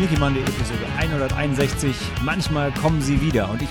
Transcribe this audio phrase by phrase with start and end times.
[0.00, 1.94] Sneaky Monday Episode 161.
[2.22, 3.68] Manchmal kommen sie wieder und ich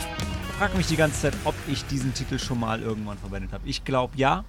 [0.59, 3.67] frage mich die ganze Zeit, ob ich diesen Titel schon mal irgendwann verwendet habe.
[3.67, 4.43] Ich glaube ja,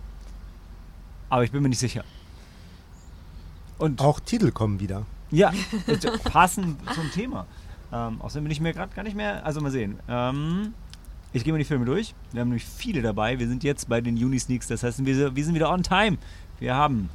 [1.30, 2.04] aber ich bin mir nicht sicher.
[3.78, 5.06] Und Auch Titel kommen wieder.
[5.30, 5.54] Ja,
[6.24, 7.46] passen zum Thema.
[7.90, 9.46] Ähm, außerdem bin ich mir gerade gar nicht mehr.
[9.46, 9.98] Also mal sehen.
[10.06, 10.74] Ähm,
[11.32, 12.14] ich gehe mal die Filme durch.
[12.32, 13.38] Wir haben nämlich viele dabei.
[13.38, 14.66] Wir sind jetzt bei den Juni-Sneaks.
[14.66, 16.18] Das heißt, wir, wir sind wieder on time.
[16.58, 17.08] Wir haben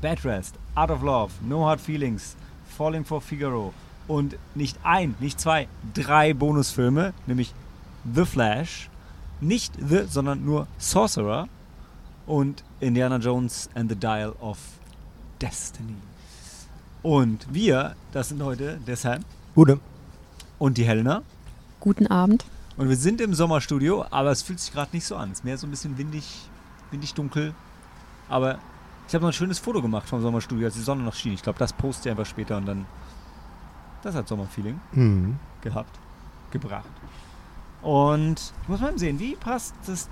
[0.00, 2.36] Bad Rest, Art of Love, No Hard Feelings,
[2.76, 3.74] Falling for Figaro
[4.08, 7.54] und nicht ein, nicht zwei, drei Bonusfilme, nämlich
[8.12, 8.90] The Flash,
[9.40, 11.48] nicht The, sondern nur Sorcerer
[12.26, 14.58] und Indiana Jones and the Dial of
[15.40, 15.94] Destiny.
[17.02, 19.24] Und wir, das sind heute der Sam.
[19.54, 19.78] Gute.
[20.58, 21.22] Und die Helena.
[21.78, 22.44] Guten Abend.
[22.76, 25.30] Und wir sind im Sommerstudio, aber es fühlt sich gerade nicht so an.
[25.30, 26.24] Es ist mehr so ein bisschen windig,
[26.90, 27.54] windig dunkel.
[28.28, 28.58] Aber
[29.06, 31.32] ich habe noch ein schönes Foto gemacht vom Sommerstudio, als die Sonne noch schien.
[31.32, 32.86] Ich glaube, das poste ich einfach später und dann.
[34.02, 35.36] Das hat Sommerfeeling mhm.
[35.60, 35.98] gehabt,
[36.50, 36.88] gebracht.
[37.82, 40.08] Und ich muss mal sehen, wie passt das.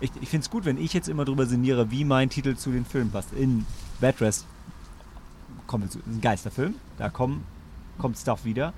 [0.00, 2.70] Ich, ich finde es gut, wenn ich jetzt immer drüber sinniere, wie mein Titel zu
[2.70, 3.32] den Filmen passt.
[3.32, 3.66] In
[4.00, 4.46] Bad Rest
[5.66, 7.42] kommt jetzt ein Geisterfilm, da kommt,
[7.98, 8.72] kommt Stuff wieder.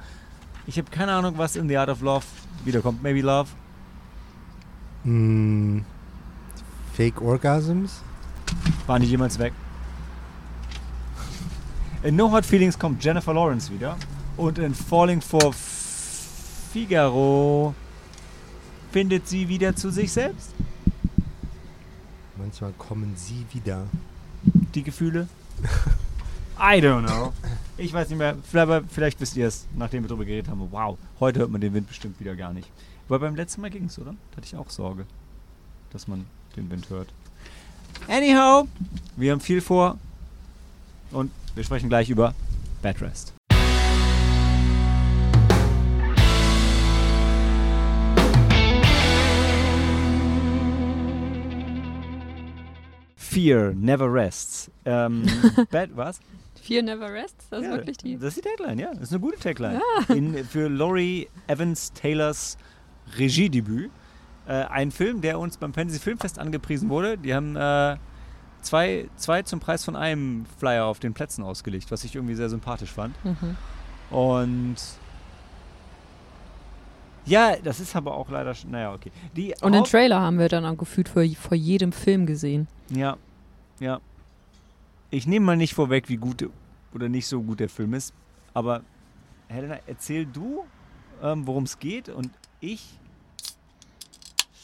[0.66, 2.24] Ich habe keine Ahnung, was in The Art of Love
[2.64, 3.02] wiederkommt.
[3.02, 3.50] Maybe Love?
[5.04, 5.80] Mm,
[6.94, 8.02] Fake Orgasms?
[8.86, 9.52] Waren die jemals weg?
[12.02, 13.96] In No Hard Feelings kommt Jennifer Lawrence wieder.
[14.36, 15.52] Und in Falling for
[16.72, 17.74] Figaro
[18.92, 20.50] findet sie wieder zu sich selbst.
[22.36, 23.86] Manchmal kommen sie wieder.
[24.74, 25.28] Die Gefühle?
[26.58, 27.32] I don't know.
[27.76, 28.36] Ich weiß nicht mehr.
[28.48, 30.66] Vielleicht, vielleicht wisst ihr es, nachdem wir darüber geredet haben.
[30.70, 32.70] Wow, heute hört man den Wind bestimmt wieder gar nicht.
[33.08, 34.14] Aber beim letzten Mal ging es, oder?
[34.30, 35.06] Da hatte ich auch Sorge,
[35.92, 37.08] dass man den Wind hört.
[38.08, 38.66] Anyhow,
[39.16, 39.98] wir haben viel vor
[41.10, 42.34] und wir sprechen gleich über
[42.82, 42.98] Bad
[53.36, 54.70] Fear never rests.
[54.86, 55.22] Ähm,
[55.70, 56.20] bad, was?
[56.62, 57.50] Fear never rests?
[57.50, 58.16] Das ja, ist wirklich die.
[58.16, 58.94] Das ist die Tagline, ja.
[58.94, 59.78] Das ist eine gute Tagline.
[60.08, 60.14] Ja.
[60.14, 62.56] In, für Laurie Evans Taylors
[63.18, 63.90] Regiedebüt.
[64.48, 67.18] Äh, ein Film, der uns beim Fantasy Filmfest angepriesen wurde.
[67.18, 67.98] Die haben äh,
[68.62, 72.48] zwei, zwei zum Preis von einem Flyer auf den Plätzen ausgelegt, was ich irgendwie sehr
[72.48, 73.22] sympathisch fand.
[73.22, 74.16] Mhm.
[74.16, 74.76] Und
[77.26, 79.10] ja, das ist aber auch leider, naja, okay.
[79.36, 82.68] Die Und den Trailer haben wir dann auch gefühlt vor, vor jedem Film gesehen.
[82.90, 83.16] Ja,
[83.80, 84.00] ja.
[85.10, 86.48] Ich nehme mal nicht vorweg, wie gut
[86.94, 88.12] oder nicht so gut der Film ist,
[88.54, 88.82] aber
[89.48, 90.64] Helena, erzähl du,
[91.22, 92.98] ähm, worum es geht und ich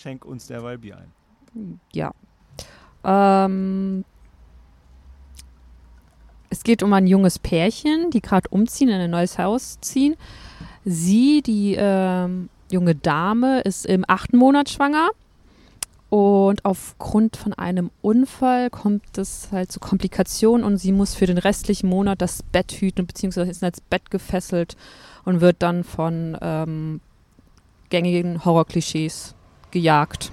[0.00, 1.80] schenk uns derweil Bier ein.
[1.92, 2.12] Ja.
[3.04, 4.04] Ähm,
[6.50, 10.16] es geht um ein junges Pärchen, die gerade umziehen, in ein neues Haus ziehen.
[10.84, 15.10] Sie, die ähm, junge Dame, ist im achten Monat schwanger.
[16.10, 21.38] Und aufgrund von einem Unfall kommt es halt zu Komplikationen und sie muss für den
[21.38, 24.76] restlichen Monat das Bett hüten, beziehungsweise ist ins Bett gefesselt
[25.24, 27.00] und wird dann von ähm,
[27.88, 29.34] gängigen Horrorklischees
[29.70, 30.32] gejagt.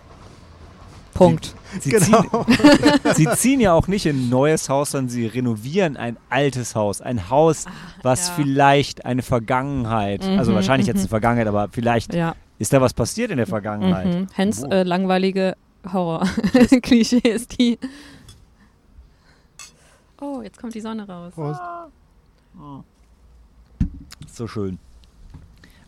[1.13, 1.55] Punkt.
[1.79, 2.43] Sie, genau.
[2.45, 2.55] ziehen,
[3.15, 7.01] sie, ziehen, ja auch nicht in ein neues Haus, sondern sie renovieren ein altes Haus.
[7.01, 7.65] Ein Haus,
[8.01, 8.33] was ja.
[8.35, 11.01] vielleicht eine Vergangenheit, mhm, also wahrscheinlich jetzt mhm.
[11.01, 12.35] eine Vergangenheit, aber vielleicht ja.
[12.57, 14.07] ist da was passiert in der Vergangenheit.
[14.07, 14.27] Mhm.
[14.33, 15.55] Hens äh, langweilige
[15.91, 17.77] Horror-Klischees, die.
[20.19, 21.33] Oh, jetzt kommt die Sonne raus.
[21.33, 21.61] Prost.
[22.59, 22.83] Oh.
[24.27, 24.79] So schön.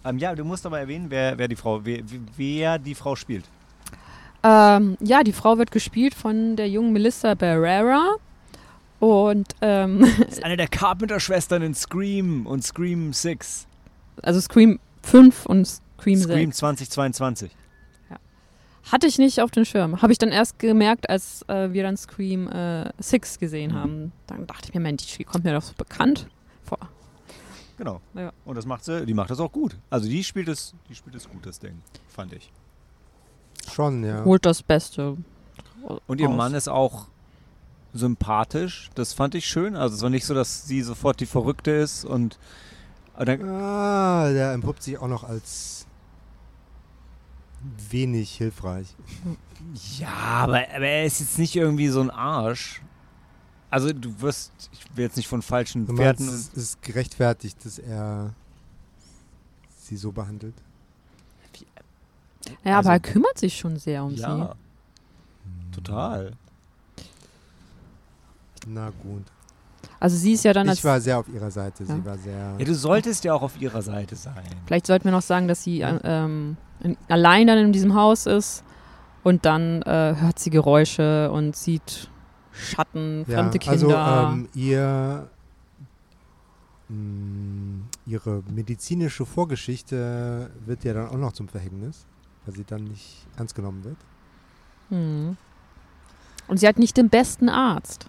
[0.03, 2.01] Ähm, ja, du musst aber erwähnen, wer, wer, die Frau, wer,
[2.37, 3.45] wer die Frau spielt.
[4.43, 8.15] Ähm, ja, die Frau wird gespielt von der jungen Melissa Barrera.
[8.99, 13.67] Und ähm, ist eine der Carpenter-Schwestern in Scream und Scream 6.
[14.21, 16.57] Also Scream 5 und Scream, Scream 6.
[16.57, 17.51] 2022.
[18.11, 18.17] Ja.
[18.91, 20.01] Hatte ich nicht auf den Schirm.
[20.03, 23.75] Habe ich dann erst gemerkt, als äh, wir dann Scream äh, 6 gesehen mhm.
[23.75, 24.11] haben.
[24.27, 26.27] Dann dachte ich mir, Mensch, die kommt mir doch so bekannt
[26.63, 26.77] vor.
[27.77, 28.01] Genau.
[28.13, 28.31] Ja.
[28.45, 29.75] Und das macht sie, die macht das auch gut.
[29.89, 32.51] Also die spielt es, die spielt es gut, das Ding, fand ich.
[33.73, 34.23] Schon, ja.
[34.25, 35.17] Holt das Beste.
[36.07, 36.35] Und ihr aus.
[36.35, 37.07] Mann ist auch
[37.93, 38.89] sympathisch.
[38.95, 39.75] Das fand ich schön.
[39.75, 42.39] Also es war nicht so, dass sie sofort die Verrückte ist und
[43.15, 43.25] ah,
[44.31, 45.85] der entpuppt sich auch noch als
[47.89, 48.95] wenig hilfreich.
[49.99, 52.81] Ja, aber, aber er ist jetzt nicht irgendwie so ein Arsch.
[53.69, 56.27] Also du wirst, ich will jetzt nicht von falschen du Pferden...
[56.27, 58.33] es ist gerechtfertigt, dass er
[59.77, 60.55] sie so behandelt.
[62.63, 64.55] Ja, also, aber er kümmert sich schon sehr um ja,
[65.73, 65.75] sie.
[65.75, 66.31] Total.
[68.67, 69.23] Na gut.
[69.99, 71.83] Also sie ist ja dann als Ich war sehr auf ihrer Seite.
[71.83, 71.95] Ja.
[71.95, 72.55] Sie war sehr.
[72.57, 74.43] Ja, du solltest ja auch auf ihrer Seite sein.
[74.65, 78.25] Vielleicht sollten wir noch sagen, dass sie äh, ähm, in, allein dann in diesem Haus
[78.25, 78.63] ist
[79.23, 82.09] und dann äh, hört sie Geräusche und sieht
[82.51, 84.29] Schatten, ja, fremde also Kinder.
[84.33, 85.29] ähm, ihr
[86.89, 92.05] mh, ihre medizinische Vorgeschichte wird ja dann auch noch zum Verhängnis,
[92.45, 93.97] weil sie dann nicht ernst genommen wird.
[94.89, 95.37] hm.
[96.47, 98.07] Und sie hat nicht den besten Arzt,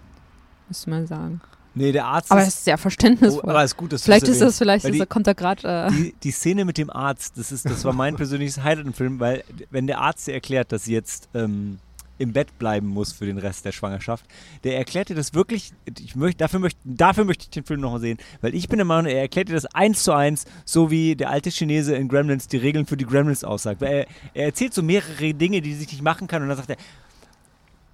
[0.67, 1.39] müsste man sagen.
[1.75, 2.55] Nee, der Arzt Aber er ist.
[2.55, 3.49] ist sehr Oh, verständnisvoll.
[3.49, 5.87] aber ist gut, dass du vielleicht das ist das, vielleicht ist, die- kommt er gerade.
[5.87, 8.93] Äh, die, die Szene mit dem Arzt, das, ist, das war mein persönliches Highlight im
[8.93, 11.79] Film, weil wenn der Arzt ihr erklärt, dass sie jetzt ähm,
[12.17, 14.25] im Bett bleiben muss für den Rest der Schwangerschaft,
[14.63, 17.99] der erklärt ihr das wirklich, ich möchte, dafür, möchte, dafür möchte ich den Film nochmal
[17.99, 21.15] sehen, weil ich bin der Meinung, er erklärt ihr das eins zu eins, so wie
[21.15, 23.81] der alte Chinese in Gremlins die Regeln für die Gremlins aussagt.
[23.81, 26.77] Er, er erzählt so mehrere Dinge, die sich nicht machen kann und dann sagt er,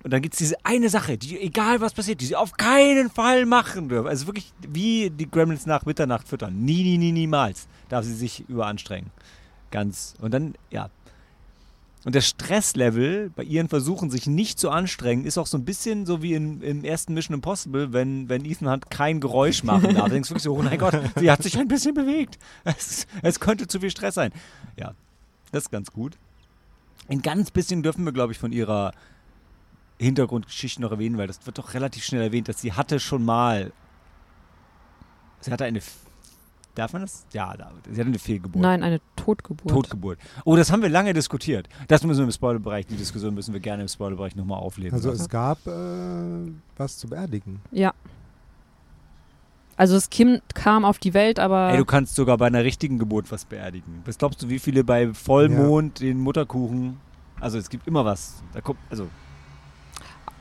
[0.02, 3.10] und dann gibt es diese eine Sache, die, egal was passiert, die sie auf keinen
[3.10, 4.08] Fall machen dürfen.
[4.08, 6.64] Also wirklich wie die Gremlins nach Mitternacht füttern.
[6.64, 9.12] Nie, nie, nie, niemals darf sie sich überanstrengen.
[9.72, 10.16] Ganz.
[10.22, 10.90] Und dann, ja.
[12.10, 16.08] Und der Stresslevel bei ihren Versuchen, sich nicht zu anstrengen, ist auch so ein bisschen
[16.08, 20.06] so wie in, im ersten Mission Impossible, wenn, wenn Ethan Hunt kein Geräusch machen darf.
[20.06, 22.40] Du denkst wirklich so, oh mein Gott, sie hat sich ein bisschen bewegt.
[22.64, 24.32] Es, es könnte zu viel Stress sein.
[24.76, 24.96] Ja,
[25.52, 26.18] das ist ganz gut.
[27.10, 28.92] Ein ganz bisschen dürfen wir, glaube ich, von ihrer
[30.00, 33.72] Hintergrundgeschichte noch erwähnen, weil das wird doch relativ schnell erwähnt, dass sie hatte schon mal.
[35.42, 35.80] Sie hatte eine.
[36.80, 37.26] Darf man das?
[37.34, 37.54] Ja,
[37.92, 38.62] sie hatte eine Fehlgeburt.
[38.62, 39.70] nein, eine Totgeburt.
[39.70, 40.18] Totgeburt.
[40.46, 41.68] Oh, das haben wir lange diskutiert.
[41.90, 44.94] Das müssen wir im Spoilerbereich, die Diskussion müssen wir gerne im Spoilerbereich nochmal aufleben.
[44.94, 45.72] Also es gab äh,
[46.78, 47.60] was zu beerdigen.
[47.72, 47.94] Ja.
[49.76, 52.98] Also das Kind kam auf die Welt, aber Ey, du kannst sogar bei einer richtigen
[52.98, 54.02] Geburt was beerdigen.
[54.06, 56.98] Was glaubst du, wie viele bei Vollmond den Mutterkuchen.
[57.42, 58.42] Also es gibt immer was.
[58.54, 59.10] Da kommt, also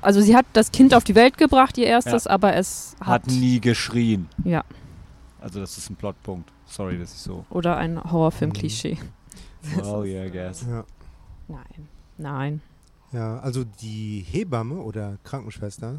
[0.03, 3.27] also sie hat das Kind auf die Welt gebracht, ihr erstes, aber es hat hat,
[3.27, 4.29] nie geschrien.
[4.45, 4.63] ja
[5.41, 6.51] Also das ist ein Plotpunkt.
[6.67, 7.45] Sorry, dass ich so.
[7.51, 8.99] oder ein Horrorfilm-Klischee.
[9.85, 10.67] Oh yeah, I guess.
[10.69, 10.85] Ja.
[11.49, 11.89] Nein,
[12.19, 12.61] nein.
[13.13, 15.99] ja, also die Hebamme oder Krankenschwester,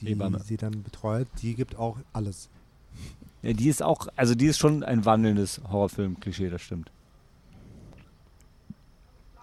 [0.00, 0.40] die Hebamme.
[0.40, 2.50] sie dann betreut, die gibt auch alles.
[3.42, 6.90] Ja, die ist auch, also die ist schon ein wandelndes Horrorfilm-Klischee, das stimmt.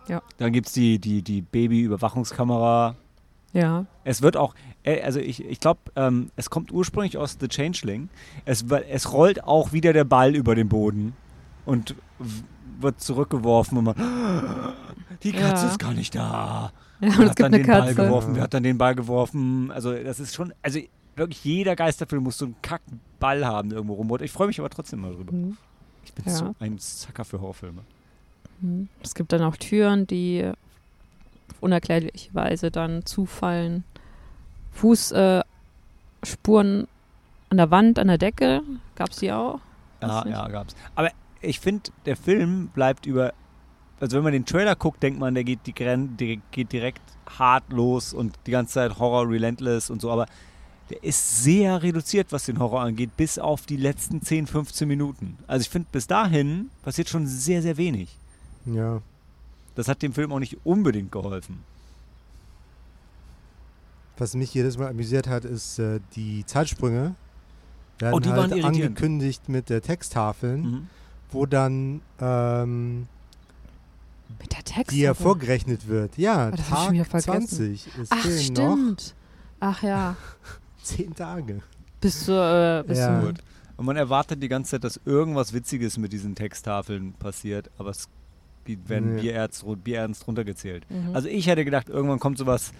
[0.07, 0.21] Ja.
[0.37, 2.95] Dann gibt es die, die, die Baby-Überwachungskamera.
[3.53, 3.85] Ja.
[4.03, 4.55] Es wird auch,
[5.03, 8.09] also ich, ich glaube, ähm, es kommt ursprünglich aus The Changeling.
[8.45, 11.13] Es, es rollt auch wieder der Ball über den Boden
[11.65, 11.95] und
[12.79, 13.95] wird zurückgeworfen und man,
[15.23, 15.71] die Katze Ja.
[15.71, 16.71] ist gar nicht da.
[17.01, 17.95] Ja, Wer hat dann den Ball Katze.
[17.95, 18.35] geworfen?
[18.35, 19.71] Wer hat dann den Ball geworfen?
[19.71, 20.79] Also das ist schon, also
[21.15, 24.09] wirklich jeder Geisterfilm muss so einen Kackball haben irgendwo rum.
[24.21, 25.33] Ich freue mich aber trotzdem mal drüber.
[25.33, 25.57] Mhm.
[26.05, 26.31] Ich bin Ja.
[26.31, 27.81] so ein Sucker für Horrorfilme.
[28.61, 28.87] Mhm.
[29.03, 30.45] Es gibt dann auch Türen, die
[31.51, 33.83] auf unerklärliche Weise dann zufallen.
[34.71, 35.43] Fußspuren äh,
[36.25, 36.87] Spuren
[37.49, 38.61] an der Wand, an der Decke,
[38.95, 39.59] gab es die auch?
[40.01, 40.75] Ja, ja, gab's.
[40.95, 41.09] Aber
[41.41, 43.33] ich finde, der Film bleibt über.
[43.99, 47.01] Also wenn man den Trailer guckt, denkt man, der geht, die Gren der geht direkt
[47.37, 50.25] hart los und die ganze Zeit Horror relentless und so, aber
[50.89, 55.37] der ist sehr reduziert, was den Horror angeht, bis auf die letzten 10, 15 Minuten.
[55.47, 58.17] Also ich finde, bis dahin passiert schon sehr, sehr wenig.
[58.65, 59.01] Ja.
[59.75, 61.63] Das hat dem Film auch nicht unbedingt geholfen.
[64.19, 67.15] Was mich jedes Mal amüsiert hat, ist äh, die Zeitsprünge.
[67.99, 68.75] Werden Oh, die waren halt irritierend.
[68.81, 70.87] angekündigt mit der Texttafeln, Mhm.
[71.31, 73.07] wo dann ähm,
[74.39, 74.91] Mit der Text.
[74.95, 76.17] die ja vorgerechnet wird.
[76.17, 77.47] Ja, Ah, das ich Tag vergessen.
[77.47, 77.87] 20.
[78.01, 79.15] Es Ach, fehlen noch stimmt.
[79.59, 80.15] Ach ja.
[80.83, 81.61] zehn Tage.
[82.01, 83.21] Bis zur, äh, bis Ja.
[83.21, 83.39] Gut.
[83.77, 88.09] Und man erwartet die ganze Zeit, dass irgendwas Witziges mit diesen Texttafeln passiert, aber es
[88.65, 89.21] werden Nee.
[89.21, 90.85] bierernst, bierernst runtergezählt.
[90.91, 91.15] Mhm.
[91.15, 92.71] Also ich hätte gedacht, irgendwann kommt sowas,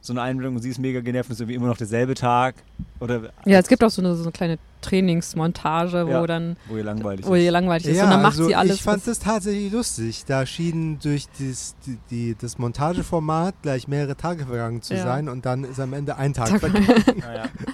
[0.00, 2.54] so eine Einblendung und sie ist mega genervt und ist irgendwie immer noch derselbe Tag.
[3.00, 6.26] Oder ja, es gibt auch so eine, so eine kleine Trainingsmontage, wo Ja.
[6.26, 7.50] dann, wo ihr langweilig wo ihr ist.
[7.52, 7.96] langweilig ist.
[7.96, 8.76] Ja, und dann macht also sie alles.
[8.76, 10.24] ich fand das tatsächlich lustig.
[10.26, 15.02] Da schien durch dies, die, die, das Montageformat gleich mehrere Tage vergangen zu Ja.
[15.02, 16.86] sein und dann ist am Ende ein Tag Tag vergangen.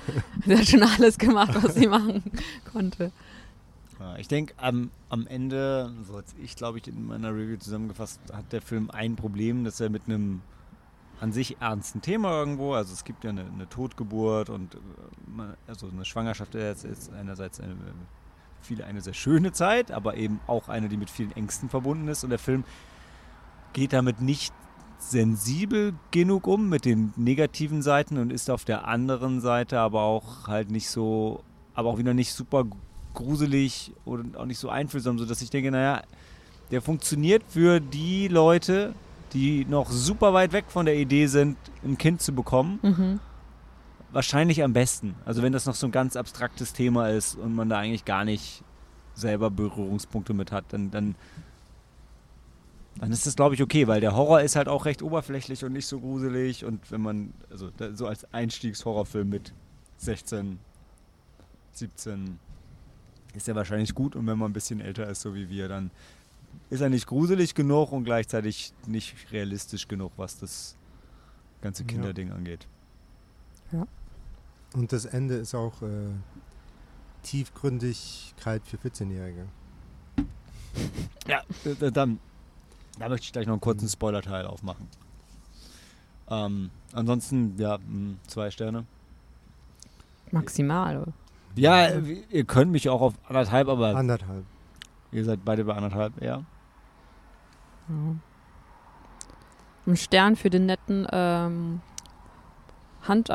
[0.46, 2.22] Sie hat schon alles gemacht, was sie machen
[2.72, 3.12] konnte.
[4.00, 8.18] Ja, ich denke, am, am Ende, so als ich glaube ich in meiner Review zusammengefasst,
[8.32, 10.40] hat der Film ein Problem, dass er mit einem
[11.20, 14.78] an sich ernsten Thema irgendwo, also es gibt ja eine, eine Totgeburt und äh,
[15.66, 17.76] also eine Schwangerschaft ist, einerseits eine,
[18.60, 22.24] viele eine sehr schöne Zeit, aber eben auch eine, die mit vielen Ängsten verbunden ist.
[22.24, 22.64] Und der Film
[23.72, 24.52] geht damit nicht
[24.98, 30.48] sensibel genug um mit den negativen Seiten und ist auf der anderen Seite aber auch
[30.48, 31.42] halt nicht so,
[31.74, 32.64] aber auch wieder nicht super
[33.12, 36.02] gruselig und auch nicht so einfühlsam, sodass ich denke, naja,
[36.70, 38.94] der funktioniert für die Leute,
[39.34, 43.20] die noch super weit weg von der Idee sind, ein Kind zu bekommen, Mhm.
[44.12, 45.14] wahrscheinlich am besten.
[45.26, 48.24] Also wenn das noch so ein ganz abstraktes Thema ist und man da eigentlich gar
[48.24, 48.62] nicht
[49.14, 51.14] selber Berührungspunkte mit hat, dann, dann,
[52.96, 55.72] dann ist das, glaube ich, okay, weil der Horror ist halt auch recht oberflächlich und
[55.72, 56.64] nicht so gruselig.
[56.64, 59.52] Und wenn man, also so als Einstiegshorrorfilm mit
[59.98, 60.58] 16,
[61.72, 62.38] 17
[63.34, 64.14] ist er wahrscheinlich gut.
[64.14, 65.90] Und wenn man ein bisschen älter ist, so wie wir, dann
[66.70, 70.76] ist er nicht gruselig genug und gleichzeitig nicht realistisch genug, was das
[71.62, 71.88] ganze Ja.
[71.88, 72.66] Kinderding angeht.
[74.74, 76.10] Und das Ende ist auch äh,
[77.22, 79.46] Tiefgründigkeit für 14-Jährige.
[81.28, 81.42] Ja,
[81.92, 82.18] dann
[82.98, 84.86] da möchte ich gleich noch einen kurzen Spoiler-Teil aufmachen.
[86.28, 88.84] Ähm, ansonsten, ja, mh, zwei Sterne.
[90.30, 91.12] Maximal.
[91.56, 91.88] Ja,
[92.30, 94.44] ihr könnt mich auch auf anderthalb, aber Anderthalb.
[95.14, 96.42] Ihr seid beide bei anderthalb, ja.
[97.88, 98.16] Ja.
[99.86, 101.80] Ein Stern für den netten ähm,
[103.06, 103.32] Hand, äh,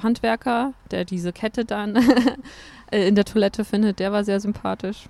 [0.00, 1.96] Handwerker, der diese Kette dann
[2.92, 5.08] in der Toilette findet, der war sehr sympathisch.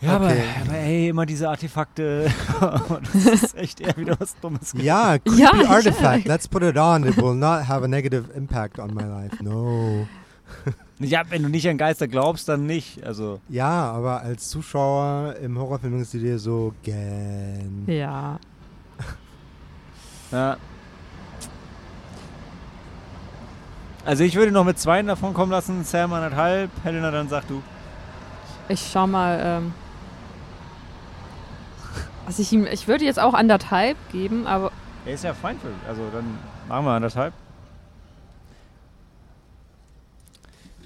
[0.00, 0.44] Ja, aber, Okay.
[0.64, 2.30] aber ey, immer diese Artefakte.
[3.12, 4.72] das ist echt eher wieder was Dummes.
[4.76, 6.26] Ja, creepy Ja, artifact.
[6.26, 7.04] Let's put it on.
[7.04, 9.42] It will not have a negative impact on my life.
[9.42, 10.06] No.
[11.00, 13.04] Ja, wenn du nicht an Geister glaubst, dann nicht.
[13.04, 17.84] Also, Ja, aber als Zuschauer im Horrorfilm denkst du dir so, gähn.
[17.86, 18.38] Ja.
[20.32, 20.56] ja.
[24.04, 25.84] Also ich würde noch mit zwei davon kommen lassen.
[25.84, 27.62] Sam anderthalb, Helena, dann sag du.
[28.68, 29.38] Ich schau mal.
[29.42, 29.72] Ähm,
[32.26, 34.72] also ich, ihm- ich würde jetzt auch anderthalb geben, aber
[35.06, 35.68] Er ist ja fein für.
[35.88, 36.24] Also dann
[36.68, 37.32] machen wir anderthalb.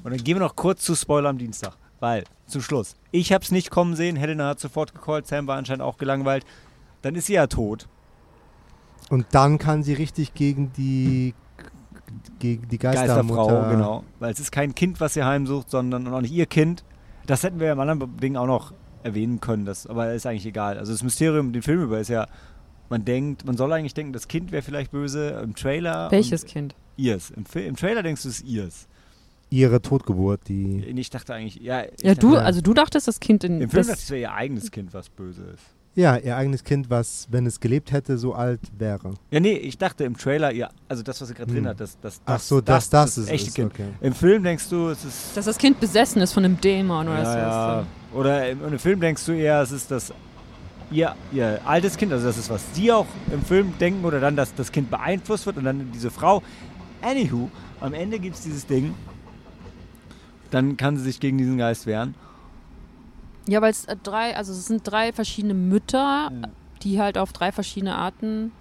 [0.05, 1.77] Und dann gehen wir noch kurz zu Spoiler am Dienstag.
[2.01, 5.57] Weil, zum Schluss, ich habe es nicht kommen sehen, Helena hat sofort gecallt, Sam war
[5.57, 6.45] anscheinend auch gelangweilt.
[7.03, 7.89] Dann ist sie ja tot.
[9.09, 11.35] Und dann kann sie richtig gegen die
[12.39, 13.47] gegen die Geistermutter.
[13.47, 14.05] Geisterfrau, genau.
[14.19, 16.85] Weil es ist kein Kind, was sie heimsucht, sondern und auch nicht ihr Kind.
[17.27, 20.47] Das hätten wir ja im anderen Ding auch noch erwähnen können, das, aber ist eigentlich
[20.47, 20.79] egal.
[20.79, 22.27] Also das Mysterium den Film über ist ja,
[22.89, 26.11] man denkt, man soll eigentlich denken, das Kind wäre vielleicht böse im Trailer.
[26.11, 26.75] welches Kind?
[26.97, 27.31] Ihrs.
[27.31, 28.89] Im, Im Trailer denkst du, es ist ihrs.
[29.53, 30.79] Ihre Totgeburt, die.
[30.97, 31.83] Ich dachte eigentlich, ja.
[32.03, 32.41] Ja, du, Ja.
[32.41, 33.61] also du dachtest, das Kind in.
[33.61, 35.63] Im Film das, dachte ich, es wäre ihr eigenes Kind, was böse ist.
[35.95, 39.13] Ja, ihr eigenes Kind, was, wenn es gelebt hätte, so alt wäre.
[39.31, 41.57] Ja, nee, ich dachte im Trailer, ja, also das, was sie gerade Hm.
[41.57, 43.31] drin hat, das, das, Ach so, dass das, das ist.
[43.31, 43.73] echte ist, Kind.
[43.75, 43.89] Okay.
[44.01, 45.37] Im Film denkst du, es ist.
[45.37, 47.31] dass das Kind besessen ist von einem Dämon oder so.
[47.39, 47.87] ja, ja.
[48.15, 50.15] Oder im, im Film denkst du eher, es ist das
[50.91, 54.35] ihr, ihr altes Kind, also das ist, was sie auch im Film denken, oder dann,
[54.35, 56.43] dass das Kind beeinflusst wird und dann diese Frau.
[57.03, 58.95] Anywho, am Ende gibt es dieses Ding.
[60.53, 62.15] Dann kann sie sich gegen diesen Geist wehren.
[63.49, 66.31] Ja, weil es äh, drei, also es sind drei verschiedene Mütter,
[66.83, 68.53] die halt auf drei verschiedene Arten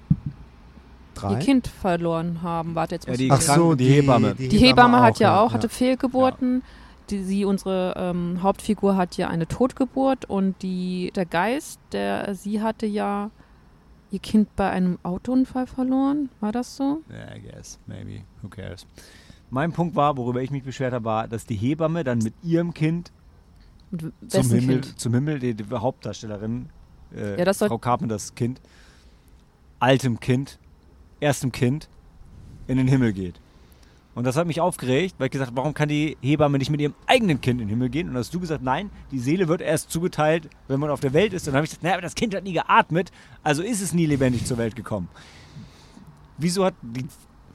[1.15, 1.33] Drei?
[1.33, 2.75] ihr Kind verloren haben.
[2.75, 4.35] Warte, jetzt Ja, muss die ich Ach so, die Hebamme.
[4.35, 5.55] Die Hebamme hat ja auch, ja.
[5.55, 6.63] hatte Fehlgeburten.
[7.09, 12.61] Die, sie, unsere ähm, Hauptfigur hat ja eine Totgeburt und die, der Geist, der sie
[12.61, 13.31] hatte ja
[14.11, 16.29] ihr Kind bei einem Autounfall verloren.
[16.39, 17.01] War das so?
[17.09, 18.85] Yeah, I guess, maybe, who cares.
[19.51, 22.73] Mein Punkt war, worüber ich mich beschwert habe, war, dass die Hebamme dann mit ihrem
[22.73, 23.11] Kind
[24.27, 24.99] zum Himmel, Kind?
[24.99, 26.69] zum Himmel, die, die Hauptdarstellerin,
[27.13, 28.61] äh, Ja, Frau Carpenters Kind,
[29.79, 30.57] altem Kind,
[31.19, 31.89] erstem Kind,
[32.67, 33.41] in den Himmel geht.
[34.15, 36.79] Und das hat mich aufgeregt, weil ich gesagt habe, warum kann die Hebamme nicht mit
[36.79, 38.09] ihrem eigenen Kind in den Himmel gehen?
[38.09, 41.33] Und hast du gesagt, nein, die Seele wird erst zugeteilt, wenn man auf der Welt
[41.33, 41.47] ist.
[41.47, 43.11] Und dann habe ich gesagt, naja, aber das Kind hat nie geatmet,
[43.43, 45.09] also ist es nie lebendig zur Welt gekommen.
[46.37, 47.05] Wieso hat die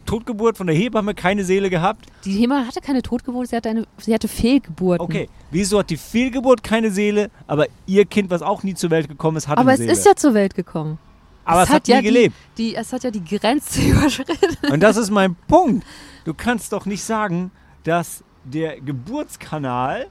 [0.06, 2.06] Totgeburt von der Hebamme keine Seele gehabt?
[2.24, 5.04] Die Hebamme hatte keine Totgeburt, sie hatte, eine, sie hatte Fehlgeburten.
[5.04, 9.08] Okay, wieso hat die Fehlgeburt keine Seele, aber ihr Kind, was auch nie zur Welt
[9.08, 9.92] gekommen ist, hat Aber eine es Seele?
[9.92, 10.98] ist ja zur Welt gekommen.
[11.44, 12.34] aber es, hat, nie ja gelebt.
[12.56, 14.56] Die, die, es hat ja die Grenze überschritten.
[14.72, 15.84] Und das ist mein Punkt.
[16.24, 17.50] Du kannst doch nicht sagen,
[17.84, 20.06] dass der Geburtskanal,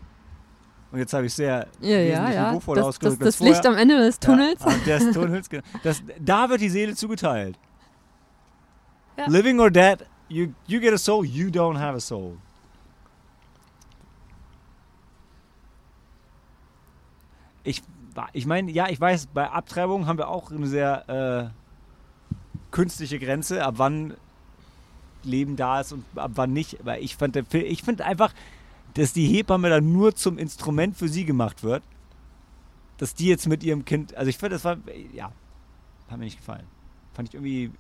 [0.92, 2.60] und jetzt habe ich sehr Ja, ja, wesentlich ja.
[2.76, 3.40] Das, das, das.
[3.40, 4.62] Licht am Ende des Tunnels.
[4.62, 5.64] Ja, ah, des Tunnels, genau.
[5.84, 7.58] Das, da wird die Seele zugeteilt.
[9.18, 9.28] Ja.
[9.28, 12.38] Living or dead, you, you get a soul, you don't have a soul.
[17.64, 17.82] Ich,
[18.34, 22.40] ich meine, ja, ich weiß, bei Abtreibung haben wir auch eine sehr äh,
[22.72, 24.16] künstliche Grenze, ab wann
[25.24, 26.80] Leben da ist und ab wann nicht.
[26.82, 28.34] Aber ich fand, der Film- ich finde einfach,
[28.94, 31.84] dass die Hebamme dann nur zum Instrument für sie gemacht wird.
[32.98, 34.78] Dass die jetzt mit ihrem Kind, also ich finde, das war,
[35.14, 35.32] ja,
[36.10, 36.66] hat mir nicht gefallen.
[37.14, 37.72] Fand ich irgendwie,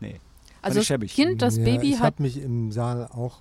[0.00, 0.20] nee.
[0.64, 1.14] Also das schäbig.
[1.14, 3.40] Kind, das ja, Baby ich hat habe mich im Saal auch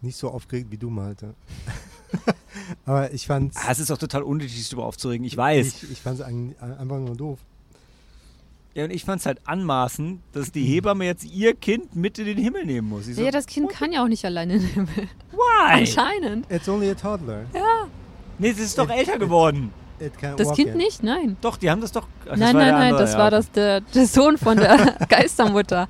[0.00, 1.34] nicht so aufgeregt wie du, Malte.
[2.86, 5.82] Aber ich fand's, Ah, es ist auch total unnötig, sich darüber aufzuregen, ich weiß.
[5.84, 7.38] ich, ich fand's einfach nur doof.
[8.74, 12.26] Ja, und ich fand es halt anmaßend, dass die Hebamme jetzt ihr Kind mit in
[12.26, 13.06] den Himmel nehmen muss.
[13.06, 15.08] Ich so, Ja, das Kind kann ja auch nicht alleine in den Himmel.
[15.30, 15.80] why?
[15.80, 16.50] Anscheinend.
[16.50, 17.44] It's only a toddler.
[18.38, 19.72] Nee, es ist doch älter geworden.
[20.00, 20.76] It Das Kind yet.
[20.76, 21.02] nicht?
[21.04, 21.36] Nein.
[21.40, 22.08] Doch, die haben das doch.
[22.22, 24.56] Ach, das nein, war nein, nein, andere, das ja, war das der, der Sohn von
[24.56, 24.76] der
[25.08, 25.88] Geistermutter,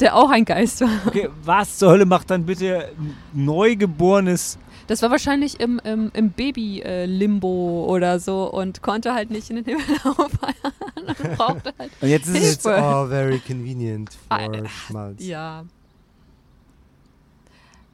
[0.00, 0.88] der auch ein Geist war.
[1.06, 4.58] Okay, was zur Hölle macht dann bitte ein neugeborenes.
[4.86, 9.64] Das war wahrscheinlich im, im, im Baby-Limbo oder so und konnte halt nicht in den
[9.64, 10.72] Himmel auffeiern
[11.06, 11.90] und brauchte halt.
[12.00, 12.66] Und jetzt ist es.
[12.66, 15.24] All very convenient for Ah, Schmalz.
[15.24, 15.64] Ja.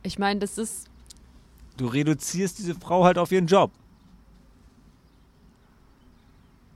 [0.02, 0.88] Ich meine, das ist.
[1.78, 3.70] Du reduzierst diese Frau halt auf ihren Job.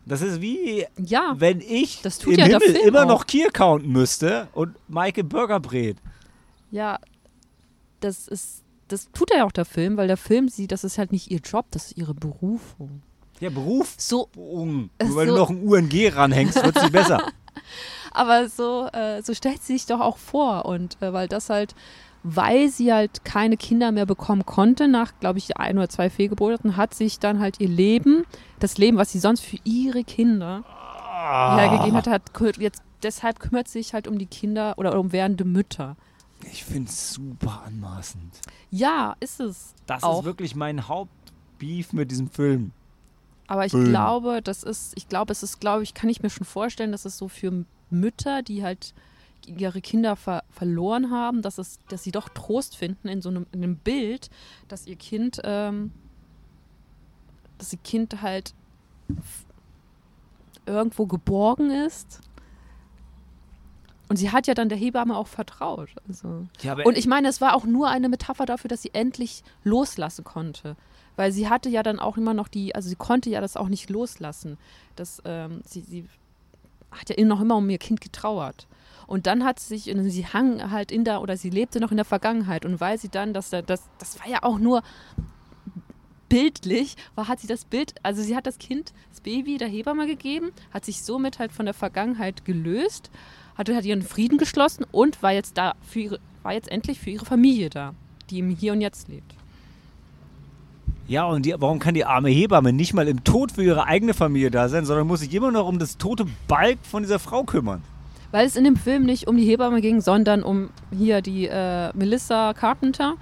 [0.08, 1.34] Das ist wie, Ja.
[1.36, 3.08] wenn ich im ja Himmel immer auch.
[3.08, 5.96] noch Kier counten müsste und Maike Burger brät.
[6.70, 6.98] Ja.
[8.00, 8.62] Das ist.
[8.88, 11.40] Das tut ja auch der Film, weil der Film sieht, das ist halt nicht ihr
[11.40, 13.02] Job, das ist ihre Berufung.
[13.40, 13.94] Ja, Beruf.
[13.98, 17.20] So, Nur Äh, weil du so- noch ein UNG ranhängst, wird nicht besser.
[18.12, 20.66] Aber so, äh, so stellt sie sich doch auch vor.
[20.66, 21.74] Und äh, weil das halt,
[22.28, 26.76] weil sie halt keine Kinder mehr bekommen konnte, nach, glaube ich, ein oder zwei Fehlgeburten,
[26.76, 28.24] hat sich dann halt ihr Leben,
[28.58, 31.56] das Leben, was sie sonst für ihre Kinder Ah.
[31.58, 35.12] hergegeben hat, hat kü- jetzt deshalb kümmert sie sich halt um die Kinder oder um
[35.12, 35.96] werdende Mütter.
[36.52, 38.40] Ich finde es super anmaßend.
[38.70, 39.74] Ja, ist es.
[39.86, 40.20] Das Auch.
[40.20, 42.72] ist wirklich mein Hauptbeef mit diesem Film.
[43.46, 43.86] Aber ich Film.
[43.88, 47.04] glaube, das ist, ich glaube, es ist, glaube ich, kann ich mir schon vorstellen, dass
[47.04, 48.92] es so für Mütter, die halt
[49.46, 53.46] ihre Kinder ver verloren haben, dass es, dass sie doch Trost finden in so einem,
[53.52, 54.30] in einem Bild,
[54.68, 55.92] dass ihr Kind, ähm,
[57.58, 58.54] dass ihr Kind halt
[60.66, 62.20] irgendwo geborgen ist.
[64.08, 65.88] Und sie hat ja dann der Hebamme auch vertraut.
[66.06, 66.46] Also.
[66.62, 70.24] Ja, Und ich meine, es war auch nur eine Metapher dafür, dass sie endlich loslassen
[70.24, 70.76] konnte.
[71.16, 73.68] Weil sie hatte ja dann auch immer noch die, also sie konnte ja das auch
[73.68, 74.58] nicht loslassen.
[74.94, 76.08] Das, ähm, sie, sie
[76.90, 78.68] hat ja noch immer um ihr Kind getrauert.
[79.06, 81.96] Und dann hat sie sich, sie hang halt in der, oder sie lebte noch in
[81.96, 82.64] der Vergangenheit.
[82.64, 84.82] Und weil sie dann, dass da- das, das war ja auch nur
[86.28, 90.06] bildlich, war, hat sie das Bild, also sie hat das Kind, das Baby der Hebamme
[90.06, 93.10] gegeben, hat sich somit halt von der Vergangenheit gelöst,
[93.56, 97.10] hatte hat ihren Frieden geschlossen und war jetzt da für ihre, war jetzt endlich für
[97.10, 97.94] ihre Familie da,
[98.30, 99.34] die im Hier und Jetzt lebt.
[101.06, 104.12] ja, und die, warum kann die arme Hebamme nicht mal im Tod für ihre eigene
[104.12, 107.44] Familie da sein, sondern muss sich immer noch um das tote Balk von dieser Frau
[107.44, 107.82] kümmern?
[108.36, 111.90] Weil es in dem Film nicht um die Hebamme ging, sondern um hier die äh,
[111.94, 113.14] Melissa Carpenter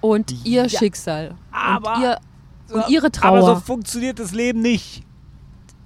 [0.00, 1.36] und ihr Ja, Schicksal.
[1.52, 2.18] aber- und, ihr,
[2.74, 3.54] und ihre Aber Trauer.
[3.54, 5.04] so funktioniert das Leben nicht.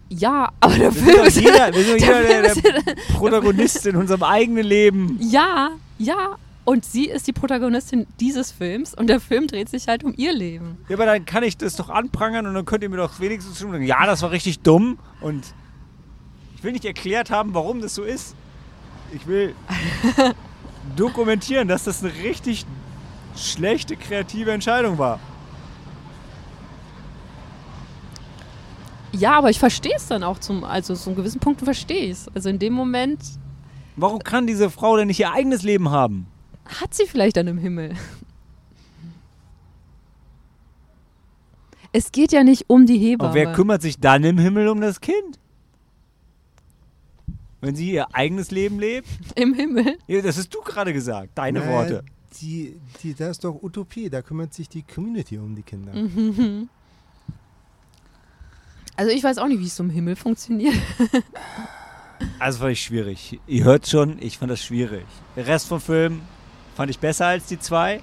[0.09, 1.37] ja, aber der Wir Film ist.
[1.39, 5.19] jeder, wir sind doch der jeder der, Film der Protagonist in unserem eigenen Leben.
[5.21, 6.37] Ja, ja.
[6.65, 10.33] Und sie ist die Protagonistin dieses Films und der Film dreht sich halt um ihr
[10.33, 10.79] Leben.
[10.89, 13.59] Ja, aber dann kann ich das doch anprangern und dann könnt ihr mir doch wenigstens
[13.59, 15.45] schon sagen, ja, das war richtig dumm und
[16.57, 18.35] ich will nicht erklärt haben, warum das so ist.
[19.15, 19.55] Ich will
[20.97, 22.67] dokumentieren, dass das eine richtig
[23.37, 25.21] schlechte kreative Entscheidung war.
[29.13, 32.29] Ja, aber ich verstehe es dann auch zum, also zum gewissen Punkt verstehe ich es.
[32.35, 33.21] Also in dem Moment
[33.97, 36.27] Warum kann diese Frau denn nicht ihr eigenes Leben haben?
[36.81, 37.95] hat sie vielleicht dann im Himmel.
[41.93, 43.29] Es geht ja nicht um die Hebamme.
[43.29, 45.39] Aber wer kümmert sich dann im Himmel um das Kind?
[47.65, 49.09] Wenn sie ihr eigenes Leben lebt?
[49.37, 49.97] Im Himmel?
[50.07, 52.05] Ja, das hast du gerade gesagt, deine Naja, Worte.
[52.41, 55.95] Die, die, das ist doch Utopie, da kümmert sich die Community um die Kinder.
[55.95, 56.69] Mhm.
[58.97, 60.75] Also ich weiß auch nicht, wie es so im Himmel funktioniert.
[62.39, 63.41] Also fand ich schwierig.
[63.47, 65.05] Ihr hört schon, ich fand das schwierig.
[65.37, 66.23] Der Rest vom Film
[66.77, 68.01] fand ich besser als die zwei.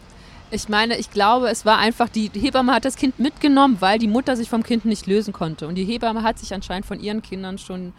[0.51, 4.09] Ich meine, ich glaube, es war einfach, die Hebamme hat das Kind mitgenommen, weil die
[4.09, 5.65] Mutter sich vom Kind nicht lösen konnte.
[5.65, 7.93] Und die Hebamme hat sich anscheinend von ihren Kindern schon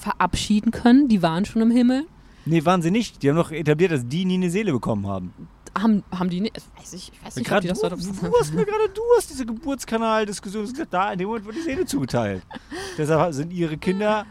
[0.00, 1.08] verabschieden können.
[1.08, 2.06] Die waren schon im Himmel.
[2.46, 3.22] Nee, waren sie nicht.
[3.22, 5.32] Die haben doch etabliert, dass die nie eine Seele bekommen haben.
[5.78, 8.32] Haben, haben die nicht, weiß ich, ich weiß nicht, ob die das du, dort du
[8.40, 11.86] hast mir gerade, du hast diese Geburtskanal-Diskussion gesagt, da in dem Moment wurde die Seele
[11.86, 12.42] zugeteilt.
[12.98, 14.26] Deshalb sind ihre Kinder,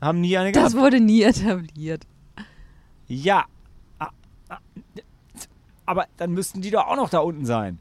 [0.00, 0.84] haben nie eine Das gehabt.
[0.86, 2.06] wurde nie etabliert.
[3.08, 3.44] Ja.
[3.98, 4.08] Ah,
[4.48, 4.58] ah,
[5.84, 7.78] Aber dann müssten die doch auch noch da unten sein.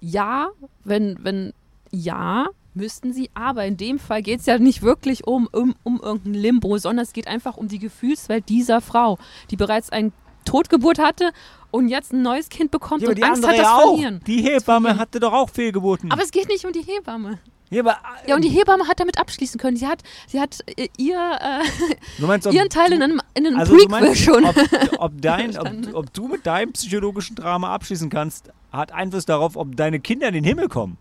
[0.00, 0.48] Ja,
[0.84, 1.52] wenn, wenn,
[1.90, 6.00] ja, müssten sie, aber in dem Fall geht es ja nicht wirklich um, um, um
[6.00, 9.18] irgendein Limbo, sondern es geht einfach um die Gefühlswelt dieser Frau,
[9.50, 10.12] die bereits eine
[10.44, 11.32] Totgeburt hatte
[11.70, 13.92] und jetzt ein neues Kind bekommt Ja, und die Angst hat, das auch.
[13.92, 14.20] verlieren.
[14.26, 16.10] Die Hebamme hatte doch auch Fehlgeburten.
[16.10, 17.38] Aber es geht nicht um die Hebamme.
[17.70, 19.76] ja, aber, Ja, und die Hebamme hat damit abschließen können.
[19.76, 23.56] Sie hat, sie hat äh, ihr, äh, meinst, ob ihren Teil in einem, in einem
[23.58, 24.44] also du Prequel meinst, schon.
[24.44, 24.56] ob,
[24.98, 29.76] ob, dein, ob, ob du mit deinem psychologischen Drama abschließen kannst, hat Einfluss darauf, ob
[29.76, 30.98] deine Kinder in den Himmel kommen.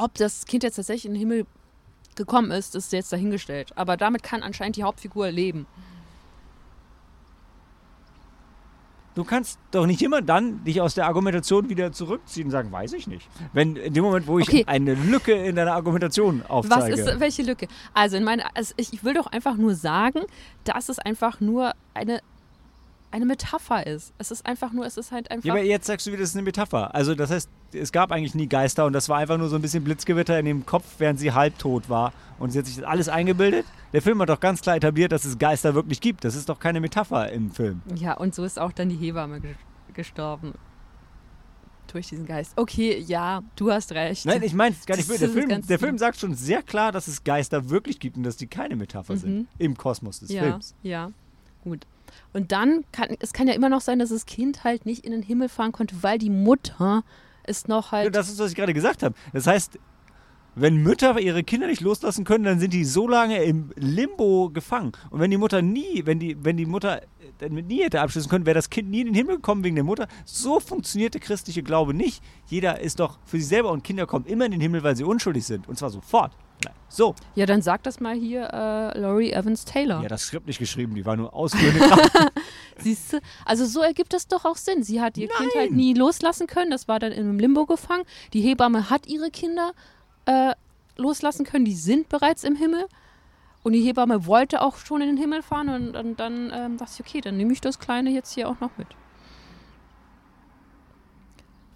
[0.00, 1.46] Ob das Kind jetzt tatsächlich in den Himmel
[2.16, 3.76] gekommen ist, ist jetzt dahingestellt.
[3.76, 5.66] Aber damit kann anscheinend die Hauptfigur leben.
[9.16, 12.92] Du kannst doch nicht immer dann dich aus der Argumentation wieder zurückziehen und sagen, weiß
[12.92, 13.28] ich nicht.
[13.52, 14.64] Wenn in dem Moment, wo ich Okay.
[14.66, 16.94] eine Lücke in deiner Argumentation Was aufzeige.
[16.94, 17.66] ist, welche Lücke?
[17.92, 20.20] Also, in meiner, also ich, ich will doch einfach nur sagen,
[20.64, 22.20] dass es einfach nur eine,
[23.12, 24.12] eine Metapher ist.
[24.18, 25.44] Es ist einfach nur, es ist halt einfach.
[25.44, 26.94] ja, aber jetzt sagst du wieder, das ist eine Metapher.
[26.94, 29.62] Also das heißt, es gab eigentlich nie Geister und das war einfach nur so ein
[29.62, 32.12] bisschen Blitzgewitter in dem Kopf, während sie halbtot war.
[32.38, 33.66] Und sie hat sich das alles eingebildet.
[33.92, 36.24] Der Film hat doch ganz klar etabliert, dass es Geister wirklich gibt.
[36.24, 37.82] Das ist doch keine Metapher im Film.
[37.96, 39.54] Ja, und so ist auch dann die Hebamme ge-
[39.92, 40.54] gestorben.
[41.92, 42.52] Durch diesen Geist.
[42.54, 44.24] Okay, ja, du hast recht.
[44.24, 45.26] Nein, ich meine es gar nicht böse.
[45.26, 45.78] Der, Film, der.
[45.80, 49.16] Film sagt schon sehr klar, dass es Geister wirklich gibt und dass die keine Metapher
[49.16, 49.48] sind Mhm.
[49.58, 50.76] im Kosmos des ja, Films.
[50.84, 51.10] ja,
[51.64, 51.84] gut.
[52.32, 55.12] Und dann kann es kann ja immer noch sein, dass das Kind halt nicht in
[55.12, 57.04] den Himmel fahren konnte, weil die Mutter
[57.46, 58.14] ist noch Ja, halt.
[58.14, 59.14] das ist, was ich gerade gesagt habe.
[59.32, 59.78] Das heißt,
[60.56, 64.92] wenn Mütter ihre Kinder nicht loslassen können, dann sind die so lange im Limbo gefangen.
[65.10, 67.02] Und wenn die Mutter nie, wenn die, wenn die Mutter
[67.38, 69.84] damit nie hätte abschließen können, wäre das Kind nie in den Himmel gekommen wegen der
[69.84, 70.08] Mutter.
[70.24, 72.22] So funktioniert der christliche Glaube nicht.
[72.46, 75.04] Jeder ist doch für sich selber und Kinder kommen immer in den Himmel, weil sie
[75.04, 75.68] unschuldig sind.
[75.68, 76.32] Und zwar sofort.
[76.92, 77.14] So.
[77.36, 80.02] ja, dann sag das mal hier, äh, Laurie Evans Taylor.
[80.02, 81.80] Ja, das Skript nicht geschrieben, die war nur ausführende.
[82.78, 83.20] Siehst du?
[83.44, 84.82] Also so ergibt es doch auch Sinn.
[84.82, 85.76] Sie hat ihr Kind halt Nein.
[85.76, 86.72] nie loslassen können.
[86.72, 88.02] Das war dann in einem Limbo gefangen.
[88.32, 89.72] Die Hebamme hat ihre Kinder
[90.26, 90.52] äh,
[90.96, 91.64] loslassen können.
[91.64, 92.86] Die sind bereits im Himmel.
[93.62, 95.68] Und die Hebamme wollte auch schon in den Himmel fahren.
[95.68, 98.58] Und, und dann ähm, dachte ich, okay, dann nehme ich das Kleine jetzt hier auch
[98.58, 98.88] noch mit.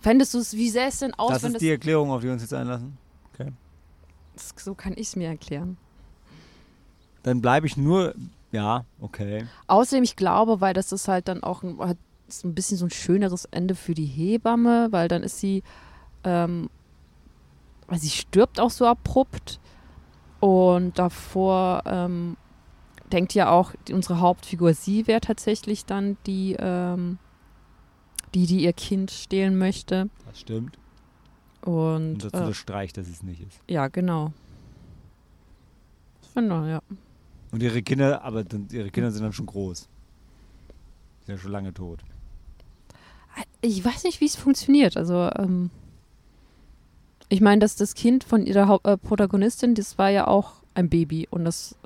[0.01, 2.20] Fändest du es, wie sähe es denn aus, Das wenn ist das, die Erklärung, auf
[2.20, 2.99] die wir uns jetzt einlassen.
[4.35, 4.55] Das...
[4.59, 5.77] So kann ich es mir erklären.
[7.23, 8.14] Dann bleibe ich nur.
[8.53, 9.47] Ja, okay.
[9.66, 11.99] Außerdem, ich glaube, weil das ist halt dann auch ein, hat
[12.44, 15.62] ein bisschen so ein schöneres Ende für die Hebamme, weil dann ist sie,
[16.23, 16.70] ähm,
[17.88, 19.61] weil sie stirbt auch so abrupt
[20.40, 22.37] und davor ähm,
[23.12, 27.18] denkt ja auch unsere Hauptfigur, sie wäre tatsächlich dann die, ähm,
[28.35, 30.79] die, die ihr Kind stehlen möchte Das stimmt.
[31.64, 33.61] Und Und das äh, unterstreicht, dass es nicht ist.
[33.68, 34.33] ja, genau.
[36.33, 36.83] Finde, ja.
[37.53, 39.88] Und ihre Kinder, aber dann, ihre Kinder sind dann schon groß.
[41.27, 42.00] Sind ja schon lange tot.
[43.61, 44.96] Ich weiß nicht, wie es funktioniert.
[44.96, 45.70] Also, ähm,
[47.29, 50.88] ich meine, dass das Kind von ihrer Haupt äh, Protagonistin, das war ja auch ein
[50.88, 51.29] Baby.
[51.31, 51.77] Und das,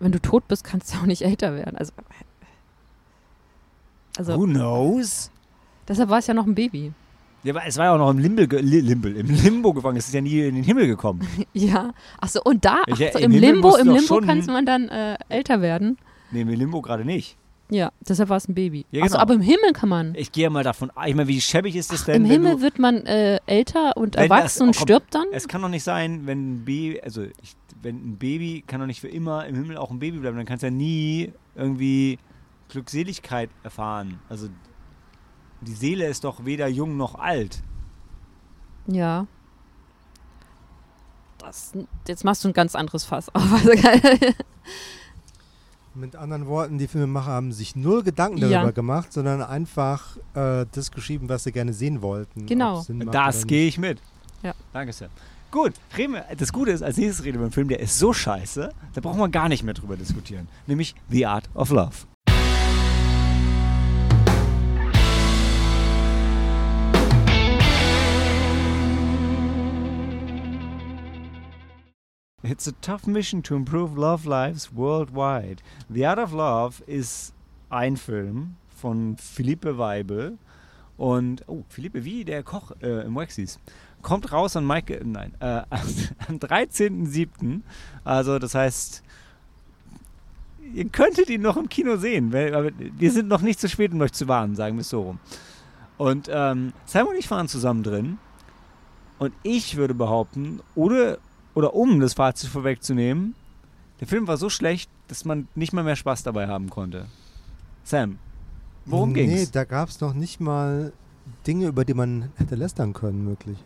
[0.00, 1.76] wenn du tot bist, kannst du auch nicht älter werden.
[1.76, 1.92] Also,
[4.16, 5.30] also Who knows?
[5.86, 6.92] deshalb war es ja noch ein Baby.
[7.44, 9.96] Ja, aber es war ja auch noch im Limbo, ge Li- Limbo, im Limbo gefangen.
[9.96, 11.26] Es ist ja nie in den Himmel gekommen.
[11.52, 11.92] Ja.
[12.20, 15.60] Achso, und da, ach so, im im Limbo, im Limbo kann man dann äh, älter
[15.60, 15.98] werden.
[16.30, 17.36] Nee, im Limbo gerade nicht.
[17.70, 18.84] Ja, deshalb war es ein Baby.
[18.90, 19.22] Ja, Achso, genau.
[19.22, 20.14] aber im Himmel kann man.
[20.14, 21.06] Ich gehe ja mal davon aus.
[21.06, 22.24] Ich meine, wie schäbig ist das denn?
[22.24, 25.24] Im Himmel wird man äh, älter und erwachsen und oh, stirbt dann?
[25.32, 28.86] Es kann doch nicht sein, wenn ein Baby, also ich, wenn ein Baby kann doch
[28.86, 30.36] nicht für immer im Himmel auch ein Baby bleiben.
[30.36, 32.18] Dann kannst du ja nie irgendwie
[32.68, 34.18] Glückseligkeit erfahren.
[34.28, 34.48] Also
[35.62, 37.62] die Seele ist doch weder jung noch alt.
[38.86, 39.26] Ja.
[41.38, 41.72] Das,
[42.06, 43.42] jetzt machst du ein ganz anderes Fass auf.
[43.52, 43.72] Also,
[45.94, 48.70] Mit anderen Worten, die Filmemacher haben sich null Gedanken darüber Ja.
[48.70, 52.46] gemacht, sondern einfach äh, das geschrieben, was sie gerne sehen wollten.
[52.46, 52.82] Genau.
[53.10, 54.00] Das gehe ich mit.
[54.42, 54.54] Ja.
[54.72, 55.10] Danke, Sam.
[55.50, 57.98] Gut, reden wir, das Gute ist, als nächstes reden wir über einen Film, der ist
[57.98, 60.48] so scheiße, da brauchen wir gar nicht mehr drüber diskutieren.
[60.66, 61.92] Nämlich The Art of Love.
[72.44, 75.62] It's a tough mission to improve love lives worldwide.
[75.88, 77.32] The Art of Love ist
[77.70, 80.38] ein Film von Philippe Weibel
[80.96, 83.60] und, oh, Philippe, wie der Koch äh, im Waxis.
[84.02, 85.62] Kommt raus an Mike, äh, nein, äh,
[86.28, 87.60] am 13.07.
[88.02, 89.04] Also, das heißt,
[90.74, 94.00] ihr könntet ihn noch im Kino sehen, weil, wir sind noch nicht zu spät, um
[94.00, 95.20] euch zu warnen, sagen wir es so rum.
[95.96, 98.18] Und ähm, Simon und ich fahren zusammen drin
[99.20, 101.18] und ich würde behaupten, oder,
[101.54, 103.34] oder um das Fazit vorwegzunehmen,
[104.00, 107.06] der Film war so schlecht, dass man nicht mal mehr Spaß dabei haben konnte.
[107.84, 108.18] Sam,
[108.86, 109.50] worum nee, ging's?
[109.50, 110.92] da gab es noch nicht mal
[111.46, 113.58] Dinge, über die man hätte lästern können, möglich.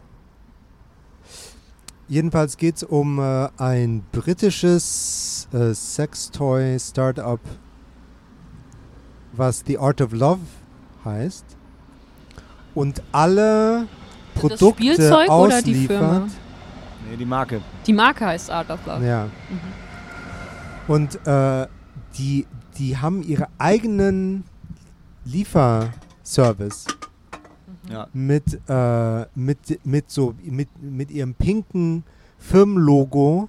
[2.08, 7.40] Jedenfalls geht es um äh, ein britisches äh, Sextoy-Startup,
[9.32, 10.40] was The Art of Love
[11.04, 11.44] heißt.
[12.74, 13.88] Und alle
[14.34, 16.30] Produkte Spielzeug oder die ausliefert.
[17.10, 17.60] Nee, die Marke.
[17.86, 19.04] Die Marke heißt Art of Love.
[19.06, 19.28] Ja.
[20.88, 21.66] Und äh,
[22.18, 22.46] die,
[22.78, 24.44] die haben ihre eigenen
[25.24, 26.86] Lieferservice
[27.90, 28.06] Ja.
[28.12, 32.04] mit, äh, mit, mit, so, mit, mit ihrem pinken
[32.38, 33.48] Firmenlogo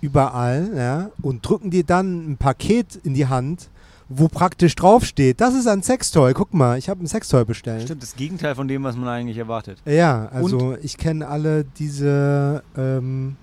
[0.00, 3.70] überall ja, und drücken dir dann ein Paket in die Hand,
[4.16, 6.32] wo praktisch draufsteht, das ist ein Sextoy.
[6.34, 7.82] Guck mal, ich habe ein Sextoy bestellt.
[7.82, 9.78] Stimmt, das Gegenteil von dem, was man eigentlich erwartet.
[9.84, 13.36] Ja, also ich kenne alle diese ähm,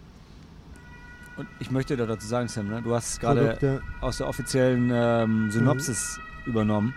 [1.37, 2.81] Und ich möchte da dazu sagen, Sam, ne?
[2.81, 6.93] du hast es gerade aus der offiziellen ähm, Synopsis übernommen.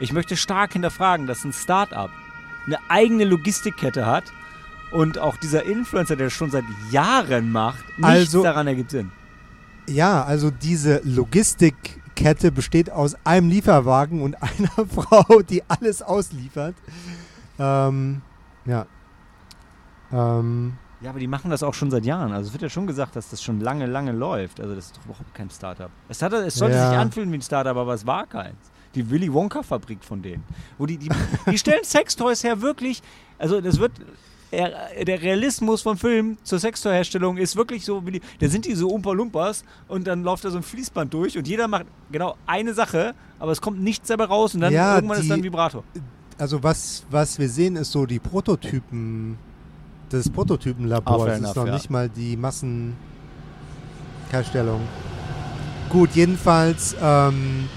[0.00, 2.10] Ich möchte stark hinterfragen, dass ein Startup
[2.66, 4.24] eine eigene Logistikkette hat
[4.90, 9.10] und auch dieser Influencer, der das schon seit Jahren macht, nichts Also- daran ergibt Sinn.
[9.86, 11.02] Ja, also diese
[12.14, 16.74] Logistikkette besteht aus einem Lieferwagen und einer Frau, die alles ausliefert.
[17.58, 18.22] Ähm,
[18.64, 18.86] ja.
[20.12, 22.32] Ähm, Ja, aber die machen das auch schon seit Jahren.
[22.32, 24.60] Also es wird ja schon gesagt, dass das schon lange, lange läuft.
[24.60, 25.90] Also das ist doch überhaupt kein Startup.
[26.08, 26.90] Es, hat, es sollte Ja.
[26.90, 28.70] sich anfühlen wie ein Startup, aber es war keins.
[28.94, 30.44] Die Willy Wonka-Fabrik von denen.
[30.78, 31.10] Wo die, die,
[31.50, 33.02] die stellen Sextoys her wirklich.
[33.38, 33.92] Also das wird.
[34.54, 38.74] Er- Der Realismus von Filmen zur Sextoy-Herstellung ist wirklich so, wie die, da sind die
[38.74, 42.36] so Umpa Lumpas und dann läuft da so ein Fließband durch und jeder macht genau
[42.46, 45.40] eine Sache, aber es kommt nichts dabei raus und dann Ja, irgendwann ist die- dann
[45.40, 45.84] ein Vibrator.
[46.38, 49.36] also was, was wir sehen, ist so die Prototypen,
[50.10, 51.24] das Ah, Prototypenlabor.
[51.26, 51.74] fair Es ist enough, noch ja.
[51.74, 52.94] nicht mal die Massenherstellung.
[55.90, 57.68] Gut, jedenfalls, ähm,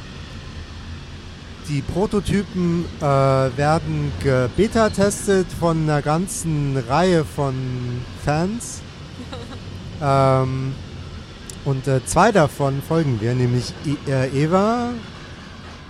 [1.69, 7.55] die Prototypen äh, werden gebeta-testet von einer ganzen Reihe von
[8.23, 8.81] Fans.
[10.01, 10.73] ähm,
[11.65, 14.93] und äh, zwei davon folgen wir, nämlich I äh, Eva,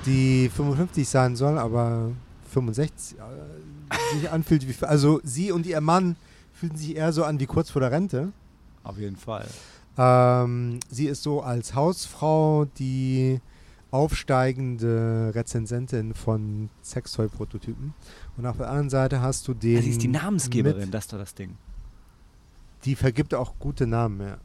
[0.06, 2.12] die 55 sein soll, aber
[2.52, 4.86] 65 äh, sich anfühlt wie.
[4.86, 6.16] Also sie und ihr Mann
[6.54, 8.32] fühlen sich eher so an wie kurz vor der Rente.
[8.84, 9.46] Auf jeden Fall.
[9.98, 13.40] Ähm, sie ist so als Hausfrau die
[13.91, 17.93] aufsteigende Rezensentin von Sextoy-Prototypen.
[18.38, 19.82] Und auf der anderen Seite hast du den.
[19.82, 21.56] Sie ist die Namensgeberin, mit- das ist doch das Ding.
[22.86, 24.38] die vergibt auch gute Namen, ja.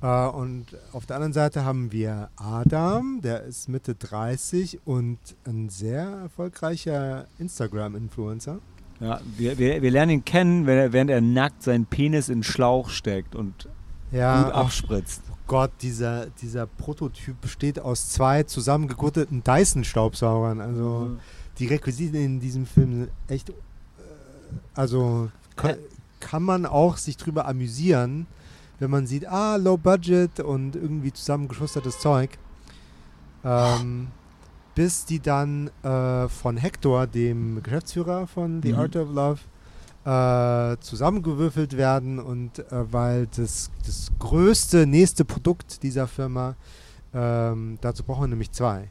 [0.00, 5.68] Äh, und auf der anderen Seite haben wir Adam, der ist Mitte 30 und ein
[5.70, 8.58] sehr erfolgreicher Instagram-Influencer.
[9.00, 12.90] Ja, wir, wir, wir lernen ihn kennen, während er nackt seinen Penis in den Schlauch
[12.90, 13.72] steckt und gut
[14.18, 15.22] Ja, abspritzt.
[15.48, 20.60] Gott, dieser, dieser Prototyp besteht aus zwei zusammengegurteten Dyson-Staubsaugern.
[20.60, 21.16] Also
[21.58, 23.50] die Requisiten in diesem Film sind echt.
[23.50, 23.54] Äh,
[24.74, 25.76] also kann,
[26.20, 28.26] kann man auch sich drüber amüsieren,
[28.78, 32.38] wenn man sieht, ah, low budget und irgendwie zusammengeschustertes Zeug.
[33.44, 34.08] Ähm,
[34.74, 38.78] bis die dann äh, von Hector, dem Geschäftsführer von The Mhm.
[38.78, 39.40] Art of Love,
[40.08, 46.56] äh, zusammengewürfelt werden und äh, weil das, das größte nächste Produkt dieser Firma,
[47.12, 48.88] ähm, dazu brauchen wir nämlich zwei,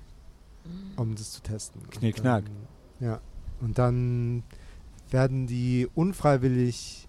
[0.95, 1.81] um das zu testen.
[1.81, 2.43] Und Knick, knack.
[2.99, 3.19] Dann, ja,
[3.61, 4.43] und dann
[5.09, 7.07] werden die unfreiwillig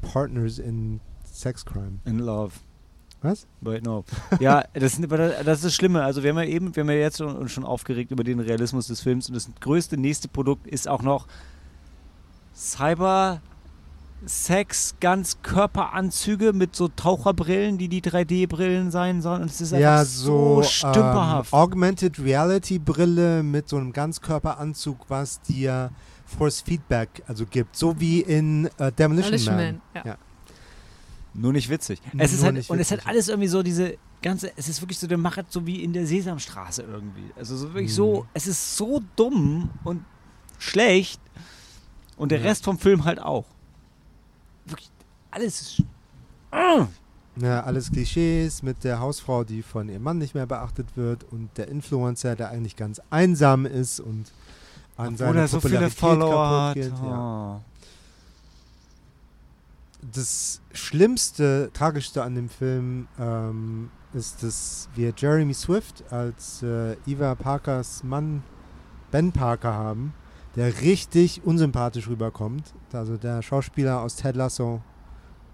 [0.00, 1.98] Partners in Sex Crime.
[2.06, 2.54] In love.
[3.20, 3.46] Was?
[3.60, 4.04] Wait, no.
[4.38, 6.02] Ja, das, das ist das Schlimme.
[6.02, 8.40] Also wir haben ja eben, wir haben ja jetzt schon, uns schon aufgeregt über den
[8.40, 11.26] Realismus des Films und das größte nächste Produkt ist auch noch
[12.60, 13.40] Cyber
[14.26, 19.40] Sex, ganz Körperanzüge mit so Taucherbrillen, die die 3D-Brillen sein sollen.
[19.42, 21.54] Und es ist einfach Ja, so, so stümperhaft.
[21.54, 25.90] Ähm, Augmented Reality Brille mit so einem Ganzkörperanzug, was dir
[26.26, 29.64] Force Feedback also gibt, so wie in äh, Demolition, Demolition Man.
[29.64, 30.02] Man, ja.
[30.12, 30.18] Ja.
[31.32, 32.02] Nur nicht witzig.
[32.18, 33.08] Es ist halt, nicht und es hat witzig.
[33.08, 36.06] alles irgendwie so diese ganze, es ist wirklich so, der macht so wie in der
[36.06, 37.30] Sesamstraße irgendwie.
[37.38, 38.28] Also so wirklich so, Mhm.
[38.34, 40.04] es ist so dumm und
[40.58, 41.20] schlecht
[42.20, 42.48] und der Ja.
[42.48, 43.46] Rest vom Film halt auch.
[44.66, 44.90] Wirklich,
[45.30, 45.82] alles ist.
[46.50, 46.86] Ah!
[47.36, 51.48] Ja, alles Klischees mit der Hausfrau, die von ihrem Mann nicht mehr beachtet wird und
[51.56, 54.32] der Influencer, der eigentlich ganz einsam ist und
[54.96, 56.74] an seiner er so viele Popularität Follower hat.
[56.74, 57.04] kaputt geht.
[57.04, 57.56] Ja.
[57.56, 57.60] Oh.
[60.12, 67.34] Das Schlimmste, Tragischste an dem Film ähm, ist, dass wir Jeremy Swift als äh, Eva
[67.34, 68.42] Parkers Mann
[69.10, 70.12] Ben Parker haben,
[70.56, 72.72] der richtig unsympathisch rüberkommt.
[72.92, 74.82] Also der Schauspieler aus Ted Lasso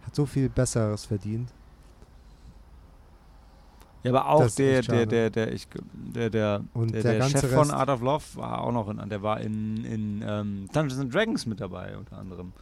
[0.07, 1.51] hat so viel Besseres verdient.
[4.03, 7.51] Ja, aber auch der, der, der, der, ich, der, der, Und der, der der Chef
[7.51, 11.01] von Rest- Art of Love war auch noch in, der war in, in ähm, Dungeons
[11.01, 12.53] and Dragons mit dabei, unter anderem.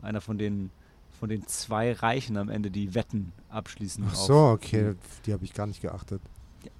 [0.00, 0.70] Einer von den,
[1.18, 4.04] von den zwei Reichen am Ende, die Wetten abschließen.
[4.06, 6.22] Ach auf- so, okay, auf die habe ich gar nicht geachtet.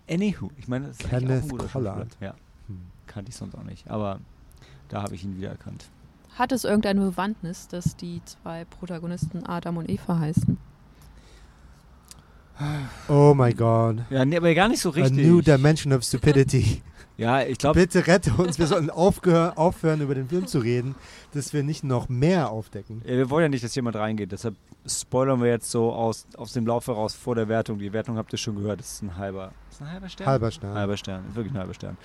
[0.09, 2.17] Anywho, ich meine, das ist eigentlich auch Kenneth ein guter Collard.
[2.21, 2.35] Ja,
[2.69, 2.81] Hm.
[3.09, 3.91] kannte ich sonst auch nicht.
[3.91, 4.21] Aber
[4.93, 5.87] da habe ich ihn wiedererkannt.
[6.37, 10.59] Hat es irgendeine Bewandtnis, dass die zwei Protagonisten Adam und Eva heißen?
[13.09, 13.99] Oh my god.
[14.11, 15.27] Ja, nee, aber gar nicht so A richtig.
[15.27, 16.83] new dimension of stupidity.
[17.19, 20.95] Ja, ich glaube, Bitte rette uns, wir sollten aufgehör, aufhören, über den Film zu reden,
[21.35, 23.03] dass wir nicht noch mehr aufdecken.
[23.05, 24.33] wir wollen ja nicht, dass jemand reingeht.
[24.33, 27.79] Deshalb spoilern wir jetzt so aus, aus dem Lauf heraus vor der Wertung.
[27.79, 28.81] Die Wertung habt ihr schon gehört.
[28.81, 29.53] Das ist ein halber.
[29.71, 30.27] Ist ein halber Stern?
[30.27, 30.75] Halber Stern.
[30.75, 31.25] Halber Stern.
[31.29, 31.97] Ist wirklich ein halber Stern.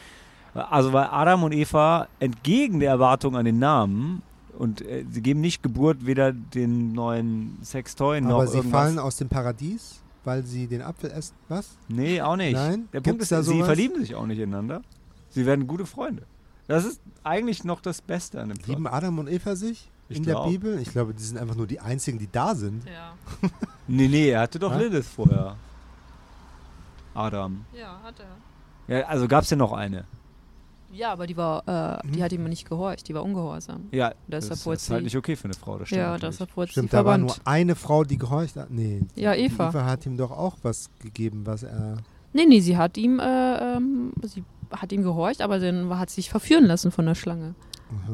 [0.53, 4.21] Also, weil Adam und Eva entgegen der Erwartung an den Namen
[4.57, 8.81] und äh, sie geben nicht Geburt weder den neuen Sextoy noch Aber sie irgendwas.
[8.81, 11.35] fallen aus dem Paradies, weil sie den Apfel essen.
[11.47, 11.77] Was?
[11.87, 12.53] Nee, auch nicht.
[12.53, 12.87] Nein?
[12.93, 13.67] Der Punkt Gibt's ist, da sie sowas?
[13.67, 14.81] verlieben sich auch nicht ineinander.
[15.29, 16.23] Sie werden gute Freunde.
[16.67, 18.67] Das ist eigentlich noch das Beste an dem Plot.
[18.77, 20.49] Lieben Adam und Eva sich Ich in der glaub.
[20.49, 20.79] Bibel?
[20.79, 22.83] Ich glaube, die sind einfach nur die einzigen, die da sind.
[22.85, 23.13] Ja.
[23.89, 24.79] Nee, nee, er hatte doch Ja?
[24.79, 25.55] Lilith vorher.
[27.13, 27.65] Adam.
[27.73, 28.97] Ja, hat er.
[28.99, 30.03] Ja, also gab es ja noch eine.
[30.91, 33.87] Ja, aber die war, äh, die hat ihm nicht gehorcht, die war ungehorsam.
[33.91, 35.77] Ja, das wurde ist halt nicht okay für eine Frau.
[35.77, 38.71] Das stimmt Ja, deshalb wurde sie Stimmt, da war nur eine Frau, die gehorcht hat.
[38.71, 39.01] Nee.
[39.15, 39.69] Ja, Eva.
[39.69, 41.97] Eva hat ihm doch auch was gegeben, was er.
[42.33, 46.15] Nee, nee, sie hat ihm, äh, ähm, sie hat ihm gehorcht, aber dann hat sie
[46.15, 47.55] sich verführen lassen von der Schlange.
[47.89, 48.13] Aha.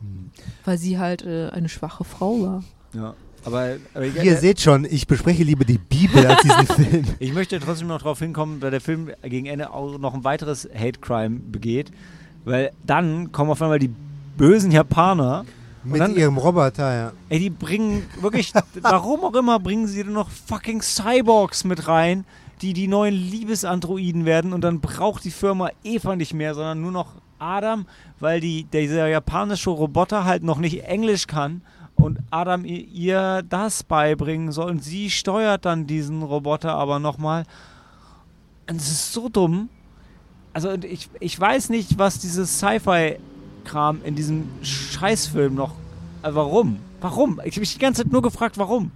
[0.00, 0.30] Hm.
[0.64, 2.64] Weil sie halt äh, eine schwache Frau war.
[2.92, 3.14] Ja.
[3.44, 7.04] Aber, aber ich, Ihr seht schon, ich bespreche lieber die Bibel als diesen Film.
[7.18, 10.68] ich möchte trotzdem noch darauf hinkommen, weil der Film gegen Ende auch noch ein weiteres
[10.74, 11.90] Hate Crime begeht.
[12.44, 13.90] Weil dann kommen auf einmal die
[14.36, 15.44] bösen Japaner.
[15.84, 17.12] Mit dann- ihrem Roboter, ja.
[17.28, 18.52] Ey, die bringen wirklich,
[18.82, 22.24] warum auch immer, bringen sie noch fucking Cyborgs mit rein,
[22.60, 26.92] die die neuen Liebesandroiden werden und dann braucht die Firma Eva nicht mehr, sondern nur
[26.92, 27.86] noch Adam,
[28.20, 31.62] weil die, dieser japanische Roboter halt noch nicht Englisch kann
[32.02, 37.44] und Adam ihr, ihr das beibringen soll und sie steuert dann diesen Roboter aber nochmal.
[38.68, 39.68] Und es ist so dumm.
[40.52, 45.72] Also ich, ich weiß nicht, was dieses Sci-Fi-Kram in diesem Scheißfilm noch
[46.22, 46.78] äh, warum?
[47.00, 47.40] Warum?
[47.44, 48.92] Ich habe mich die ganze Zeit nur gefragt, warum.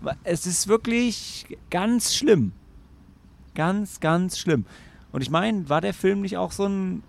[0.00, 2.52] Wa- Es ist wirklich ganz schlimm.
[3.54, 4.64] Ganz, ganz schlimm.
[5.10, 7.02] Und ich meine, war der Film nicht auch so ein.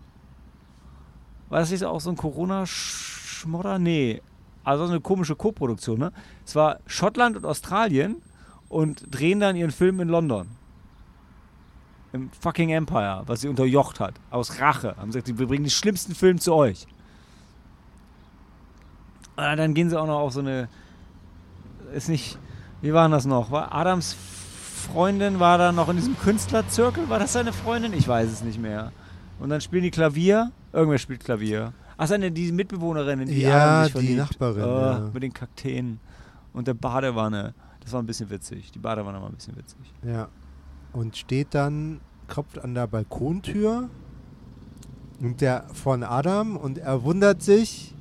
[1.50, 3.78] War das nicht auch so ein Corona-Schmodder?
[3.78, 4.22] Nee.
[4.70, 6.12] Also so eine komische Co-Produktion, ne?
[6.46, 8.18] Es war Schottland und Australien
[8.68, 10.48] und drehen dann ihren Film in London.
[12.14, 14.14] Im fucking Empire, was sie unterjocht hat.
[14.30, 14.96] Aus Rache.
[14.96, 16.86] Haben gesagt, wir bringen den schlimmsten Film zu euch.
[19.38, 20.70] Ah, dann gehen sie auch noch auf so eine.
[21.92, 22.38] Ist nicht.
[22.84, 23.50] Wie war denn das noch?
[23.50, 27.10] War Adams Freundin war da noch in diesem Künstlerzirkel?
[27.10, 27.94] War das seine Freundin?
[27.94, 28.92] Ich weiß es nicht mehr.
[29.40, 30.52] Und dann spielen die Klavier.
[30.72, 31.74] Irgendwer spielt Klavier.
[32.02, 34.18] Ach, seine die Mitbewohnerin, in die Ja, sich die verliebt.
[34.20, 35.10] Nachbarin, Äh, ja.
[35.14, 36.00] Mit den Kakteen.
[36.54, 37.54] Und der Badewanne.
[37.82, 38.72] Das war ein bisschen witzig.
[38.72, 39.80] Die Badewanne war ein bisschen witzig.
[40.04, 40.30] Ja.
[40.94, 43.90] Und steht dann, klopft an der Balkontür
[45.20, 47.94] und der von Adam und er wundert sich,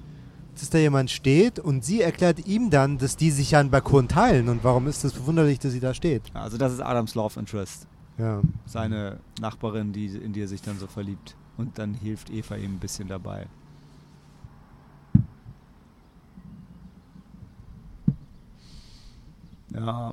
[0.54, 4.06] dass da jemand steht und sie erklärt ihm dann, dass die sich ja einen Balkon
[4.08, 6.22] teilen und warum ist das verwunderlich, dass sie da steht.
[6.34, 7.86] Also das ist Adams Love Interest.
[8.18, 8.42] Ja.
[8.66, 11.36] Seine Nachbarin, die, in die er sich dann so verliebt.
[11.56, 13.46] Und dann hilft Eva ihm ein bisschen dabei.
[19.74, 20.12] Ja,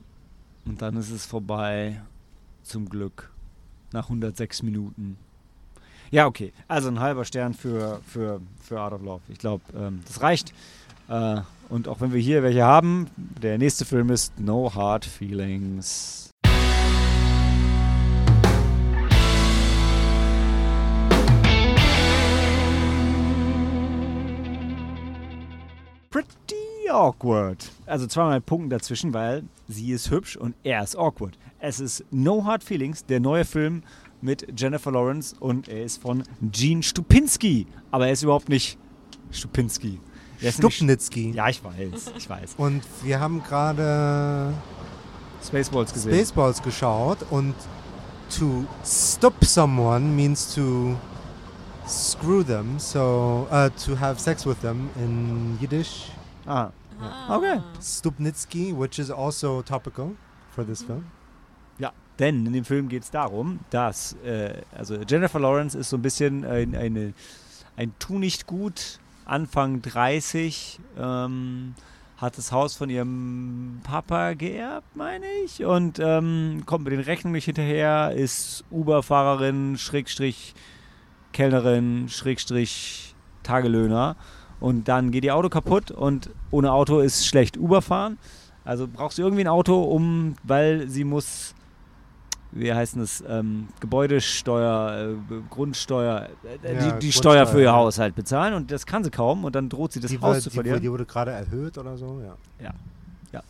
[0.66, 2.02] und dann ist es vorbei.
[2.64, 3.32] Zum Glück.
[3.92, 5.18] Nach 106 Minuten.
[6.12, 6.54] Ja, okay.
[6.68, 9.22] Also ein halber Stern für, für, für Art of Love.
[9.30, 10.54] Ich glaube, ähm, das reicht.
[11.08, 16.32] Äh, und auch wenn wir hier welche haben, der nächste Film ist No Hard Feelings.
[26.10, 26.45] Pretty
[26.96, 27.72] awkward.
[27.86, 31.38] Also zweimal Punkten dazwischen, weil sie ist hübsch und er ist awkward.
[31.60, 33.84] Es ist No Hard Feelings, der neue Film
[34.22, 37.68] mit Jennifer Lawrence und er ist von Gene Stupinski.
[37.92, 38.78] Aber er ist überhaupt nicht
[39.32, 40.00] Stupinski.
[40.42, 41.32] Stupnitzky.
[41.32, 42.56] Ja, ich weiß, ich weiß.
[42.58, 44.54] Und wir haben gerade
[45.46, 46.14] Spaceballs gesehen.
[46.14, 47.56] Spaceballs geschaut und
[48.38, 50.96] to stop someone means to
[51.88, 56.12] screw them, so uh, to have sex with them in Yiddish.
[56.46, 56.70] ah,
[57.30, 57.62] Okay.
[57.82, 60.16] Stupnitsky, which is also topical
[60.52, 61.06] for this film.
[61.78, 65.98] Ja, denn in dem Film geht es darum, dass äh, also Jennifer Lawrence ist so
[65.98, 67.14] ein bisschen ein, eine,
[67.76, 71.76] ein Tu nicht gut, Anfang 30, ähm,
[72.18, 77.34] hat das Haus von ihrem Papa geerbt, meine ich, und ähm, kommt mit den Rechnungen
[77.34, 80.54] nicht hinterher, ist Uber-Fahrerin, Schrägstrich
[81.34, 84.16] Kellnerin, Schrägstrich Tagelöhner.
[84.60, 88.18] Und dann geht ihr Auto kaputt und ohne Auto ist schlecht Uber fahren.
[88.64, 91.54] Also brauchst du irgendwie ein Auto, um, weil sie muss,
[92.52, 96.30] wie heißt das, ähm, Gebäudesteuer, äh, Grundsteuer,
[96.64, 97.74] äh, Ja, die, die Steuer für ihr ja.
[97.76, 100.42] Haushalt bezahlen und das kann sie kaum und dann droht sie das die, Haus wurde-
[100.42, 100.82] zu verlieren.
[100.82, 102.36] die wurde gerade erhöht oder so, ja.
[102.64, 103.44] Ja.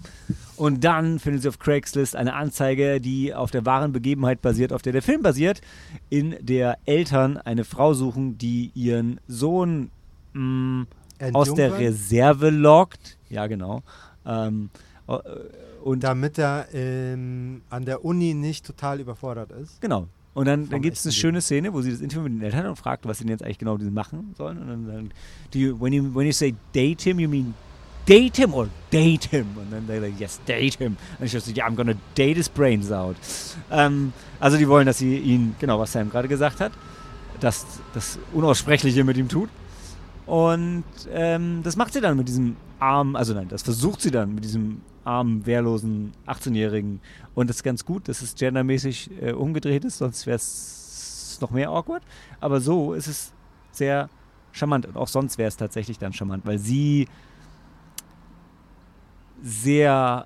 [0.56, 4.82] Und dann findet sie auf Craigslist eine Anzeige, die auf der wahren Begebenheit basiert, auf
[4.82, 5.62] der der Film basiert,
[6.10, 9.92] in der Eltern eine Frau suchen, die ihren Sohn
[10.36, 10.86] mh,
[11.34, 13.18] aus der Reserve lockt.
[13.30, 13.82] Ja, genau.
[14.26, 14.70] Ähm,
[15.08, 15.18] äh,
[15.84, 19.80] und Damit er ähm, an der Uni nicht total überfordert ist.
[19.82, 20.08] Genau.
[20.34, 22.66] Und dann, dann gibt es eine schöne Szene, wo sie das Interview mit den Eltern
[22.66, 24.58] und fragt, was sie denn jetzt eigentlich genau machen sollen.
[24.58, 25.10] Und dann sagen,
[25.54, 27.54] do you, when, you, when you say date him, you mean
[28.06, 29.46] date him or date him?
[29.56, 30.98] Und dann they're like, yes, date him.
[31.20, 33.16] Und ich dachte, yeah, I'm gonna date his brains out.
[33.72, 34.12] Ähm,
[34.42, 36.74] also die wollen, dass sie ihn, genau, was Sam gerade gesagt hat,
[37.40, 39.50] dass das Unaussprechliche mit ihm tut.
[40.26, 44.34] Und ähm, das macht sie dann mit diesem armen, also nein, das versucht sie dann
[44.34, 47.00] mit diesem armen, wehrlosen 18-Jährigen.
[47.36, 51.52] Und das ist ganz gut, dass es gendermäßig äh, umgedreht ist, sonst wäre es noch
[51.52, 52.04] mehr awkward.
[52.40, 53.34] Aber so ist es
[53.72, 54.10] sehr
[54.52, 54.86] charmant.
[54.88, 57.08] Und auch sonst wäre es tatsächlich dann charmant, weil sie
[59.44, 60.26] sehr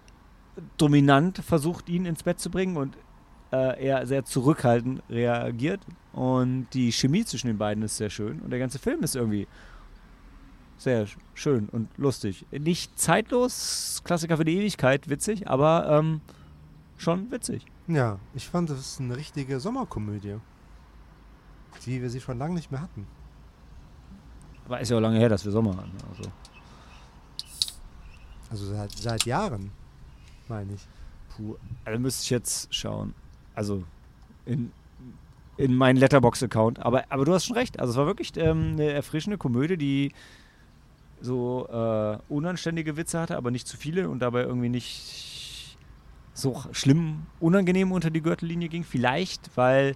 [0.78, 2.96] dominant versucht, ihn ins Bett zu bringen und
[3.52, 5.82] äh, er sehr zurückhaltend reagiert.
[6.14, 8.40] Und die Chemie zwischen den beiden ist sehr schön.
[8.40, 9.48] Und der ganze Film ist irgendwie
[10.80, 12.46] sehr sch- schön und lustig.
[12.52, 16.22] Nicht zeitlos, Klassiker für die Ewigkeit, witzig, aber ähm,
[16.98, 17.66] schon witzig.
[17.88, 20.38] Ja, ich fand, das ist eine richtige Sommerkomödie.
[21.86, 23.08] Die wir sie schon lange nicht mehr hatten.
[24.66, 25.92] Aber ist ja auch lange her, dass wir Sommer hatten.
[26.10, 26.30] Also.
[28.52, 29.72] Also seit, seit Jahren,
[30.48, 30.88] meine ich.
[31.36, 31.56] Puh,
[31.86, 33.14] also müsste ich jetzt schauen.
[33.56, 33.84] Also
[34.46, 34.72] in,
[35.58, 36.80] in meinen Letterbox-Account.
[36.80, 37.80] Aber, aber du hast schon recht.
[37.80, 40.12] Also es war wirklich ähm, eine erfrischende Komödie, die
[41.22, 45.78] so äh, unanständige Witze hatte, aber nicht zu viele und dabei irgendwie nicht
[46.34, 48.84] so schlimm unangenehm unter die Gürtellinie ging.
[48.84, 49.96] Vielleicht, weil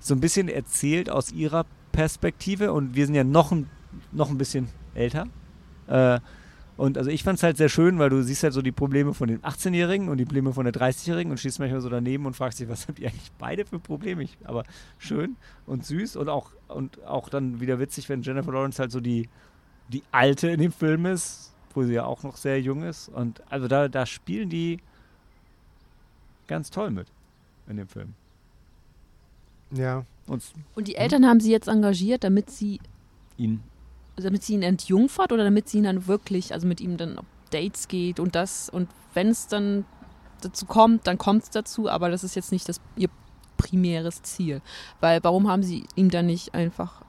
[0.00, 3.68] so ein bisschen erzählt aus ihrer Perspektive und wir sind ja noch ein,
[4.12, 5.26] noch ein bisschen älter.
[5.86, 6.20] Äh,
[6.76, 9.12] und also ich fand es halt sehr schön, weil du siehst halt so die Probleme
[9.12, 12.34] von den 18-Jährigen und die Probleme von der 30-Jährigen und stehst manchmal so daneben und
[12.34, 14.24] fragst dich, was habt ihr eigentlich beide für Probleme?
[14.44, 14.64] Aber
[14.96, 15.36] schön
[15.66, 19.28] und süß und auch, und auch dann wieder witzig, wenn Jennifer Lawrence halt so die,
[19.92, 23.08] die Alte in dem Film ist, wo sie ja auch noch sehr jung ist.
[23.08, 24.78] Und also da, da spielen die
[26.46, 27.08] ganz toll mit
[27.68, 28.14] in dem Film.
[29.72, 30.04] Ja.
[30.26, 30.42] Und
[30.74, 32.80] Und die Eltern haben sie jetzt engagiert, damit sie,
[33.36, 33.62] ihn
[34.16, 37.24] damit sie ihn entjungfert oder damit sie ihn dann wirklich, also mit ihm dann auf
[37.50, 39.84] Dates geht und das und wenn es dann
[40.40, 43.08] dazu kommt, dann kommt es dazu, aber das ist jetzt nicht das ihr
[43.56, 44.62] primäres Ziel.
[45.00, 47.02] Weil warum haben sie ihm dann nicht einfach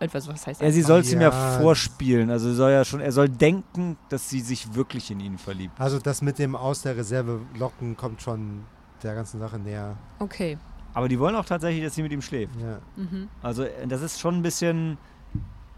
[0.00, 2.30] etwas, was heißt Ja, sie soll es ihm ja vorspielen.
[2.30, 5.78] Also soll ja schon, er soll denken, dass sie sich wirklich in ihn verliebt.
[5.80, 8.62] Also das mit dem aus der Reserve locken kommt schon
[9.02, 9.96] der ganzen Sache näher.
[10.18, 10.58] Okay.
[10.94, 12.54] Aber die wollen auch tatsächlich, dass sie mit ihm schläft.
[12.60, 12.80] Ja.
[12.96, 13.28] Mhm.
[13.42, 14.98] Also äh, das ist schon ein bisschen,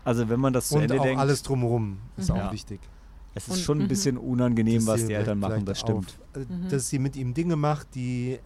[0.04, 2.34] also wenn man das zu Und Ende auch denkt, alles drumherum ist Mhm.
[2.36, 2.52] auch Ja.
[2.52, 2.80] wichtig.
[3.34, 3.88] es ist Und- schon ein mhm.
[3.88, 6.18] bisschen unangenehm, was die Eltern machen, das stimmt.
[6.34, 6.68] Auf, äh, Mhm.
[6.68, 8.38] Dass sie mit ihm Dinge macht, die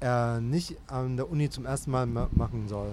[0.00, 2.88] er nicht an der Uni zum ersten Mal ma machen soll.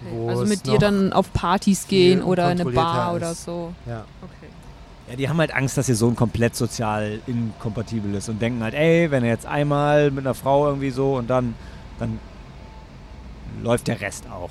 [0.00, 3.72] Wo Also mit dir dann auf Partys gehen oder in eine Bar oder so.
[3.86, 4.04] Ja.
[4.22, 4.50] Okay.
[5.10, 8.74] Ja, die haben halt Angst, dass ihr Sohn komplett sozial inkompatibel ist und denken halt,
[8.74, 11.54] ey, wenn er jetzt einmal mit einer Frau irgendwie so und dann,
[11.98, 12.18] dann
[13.62, 14.50] läuft der Rest auch.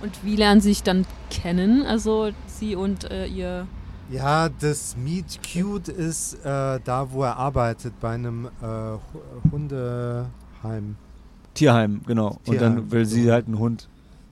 [0.00, 1.84] Und wie lernen sie sich dann kennen?
[1.86, 3.66] Also sie und äh, ihr.
[4.10, 10.96] Ja, das Meet Cute ist äh, da, wo er arbeitet, bei einem äh, Hu- Hundeheim.
[11.54, 12.28] Tierheim, genau.
[12.28, 13.88] und Tierheim, dann will sie halt einen Hund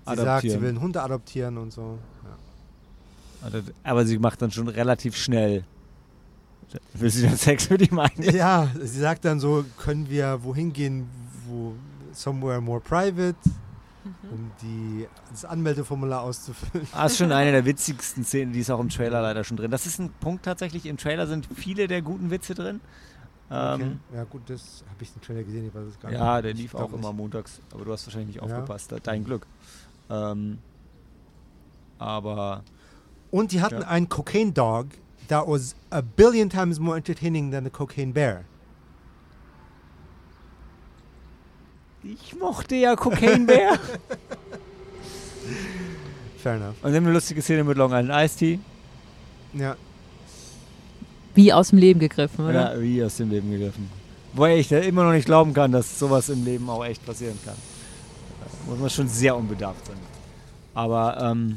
[0.06, 0.62] Sie sagt, sie adoptieren.
[0.62, 1.98] will einen Hund adoptieren und so.
[3.42, 3.60] Ja.
[3.84, 5.64] Aber sie macht dann schon relativ schnell.
[6.94, 8.10] Will sie dann Sex mit ihm ein?
[8.18, 11.08] Ja, sie sagt dann so, können wir wohin gehen,
[11.46, 11.74] wo
[12.12, 13.36] somewhere more private,
[14.30, 16.86] um die, das Anmeldeformular auszufüllen.
[16.92, 19.70] Ah, ist schon eine der witzigsten Szenen, die ist auch im Trailer leider schon drin.
[19.70, 20.86] Das ist ein Punkt tatsächlich.
[20.86, 22.80] Im Trailer sind viele der guten Witze drin.
[23.50, 23.82] Okay.
[23.82, 26.18] Ähm, Ja gut, das habe ich den Trailer gesehen, ich weiß es gar nicht.
[26.20, 28.42] ja, der lief auch immer montags, aber du hast wahrscheinlich nicht Ja.
[28.56, 28.94] aufgepasst.
[29.02, 29.44] Dein Glück.
[30.08, 30.58] Ähm,
[31.98, 32.62] aber
[33.32, 33.88] Und die hatten Ja.
[33.88, 34.86] einen Cocaine Dog
[35.28, 38.44] that was a billion times more entertaining than a Cocaine Bear.
[42.02, 43.78] ich mochte ja Cocaine Bear.
[46.38, 46.76] Fair enough.
[46.82, 48.58] Und dann eine lustige Szene mit Long Island Ice Tea.
[49.52, 49.76] Ja,
[51.40, 52.74] Wie aus dem Leben gegriffen, oder?
[52.74, 53.88] Ja, wie aus dem Leben gegriffen.
[54.34, 57.56] Wobei ich immer noch nicht glauben kann, dass sowas im Leben auch echt passieren kann.
[58.40, 59.96] Da muss man schon sehr unbedarft sein.
[60.74, 61.56] Aber, ähm,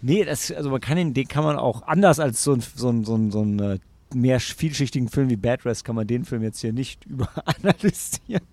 [0.00, 2.88] nee, das, also man kann den, den kann man auch anders als so ein, so
[2.90, 3.78] ein, so ein, so ein äh,
[4.14, 8.46] mehr vielschichtigen Film wie Bad Rest kann man den Film jetzt hier nicht überanalysieren.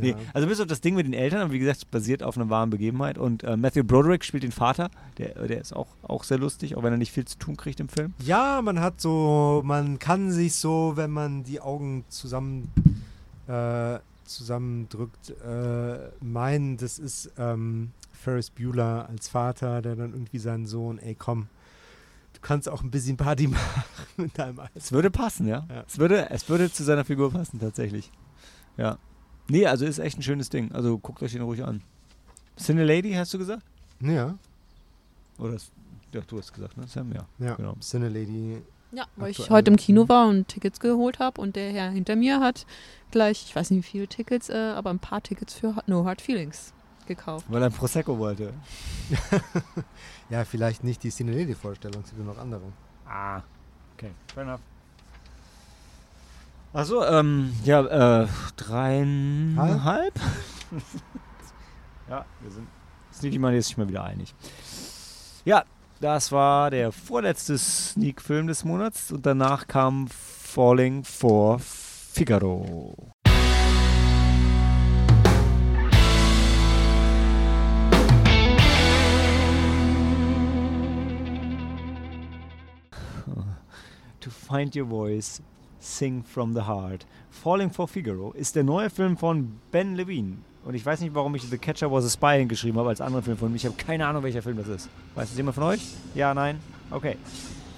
[0.00, 2.36] Nee, also bis auf das Ding mit den Eltern, aber wie gesagt, es basiert auf
[2.36, 3.18] einer wahren Begebenheit.
[3.18, 6.82] Und äh, Matthew Broderick spielt den Vater, der, der ist auch, auch sehr lustig, auch
[6.82, 8.14] wenn er nicht viel zu tun kriegt im Film.
[8.24, 12.70] Ja, man hat so, man kann sich so, wenn man die Augen zusammen
[13.46, 20.66] äh, zusammendrückt, äh, meinen, das ist ähm, Ferris Bueller als Vater, der dann irgendwie seinen
[20.66, 21.48] Sohn, ey komm,
[22.32, 23.84] du kannst auch ein bisschen Party machen
[24.16, 24.72] mit deinem Alter.
[24.74, 25.66] Es würde passen, ja.
[25.68, 25.84] Ja.
[25.86, 28.10] Es, würde, es würde zu seiner Figur passen, tatsächlich.
[28.76, 28.98] Ja.
[29.48, 30.72] Nee, also ist echt ein schönes Ding.
[30.72, 31.82] Also guckt euch den ruhig an.
[32.58, 33.62] Cine Lady, hast du gesagt?
[34.00, 34.36] Ja,
[35.38, 35.56] Oder
[36.12, 36.86] ja, du hast gesagt, ne?
[36.86, 37.26] Sam, ja.
[37.38, 37.74] ja, Genau.
[37.80, 38.62] Cine Lady.
[38.92, 42.14] Ja, weil ich heute im Kino war und Tickets geholt habe und der Herr hinter
[42.14, 42.64] mir hat
[43.10, 46.20] gleich, ich weiß nicht wie viele Tickets, äh, aber ein paar Tickets für No Hard
[46.20, 46.72] Feelings
[47.06, 47.46] gekauft.
[47.48, 48.54] Weil er ein Prosecco wollte.
[50.30, 52.62] Ja, vielleicht nicht die Cine Lady Vorstellung, es gibt noch andere.
[53.06, 53.42] Ah,
[53.94, 54.60] okay, fair enough.
[56.74, 60.12] Achso, ähm, ja, äh, dreieinhalb?
[62.10, 62.66] ja, wir sind,
[63.12, 64.34] Sneaky Money ist sich mal wieder einig.
[65.44, 65.62] Ja,
[66.00, 73.12] das war der vorletzte Sneak-Film des Monats und danach kam Falling for Figaro.
[84.20, 85.40] To Find Your Voice,
[85.84, 87.06] Sing from the Heart.
[87.30, 90.38] Falling for Figaro ist der neue Film von Ben Levine.
[90.64, 93.22] Und ich weiß nicht, warum ich The Catcher Was a Spy hingeschrieben habe als anderen
[93.22, 93.56] Film von mir.
[93.56, 94.88] Ich habe keine Ahnung, welcher Film das ist.
[95.14, 95.82] Weiß das jemand von euch?
[96.14, 96.58] Ja, nein?
[96.90, 97.16] Okay.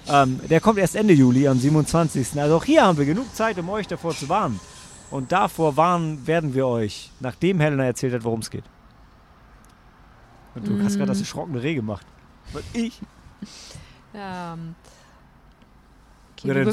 [0.07, 2.39] Ähm, der kommt erst Ende Juli, am 27.
[2.39, 4.57] Also auch hier haben wir genug Zeit, um euch davor zu warnen.
[5.11, 8.63] Und davor warnen werden wir euch, nachdem Helena erzählt hat, worum es geht.
[10.55, 12.05] Und du hast gerade das erschrockene Reh gemacht.
[12.53, 13.01] Und ich?
[14.13, 14.75] Ähm,
[16.37, 16.67] okay, Wir in.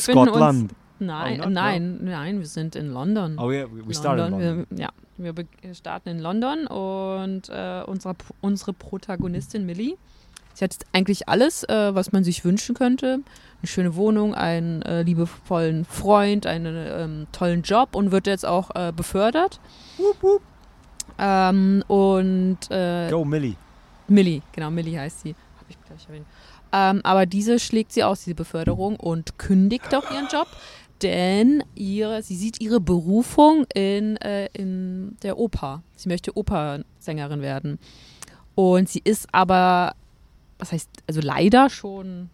[0.67, 3.39] Uns, nein, not, nein, nein, wir sind in London.
[3.39, 4.67] Oh yeah, we we started in London.
[4.71, 9.97] Wir, ja, wir starten in London und äh, unsere, unsere Protagonistin Millie,
[10.55, 13.21] sie hat eigentlich alles, äh, was man sich wünschen könnte.
[13.61, 18.71] Eine schöne Wohnung, einen äh, liebevollen Freund, einen ähm, tollen Job und wird jetzt auch
[18.75, 19.61] äh, befördert.
[21.19, 23.55] Ähm, und äh, Go Millie.
[24.09, 25.35] Millie, genau, Millie heißt sie.
[25.59, 26.27] Habe ich gleich erwähnt.
[26.73, 30.49] Ähm, aber diese schlägt sie aus, diese Beförderung, und kündigt auch ihren Job,
[31.05, 35.83] denn ihre, sie sieht ihre Berufung in, äh, in der Oper.
[35.95, 37.79] Sie möchte Opernsängerin werden.
[38.57, 39.95] Und sie ist aber,
[40.59, 42.31] was heißt, also leider schon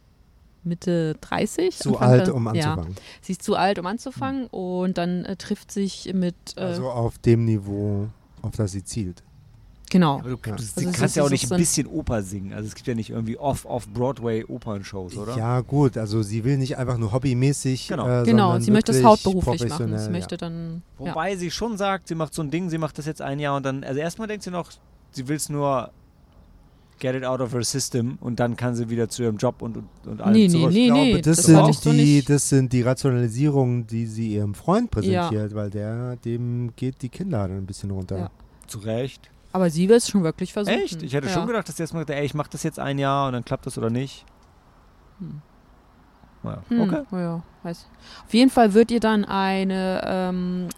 [0.62, 1.76] Mitte 30.
[1.76, 2.96] Zu Anfang alt, um Ja, anzufangen.
[3.22, 7.18] sie ist zu alt, um anzufangen und dann äh, trifft sich mit, äh, Also auf
[7.18, 8.08] dem Niveau,
[8.42, 9.22] auf das sie zielt.
[9.90, 10.20] Genau.
[10.20, 10.36] Aber du, Ja.
[10.44, 12.52] du, Also kannst ist ja auch nicht so ein bisschen Oper singen.
[12.54, 15.36] Also es gibt ja nicht irgendwie off, off Broadway Opernshows, oder?
[15.36, 17.88] Ja, gut, also sie will nicht einfach nur hobbymäßig.
[17.88, 18.22] Genau.
[18.22, 19.98] Äh, Genau, sie möchte es hauptberuflich machen.
[19.98, 20.10] Sie ja.
[20.10, 20.82] möchte dann.
[20.98, 21.10] Ja.
[21.10, 23.56] Wobei sie schon sagt, sie macht so ein Ding, sie macht das jetzt ein Jahr
[23.56, 24.70] und dann, also erstmal denkt sie noch,
[25.10, 25.90] sie will es nur
[27.00, 29.78] get it out of her system und dann kann sie wieder zu ihrem Job und,
[29.78, 30.72] und, und allem Nee, nee, zurück.
[30.72, 34.34] nee, Ich glaube, nee, das, das sind so die, das sind die Rationalisierungen, die sie
[34.34, 38.18] ihrem Freund präsentiert, weil der, dem geht die Kinder dann ein bisschen runter.
[38.18, 38.30] Ja.
[38.66, 39.30] Zu Recht.
[39.52, 40.78] Aber sie will es schon wirklich versuchen.
[40.78, 41.02] Echt?
[41.02, 41.32] Ich hätte ja.
[41.32, 43.44] schon gedacht, dass sie erstmal gesagt ey, ich mach das jetzt ein Jahr und dann
[43.44, 44.24] klappt das oder nicht.
[45.18, 45.42] Hm.
[46.42, 47.02] Naja, Hm, okay.
[47.12, 47.86] Ja, weiß.
[48.26, 50.68] Auf jeden Fall wird ihr dann eine, ähm,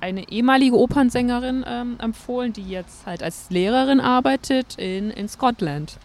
[0.00, 5.98] eine ehemalige Opernsängerin ähm, empfohlen, die jetzt halt als Lehrerin arbeitet in, in Scotland.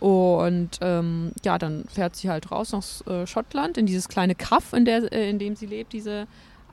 [0.00, 4.72] Und ähm, ja, dann fährt sie halt raus nach äh, Schottland, in dieses kleine Kaff,
[4.72, 6.26] in, der, äh, in dem sie lebt, diese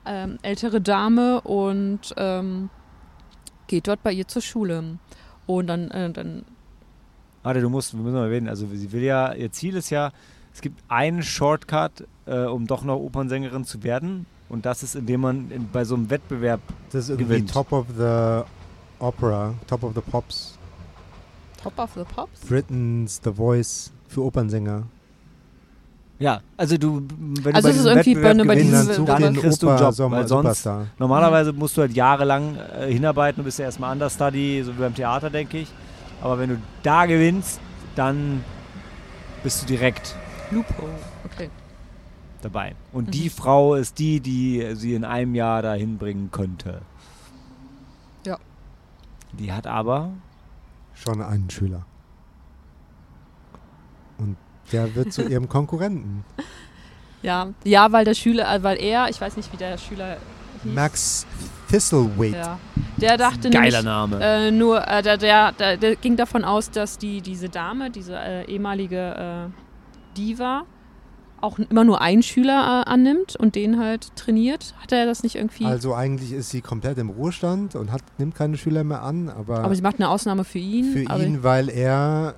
[0.04, 2.70] ähm, ältere Dame, und ähm,
[3.70, 4.98] geht dort bei ihr zur Schule.
[5.46, 6.44] Und dann, äh, dann
[7.42, 10.12] Warte, du musst, wir müssen mal erwähnen, also sie will ja, ihr Ziel ist ja,
[10.52, 14.26] es gibt einen Shortcut, äh, um doch noch Opernsängerin zu werden.
[14.50, 16.60] Und das ist, indem man in, bei so einem Wettbewerb
[16.90, 17.52] Das ist irgendwie Gewinnt.
[17.52, 18.42] Top of the
[18.98, 20.58] Opera, Top of the Pops.
[21.62, 22.40] Top of the Pops.
[22.40, 24.82] Britain's The Voice für Opernsänger.
[26.20, 27.02] Ja, also du,
[27.42, 29.06] wenn Also du es ist bei irgendwie diesem bei- Wettbewerb bei Wenn diesem gewinnst, dann
[29.06, 30.86] Wettbewerb- dann kriegst du einen Job, Sommer weil sonst Superstar.
[30.98, 34.94] normalerweise musst du halt jahrelang äh, hinarbeiten, du bist ja erstmal Understudy, so wie beim
[34.94, 35.68] Theater, denke ich.
[36.22, 37.58] Aber wenn du da gewinnst,
[37.96, 38.44] dann
[39.42, 40.14] bist du direkt
[40.50, 40.92] Loophole.
[41.24, 41.48] Okay.
[42.42, 42.74] dabei.
[42.92, 43.10] Und Mhm.
[43.12, 46.80] die Frau ist die, die sie in einem Jahr dahin bringen könnte.
[48.26, 48.38] Ja.
[49.32, 50.10] Die hat aber
[50.94, 51.84] Schon einen Schüler.
[54.72, 56.24] Der wird zu ihrem Konkurrenten.
[57.22, 60.16] Ja, ja, weil der Schüler, äh, weil er, ich weiß nicht, wie der Schüler
[60.62, 60.72] hieß.
[60.72, 61.26] Max
[61.68, 62.36] Thistlewaite.
[62.36, 62.58] Ja.
[62.96, 64.18] Der dachte geiler nämlich, Name.
[64.20, 68.16] äh, nur, äh, der, der, der, der ging davon aus, dass die, diese Dame, diese
[68.16, 70.62] äh, ehemalige äh, Diva,
[71.40, 74.74] auch immer nur einen Schüler äh, annimmt und den halt trainiert.
[74.82, 75.64] Hat er das nicht irgendwie?
[75.64, 79.60] Also eigentlich ist sie komplett im Ruhestand und hat, nimmt keine Schüler mehr an, aber,
[79.60, 82.34] aber sie macht eine Ausnahme für ihn, für ihn, weil er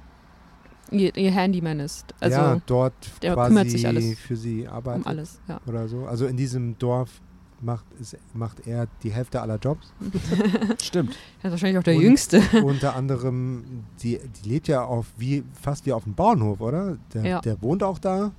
[0.93, 2.07] ihr, ihr Handyman ist.
[2.21, 5.61] Also ja, dort der quasi kümmert sich alles für sie arbeitet um alles, ja.
[5.67, 6.07] oder so.
[6.07, 7.21] Also in diesem Dorf
[7.61, 9.93] macht, ist, macht er die Hälfte aller Jobs.
[10.83, 11.17] Stimmt.
[11.43, 12.41] Er ist wahrscheinlich auch der Und- Jüngste.
[12.65, 16.97] Unter anderem, die, die lebt ja auf wie, fast wie auf dem Bauernhof, oder?
[17.15, 17.41] Der, Ja.
[17.41, 18.33] der wohnt auch da.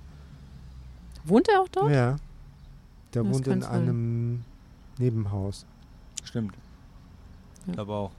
[1.26, 1.92] Wohnt er auch dort?
[1.92, 2.18] Ja.
[3.14, 3.72] Der Das wohnt in kann sein.
[3.72, 4.42] einem
[4.98, 5.66] Nebenhaus.
[6.24, 6.54] Stimmt.
[7.68, 7.74] Ja.
[7.74, 8.12] Glaube auch.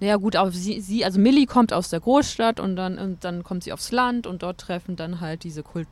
[0.00, 3.42] Naja gut, aber sie, sie, also Millie kommt aus der Großstadt und dann, und dann
[3.42, 5.88] kommt sie aufs Land und dort treffen dann halt diese Kult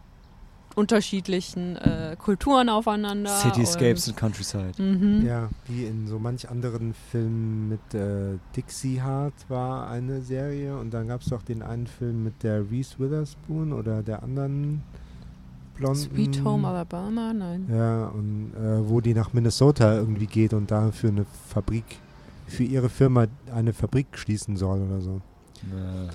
[0.75, 3.31] unterschiedlichen äh, Kulturen aufeinander.
[3.31, 4.73] Cityscapes und Countryside.
[4.79, 5.25] Mhm.
[5.25, 10.93] Ja, wie in so manch anderen Filmen mit äh, Dixie Hart war eine Serie und
[10.93, 14.83] dann gab es doch den einen Film mit der Reese Witherspoon oder der anderen
[15.75, 16.11] blonden.
[16.11, 17.67] Sweet Home Alabama, nein.
[17.73, 21.85] Ja, und äh, wo die nach Minnesota irgendwie geht und da für eine Fabrik,
[22.47, 25.21] für ihre Firma eine Fabrik schließen soll oder so.
[25.73, 26.09] Äh,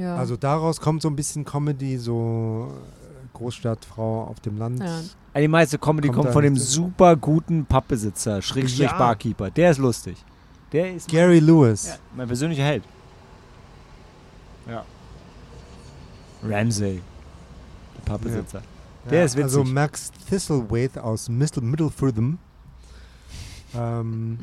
[0.00, 0.16] Ja.
[0.16, 4.80] Also daraus kommt so ein bisschen Comedy, so äh, Großstadtfrau auf dem Land.
[4.80, 5.00] Ja.
[5.40, 8.98] Die meiste Comedy Kommt kommt von dem super guten Pappbesitzer, Schrägstrich Ja.
[8.98, 9.50] Barkeeper.
[9.50, 10.16] Der ist lustig.
[10.72, 11.86] Der ist Gary Lewis.
[11.88, 12.82] ja, mein persönlicher Held.
[14.68, 14.84] Ja.
[16.44, 17.00] Ramsey.
[17.96, 18.62] Der Pappbesitzer.
[19.10, 19.74] Der ist Also witzig.
[19.74, 22.38] Max Thistlethwaite aus Middle Middlefordham.
[23.74, 24.38] Ähm,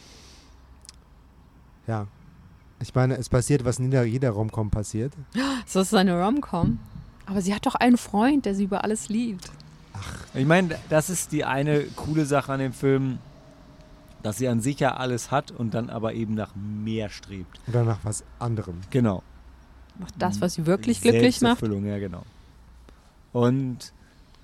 [1.87, 2.07] ja.
[2.81, 5.13] Ich meine, es passiert, was in jeder, Romcom passiert.
[5.67, 6.77] So ist eine Rom-Com.
[7.25, 9.49] Aber sie hat doch einen Freund, der sie über alles liebt.
[10.35, 13.17] Ich meine, das ist die eine coole Sache an dem Film,
[14.21, 17.59] dass sie an sich ja alles hat und dann aber eben nach mehr strebt.
[17.67, 18.75] Oder nach was anderem.
[18.91, 19.23] Genau.
[19.97, 21.61] Macht das, was sie wirklich glücklich macht.
[21.63, 22.23] Ja genau.
[23.31, 23.93] Und,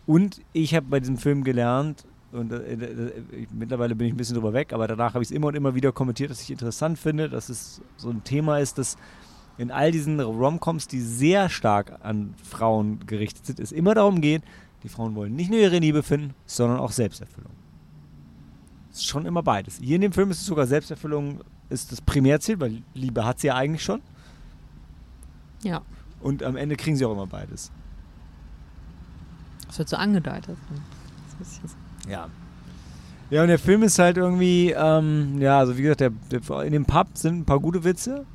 [0.08, 4.18] und ich habe bei diesem Film gelernt, und äh, äh, ich, mittlerweile bin ich ein
[4.18, 6.52] bisschen drüber weg, aber danach habe ich es immer und immer wieder kommentiert, dass ich
[6.52, 8.98] interessant finde, dass es so ein Thema ist, das
[9.58, 14.44] in all diesen Romcoms, die sehr stark an Frauen gerichtet sind, es immer darum geht,
[14.84, 17.52] die Frauen wollen nicht nur ihre Liebe finden, sondern auch Selbsterfüllung.
[18.92, 19.78] Es ist schon immer beides.
[19.82, 23.48] Hier in dem Film ist es sogar Selbsterfüllung ist das Primärziel, weil Liebe hat sie
[23.48, 24.02] ja eigentlich schon.
[25.64, 25.82] Ja,
[26.22, 27.72] Und am Ende kriegen sie auch immer beides.
[29.68, 30.58] das wird so angedeutet.
[30.70, 31.76] Das ist ein bisschen so.
[32.10, 32.28] Ja.
[33.30, 36.74] Ja, und der Film ist halt irgendwie, ähm, ja, also wie gesagt, der, der, in
[36.74, 38.26] dem Pub sind ein paar gute Witze.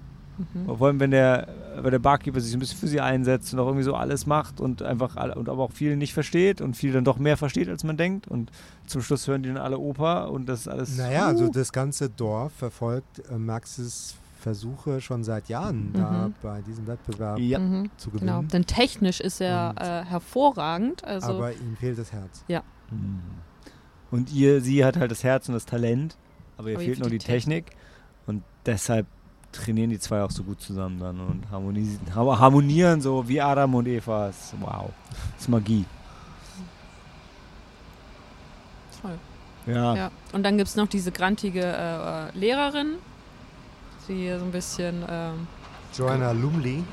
[0.55, 0.77] Mhm.
[0.77, 1.49] Vor allem, wenn der,
[1.81, 4.59] wenn der Barkeeper sich ein bisschen für sie einsetzt und auch irgendwie so alles macht
[4.61, 7.69] und einfach alle, und aber auch viel nicht versteht und viel dann doch mehr versteht,
[7.69, 8.27] als man denkt.
[8.29, 8.51] Und
[8.87, 10.97] zum Schluss hören die dann alle Oper und das ist alles.
[10.97, 11.51] Naja, also Uh.
[11.51, 16.35] das ganze Dorf verfolgt äh, Maxes Versuche schon seit Jahren, da Mhm.
[16.43, 17.59] bei diesem Wettbewerb Ja.
[17.59, 17.91] Mhm.
[17.97, 18.49] zu Genau, gewinnen.
[18.49, 21.03] denn technisch ist er Und- äh, hervorragend.
[21.05, 22.45] Also Aber ihm fehlt das Herz.
[22.91, 23.21] Mhm.
[24.11, 26.17] Und ihr, sie hat halt das Herz und das Talent,
[26.57, 27.67] aber ihr Aber ihr fehlt nur die die Technik.
[28.27, 29.07] Und deshalb
[29.53, 34.29] trainieren die zwei auch so gut zusammen dann und harmonieren so wie Adam und Eva.
[34.29, 34.91] Das ist, wow.
[35.33, 35.85] Das ist Magie.
[39.07, 39.19] toll.
[39.75, 39.97] Ja.
[39.97, 40.11] Ja.
[40.33, 42.95] Und dann gibt es noch diese grantige äh, äh, Lehrerin,
[44.09, 45.47] die so ein bisschen ähm,
[45.95, 46.85] Joanna Lumley.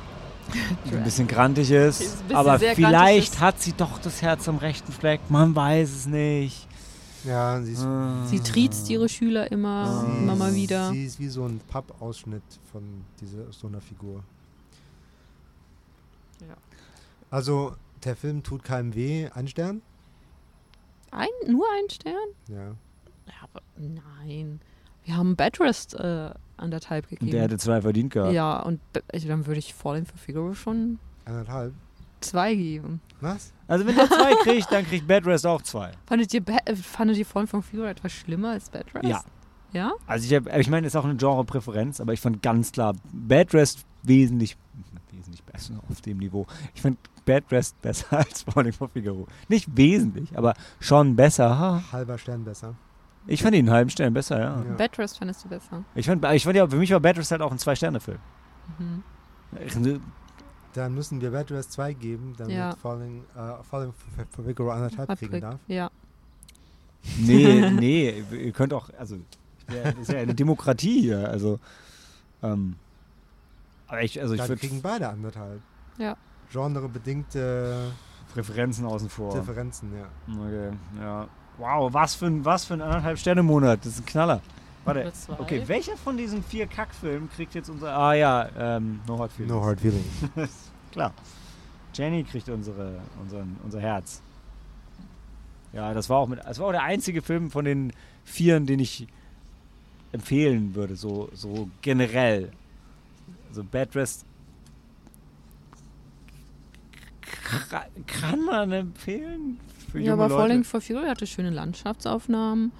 [0.85, 1.99] die ein bisschen grantig ist.
[1.99, 3.39] Bisschen aber grantig vielleicht ist.
[3.39, 5.21] hat sie doch das Herz am rechten Fleck.
[5.29, 6.67] Man weiß es nicht.
[7.25, 8.25] Ja, sie ist, Ah.
[8.27, 10.89] Sie triezt ihre Schüler immer, Sie- immer mal wieder.
[10.91, 12.83] sie ist wie so ein Pappausschnitt von
[13.21, 14.23] dieser, so einer Figur.
[16.41, 16.55] Ja.
[17.31, 19.29] Also, der Film tut keinem weh.
[19.33, 19.81] Ein Stern?
[21.11, 22.15] Ein, nur ein Stern?
[22.49, 22.67] Ja.
[23.27, 24.59] Ja, aber nein.
[25.05, 27.31] Wir haben Bedrest äh, anderthalb gegeben.
[27.31, 28.33] Der hätte zwei verdient gehabt.
[28.33, 28.79] ja, und
[29.13, 31.73] also dann würde ich Falling for Figaro schon Eineinhalb.
[32.21, 33.01] zwei geben.
[33.23, 33.53] Was?
[33.67, 35.91] Also wenn er zwei kriegt, dann kriegt Bad Rest auch zwei.
[36.05, 39.05] Fandet ihr, Be äh, fandet ihr Falling for Figaro etwas schlimmer als Bedrest?
[39.05, 39.23] Ja.
[39.71, 39.93] Ja?
[40.05, 43.53] Also ich, hab, ich meine, ist auch eine Genre-Präferenz, aber ich fand ganz klar Bad
[43.53, 44.57] Rest wesentlich,
[45.11, 46.45] wesentlich besser auf dem Niveau.
[46.75, 49.25] Ich fand Bad Rest besser als Falling for Figaro.
[49.47, 51.57] Nicht wesentlich, aber schon besser.
[51.57, 51.83] Ha.
[51.91, 52.75] Halber Stern besser.
[53.25, 54.63] Ich fand ihn einen halben Stern besser, ja.
[54.63, 54.75] Ja.
[54.75, 55.85] Bedrest fandest du besser.
[55.95, 58.19] Ich fand, ich fand ja, für mich war Bad Rest halt auch ein Zwei-Sterne-Film.
[58.77, 59.03] Mhm.
[60.73, 62.75] Ich- Dann müssen wir Bad Rest 2 geben, damit Ja.
[62.75, 63.93] Falling, äh, Falling
[64.31, 65.59] for, Figaro anderthalb kriegen darf.
[65.67, 65.89] Ja.
[67.19, 69.17] Nee, nee, ihr könnt auch, also,
[69.71, 71.59] ja, ist ja eine Demokratie hier, also,
[72.41, 72.75] ähm,
[73.87, 75.61] aber ich, also ich Dann würde kriegen beide anderthalb.
[75.97, 76.15] Ja.
[76.51, 77.91] Genrebedingte
[78.33, 79.33] Präferenzen außen vor.
[79.33, 80.07] Differenzen, ja.
[80.43, 81.27] Okay, ja.
[81.57, 84.41] Wow, was für ein, was für ein anderthalb Sterne Monat, das ist ein Knaller.
[84.85, 89.31] Warte, okay, welcher von diesen vier Kackfilmen kriegt jetzt unser, ah ja, ähm, No Hard
[89.31, 89.53] Feelings.
[89.53, 90.05] No Hard Feelings.
[90.91, 91.13] Klar.
[91.93, 94.21] Jenny kriegt unsere, unseren, unser Herz.
[95.71, 97.93] Ja, das war auch mit, das war auch der einzige Film von den
[98.25, 99.07] Vieren, den ich
[100.11, 102.51] empfehlen würde, so, so generell.
[103.51, 104.25] So Bad Rest
[107.69, 109.59] kra- kann man empfehlen.
[109.91, 110.35] Für Ja, aber Leute.
[110.41, 112.71] Falling for Fury hatte schöne Landschaftsaufnahmen.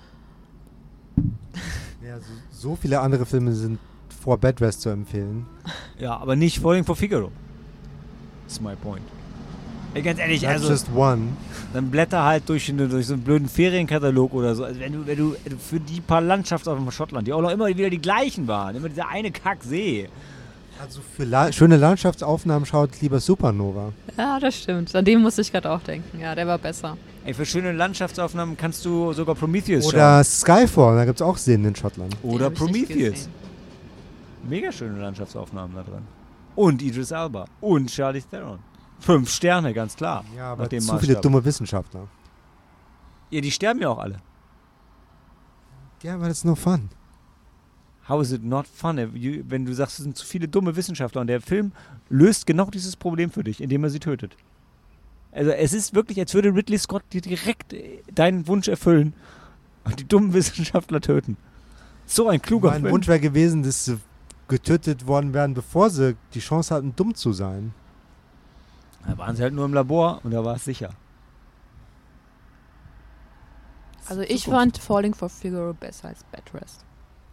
[2.06, 3.80] Ja, so, so viele andere Filme sind
[4.22, 5.46] vor Bed Rest zu empfehlen.
[6.00, 7.32] Ja, aber nicht Falling for Figaro.
[8.46, 9.04] That's my point.
[9.94, 11.30] Ey, ganz ehrlich, Not also just one.
[11.72, 14.64] dann blätter halt durch, durch so einen blöden Ferienkatalog oder so.
[14.66, 17.68] Also wenn du, wenn du für die paar Landschaftsaufnahmen von Schottland, die auch noch immer
[17.68, 20.10] wieder die gleichen waren, immer dieser eine Kacksee.
[20.82, 23.94] Also für La schöne Landschaftsaufnahmen schaut lieber Supernova.
[24.18, 24.94] Ja, das stimmt.
[24.96, 26.20] An dem musste ich gerade auch denken.
[26.20, 26.98] Ja, der war besser.
[27.26, 31.66] Ey, für schöne Landschaftsaufnahmen kannst du sogar Prometheus Oder Skyfall, da gibt es auch Szenen
[31.66, 32.18] in Schottland.
[32.22, 32.32] schauen.
[32.32, 33.30] Oder Prometheus.
[34.48, 36.02] Mega schöne Landschaftsaufnahmen da drin.
[36.56, 37.46] Und Idris Elba.
[37.62, 38.60] Und Charlie Theron.
[39.00, 40.26] Fünf Sterne, ganz klar.
[40.36, 41.22] Ja, aber zu viele Maßstab.
[41.22, 42.08] dumme Wissenschaftler.
[43.30, 44.20] Ja, die sterben ja auch alle.
[46.04, 46.90] Ja, aber das ist nur fun.
[48.10, 48.98] How is it not fun?
[49.48, 51.72] Wenn du sagst, es sind zu viele dumme Wissenschaftler und der Film
[52.10, 54.36] löst genau dieses Problem für dich, indem er sie tötet.
[55.34, 59.14] Also es ist wirklich, als würde Ridley Scott dir direkt äh, deinen Wunsch erfüllen
[59.84, 61.38] und die dummen Wissenschaftler töten.
[62.06, 62.94] So ein kluger Mein Film.
[62.94, 64.00] Wunsch wäre gewesen, dass sie
[64.48, 67.74] getötet worden wären, bevor sie die Chance hatten, dumm zu sein.
[69.08, 70.92] Da waren sie halt nur im Labor und da war es sicher.
[74.08, 74.48] Also ich Zukunft.
[74.48, 76.86] fand Falling for Figaro besser als Bad Rest.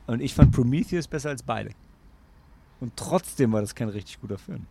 [0.07, 1.71] Und ich fand Prometheus besser als beide.
[2.81, 4.67] Und trotzdem war das kein richtig guter Film.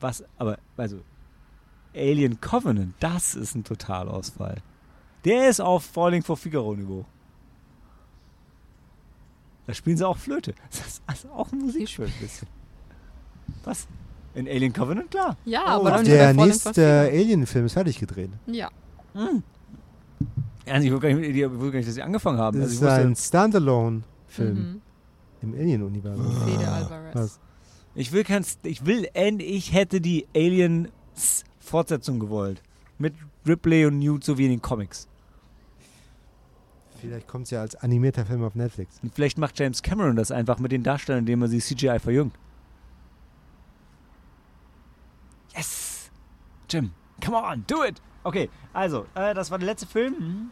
[0.00, 1.00] Was, aber, also,
[1.98, 4.58] Alien Covenant, das ist ein Totalausfall.
[5.24, 7.04] Der ist auf Falling for Figaro Niveau.
[9.66, 10.54] Da spielen sie auch Flöte.
[10.70, 12.48] Das ist also auch ein Musikspiel ein bisschen.
[13.64, 13.86] Was?
[14.34, 15.36] In Alien Covenant, klar.
[15.44, 17.08] Ja, Oh, aber dann der nächste.
[17.10, 18.30] Alien-Film ist fertig gedreht.
[18.46, 18.70] Ja.
[19.14, 19.42] Hm.
[20.66, 22.60] Also ich wusste gar, nicht, ich wusste gar nicht, dass sie angefangen haben.
[22.60, 24.80] Das Also ist ein Standalone-Film Mhm.
[25.42, 26.30] im Alien-Universum.
[26.46, 27.14] Fede Alvarez.
[27.14, 27.40] Was?
[27.94, 30.88] ich will kein, St- ich will, end- ich hätte die Aliens
[31.68, 32.62] Fortsetzung gewollt.
[32.98, 33.14] Mit
[33.46, 35.08] Ripley und Newt so wie in den Comics.
[37.00, 38.98] Vielleicht kommt es ja als animierter Film auf Netflix.
[39.02, 42.34] Und vielleicht macht James Cameron das einfach mit den Darstellern, indem er sie CGI verjüngt.
[45.54, 46.10] Yes!
[46.68, 46.90] Jim,
[47.24, 48.02] come on, do it!
[48.24, 50.50] Okay, also, äh, das war der letzte Film.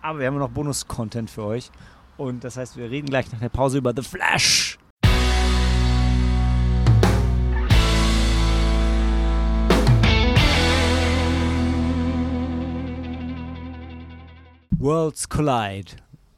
[0.00, 1.70] Aber wir haben noch Bonus-Content für euch.
[2.16, 4.78] Und das heißt, wir reden gleich nach der Pause über The Flash.
[14.78, 15.92] Worlds Collide.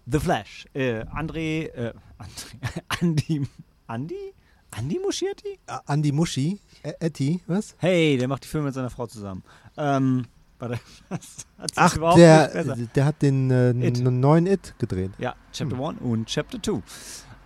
[0.06, 0.66] The Flash.
[0.74, 3.46] Äh, André, äh, André, Andi,
[3.86, 4.34] Andi?
[4.70, 5.58] Andi Muschietti?
[5.66, 7.74] Ä- Andy Mushi, Ä- Etty, was?
[7.78, 9.42] Hey, der macht die Filme mit seiner Frau zusammen.
[9.76, 10.26] Ähm,
[10.58, 10.78] warte,
[11.10, 12.76] das hat sich Ach, der, besser.
[12.94, 15.10] der hat den äh, neuen It gedreht.
[15.18, 15.84] Ja, Chapter Hm.
[15.84, 16.82] 1 und Chapter 2.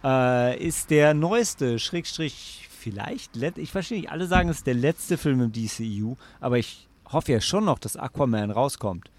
[0.04, 4.74] Äh, ist der neueste, Schrägstrich, vielleicht, let, ich verstehe nicht, alle sagen, es ist der
[4.74, 9.10] letzte Film im DCU, aber ich hoffe ja schon noch, dass Aquaman rauskommt.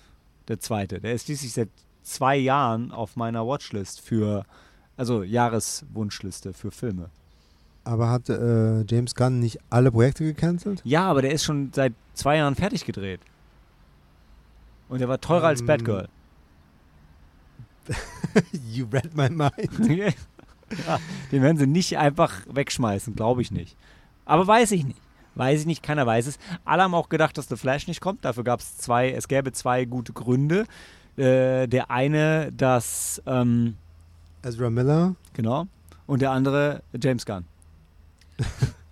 [0.48, 1.00] Der zweite.
[1.00, 1.70] Der ist schließlich seit
[2.04, 4.46] zwei Jahren auf meiner Watchlist für,
[4.98, 7.10] also Jahreswunschliste für Filme.
[7.86, 10.82] Aber hat äh, James Gunn nicht alle Projekte gecancelt?
[10.86, 13.20] Ja, aber der ist schon seit zwei Jahren fertig gedreht.
[14.90, 16.08] Und der war teurer als Ähm, Batgirl.
[18.72, 19.88] you read my mind.
[20.88, 21.00] ja,
[21.32, 23.76] den werden sie nicht einfach wegschmeißen, glaube ich nicht.
[24.26, 25.00] Aber weiß ich nicht.
[25.36, 26.38] Weiß ich nicht, keiner weiß es.
[26.66, 28.24] Alle haben auch gedacht, dass The Flash nicht kommt.
[28.24, 30.66] Dafür gab es zwei, es gäbe zwei gute Gründe.
[31.16, 33.76] Äh, der eine, dass, ähm,
[34.44, 35.68] Ezra Miller, genau,
[36.08, 37.46] und der andere James Gunn.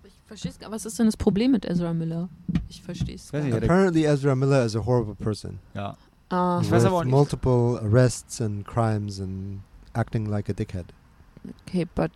[0.04, 2.30] Ich verstehe es gar Was ist denn das Problem mit Ezra Miller?
[2.70, 5.58] Ich verstehe es gar apparently Ezra Miller is a horrible person.
[5.74, 5.94] Ja.
[6.30, 9.60] Ah, Ich weiß aber auch nicht- multiple arrests and crimes and
[9.92, 10.86] acting like a dickhead.
[11.68, 12.10] okay, but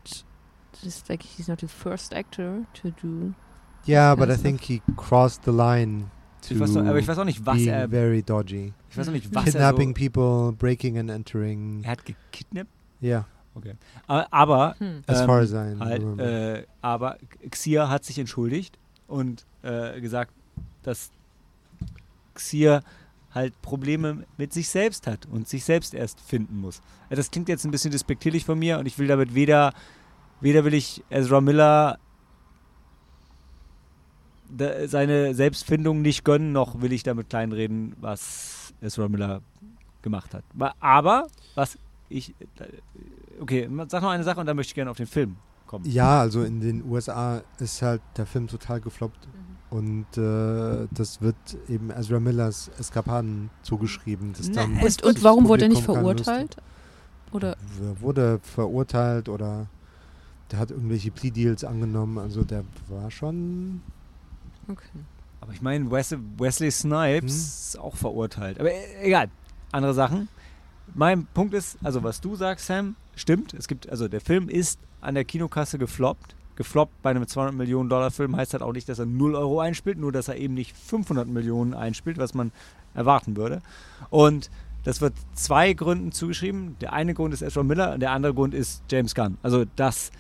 [0.83, 3.35] just like he's not the first actor to do.
[3.87, 6.11] Yeah, but I think he crossed the line
[6.43, 7.89] to Ich weiß noch, aber ich weiß auch nicht, was being er.
[7.89, 8.73] very dodgy.
[8.91, 9.53] Ich weiß auch nicht, was er.
[9.53, 11.83] Kidnapping So, people, breaking and entering.
[11.85, 12.71] er hat gekidnappt.
[13.03, 13.27] Yeah,
[14.07, 15.03] Aber, aber Hm.
[15.07, 17.19] as Ähm, far as I Halt, äh, aber
[17.51, 20.33] Xia hat sich entschuldigt und äh, gesagt,
[20.83, 21.11] dass
[22.35, 22.83] Xia
[23.33, 26.81] halt Probleme mit sich selbst hat und sich selbst erst finden muss.
[27.11, 29.73] Das klingt jetzt ein bisschen despektierlich von mir und ich will damit weder,
[30.41, 31.99] weder will ich Ezra Miller
[34.87, 39.43] seine Selbstfindung nicht gönnen, noch will ich damit kleinreden, was Ezra Miller
[40.03, 40.45] gemacht hat.
[40.81, 41.79] Aber, was
[42.09, 45.37] ich, äh, okay, sag noch eine Sache und dann möchte ich gerne auf den Film
[45.67, 45.85] kommen.
[45.85, 49.27] ja, also in den USA ist halt der Film total gefloppt.
[49.27, 49.57] Mhm.
[49.69, 51.37] Und äh, das wird
[51.69, 54.33] eben Ezra Millers Eskapaden zugeschrieben.
[54.37, 56.57] Das Na, Und, und warum wurde er nicht verurteilt?
[57.33, 59.67] Oder Er wurde verurteilt oder
[60.53, 62.19] der hat irgendwelche Plea-Deals angenommen.
[62.19, 63.83] Also der war schon.
[64.69, 65.01] Okay.
[65.41, 67.27] Aber ich meine, Wesley, Wesley Snipes Hm.
[67.29, 68.59] ist auch verurteilt.
[68.59, 69.29] Aber äh, egal.
[69.73, 70.29] Andere Sachen.
[70.95, 73.55] Mein Punkt ist, also was du sagst, Sam, stimmt.
[73.55, 76.35] Es gibt, also der Film ist an der Kinokasse gefloppt.
[76.55, 79.61] Gefloppt bei einem 200 Millionen Dollar Film heißt halt auch nicht, dass er 0 Euro
[79.61, 82.51] einspielt, nur dass er eben nicht 500 Millionen einspielt, was man
[82.95, 83.61] erwarten würde.
[84.09, 84.51] Und
[84.85, 86.77] das wird zwei Gründen zugeschrieben.
[86.81, 89.37] Der eine Grund ist Ezra Miller und der andere Grund ist James Gunn.
[89.43, 90.13] Also, dass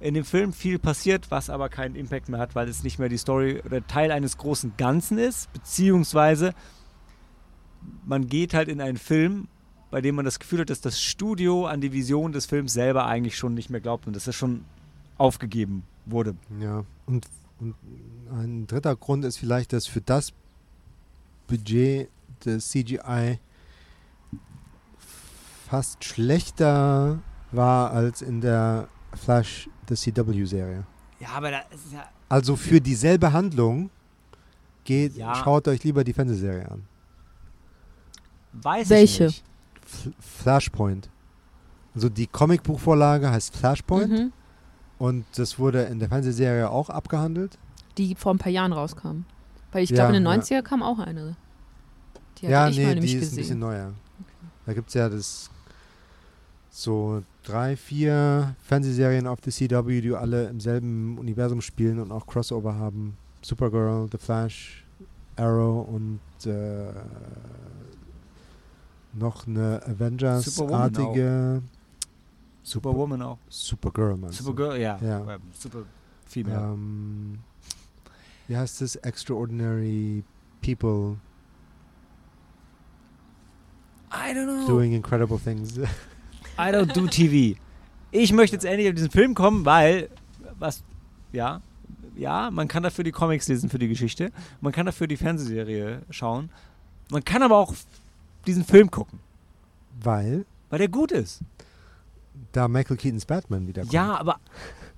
[0.00, 3.10] in dem Film viel passiert, was aber keinen Impact mehr hat, weil es nicht mehr
[3.10, 6.54] die Story oder Teil eines großen Ganzen ist, beziehungsweise
[8.04, 9.48] man geht halt in einen Film,
[9.90, 13.06] bei dem man das Gefühl hat, dass das Studio an die Vision des Films selber
[13.06, 14.64] eigentlich schon nicht mehr glaubt und dass es schon
[15.18, 16.34] aufgegeben wurde.
[16.60, 16.84] Ja.
[17.06, 17.26] Und,
[17.58, 17.74] und
[18.32, 20.32] ein dritter Grund ist vielleicht, dass für das
[21.46, 22.08] Budget
[22.44, 23.38] des CGI
[25.68, 27.18] fast schlechter
[27.52, 30.84] war als in der Flash der CW-Serie.
[31.20, 32.04] Ja, aber da ist ja.
[32.28, 33.90] Also für dieselbe Handlung
[34.84, 35.34] geht, Ja.
[35.34, 36.84] schaut euch lieber die Fernsehserie an.
[38.52, 39.26] Weiß Welche?
[39.26, 39.44] ich nicht.
[39.84, 40.10] F
[40.42, 41.08] Flashpoint.
[41.94, 44.32] Also die Comicbuchvorlage heißt Flashpoint Mhm.
[44.98, 47.58] und das wurde in der Fernsehserie auch abgehandelt.
[47.98, 49.24] Die vor ein paar Jahren rauskam.
[49.72, 50.38] Weil ich Ja, glaube, in den ja.
[50.38, 51.36] 90er kam auch eine.
[52.38, 53.58] Die ja, nee, die ist ein bisschen gesehen.
[53.58, 53.92] neuer.
[54.66, 55.50] Da gibt es ja das
[56.70, 62.26] so drei, vier Fernsehserien auf der CW, die alle im selben Universum spielen und auch
[62.26, 63.16] Crossover haben.
[63.42, 64.84] Supergirl, The Flash,
[65.36, 66.92] Arrow und äh,
[69.14, 71.62] noch eine Avengers-artige
[72.62, 73.38] Superwoman auch.
[73.48, 74.44] Supergirl, meinst du?
[74.44, 74.98] Supergirl, ja.
[75.02, 75.34] Ja.
[75.34, 75.84] Ähm, Super
[76.26, 76.72] Female.
[76.74, 77.38] Ähm,
[78.46, 78.96] wie heißt das?
[78.96, 80.22] Extraordinary
[80.62, 81.16] People
[84.12, 84.66] I don't know.
[84.66, 85.78] doing incredible things.
[86.58, 87.58] I don't do TV.
[88.10, 90.08] Ich möchte jetzt endlich auf diesen Film kommen, weil,
[90.58, 90.82] was,
[91.32, 91.60] ja,
[92.16, 94.30] ja, man kann dafür die Comics lesen für die Geschichte,
[94.60, 96.50] man kann dafür die Fernsehserie schauen,
[97.10, 97.72] man kann aber auch
[98.46, 99.20] diesen Film gucken,
[100.02, 101.40] Weil weil der gut ist.
[102.52, 103.92] da Michael Keatons Batman wiederkommt.
[103.92, 104.38] Ja, aber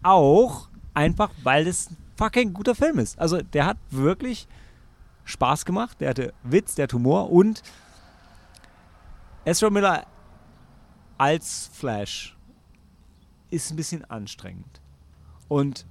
[0.02, 3.18] auch einfach, weil es ein fucking guter Film ist.
[3.18, 4.46] Also der hat wirklich
[5.24, 7.62] Spaß gemacht, der hatte Witz, der hat Humor und
[9.44, 10.06] Ezra Miller
[11.18, 12.36] als Flash
[13.50, 14.80] ist ein bisschen anstrengend.
[15.48, 15.86] Und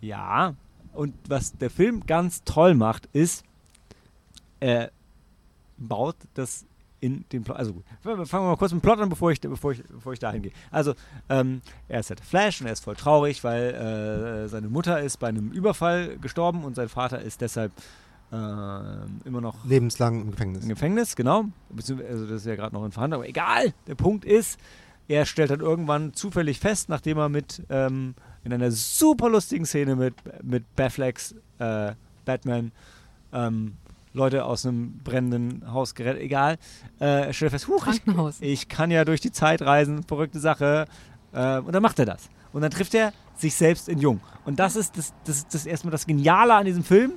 [0.00, 0.54] ja,
[0.92, 3.44] und was der Film ganz toll macht, ist,
[4.60, 4.90] er
[5.76, 6.66] baut das
[7.00, 7.58] in den Plot.
[7.58, 10.14] Also gut, fangen wir mal kurz mit dem Plot an, bevor ich, bevor ich, bevor
[10.14, 10.52] ich dahin gehe.
[10.70, 10.94] Also,
[11.28, 15.18] ähm, er ist halt Flash und er ist voll traurig, weil äh, seine Mutter ist
[15.18, 17.72] bei einem Überfall gestorben und sein Vater ist deshalb
[18.32, 18.36] äh,
[19.26, 20.62] immer noch Lebenslang im Gefängnis.
[20.62, 21.46] im Gefängnis, genau.
[21.76, 23.72] Also das ist ja gerade noch in Verhandlung, aber egal.
[23.86, 24.58] Der Punkt ist,
[25.08, 27.62] er stellt dann irgendwann zufällig fest, nachdem er mit
[28.44, 31.92] in einer super lustigen Szene mit, mit Batflex, äh,
[32.24, 32.72] Batman,
[33.32, 33.76] ähm,
[34.12, 36.58] Leute aus einem brennenden Haus gerettet, egal,
[37.00, 38.02] äh, stellt fest, huch, ich,
[38.40, 40.86] ich kann ja durch die Zeit reisen, verrückte Sache.
[41.32, 42.28] Äh, und dann macht er das.
[42.52, 44.20] Und dann trifft er sich selbst in Jung.
[44.44, 47.14] Und das ist das, das, das erstmal das Geniale an diesem Film.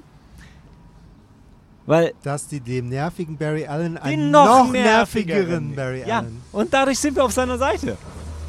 [1.87, 6.41] Weil Dass die dem nervigen Barry Allen einen noch, noch, nervigeren nervigeren Barry ja, Allen.
[6.51, 7.97] und dadurch sind wir auf seiner Seite.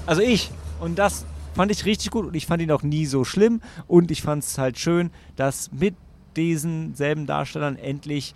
[0.05, 0.51] Also ich.
[0.81, 1.25] Und das
[1.55, 4.45] fand ich richtig gut und ich fand ihn auch nie so schlimm und ich fand
[4.45, 5.95] es halt schön, dass mit
[6.37, 8.35] diesen selben Darstellern endlich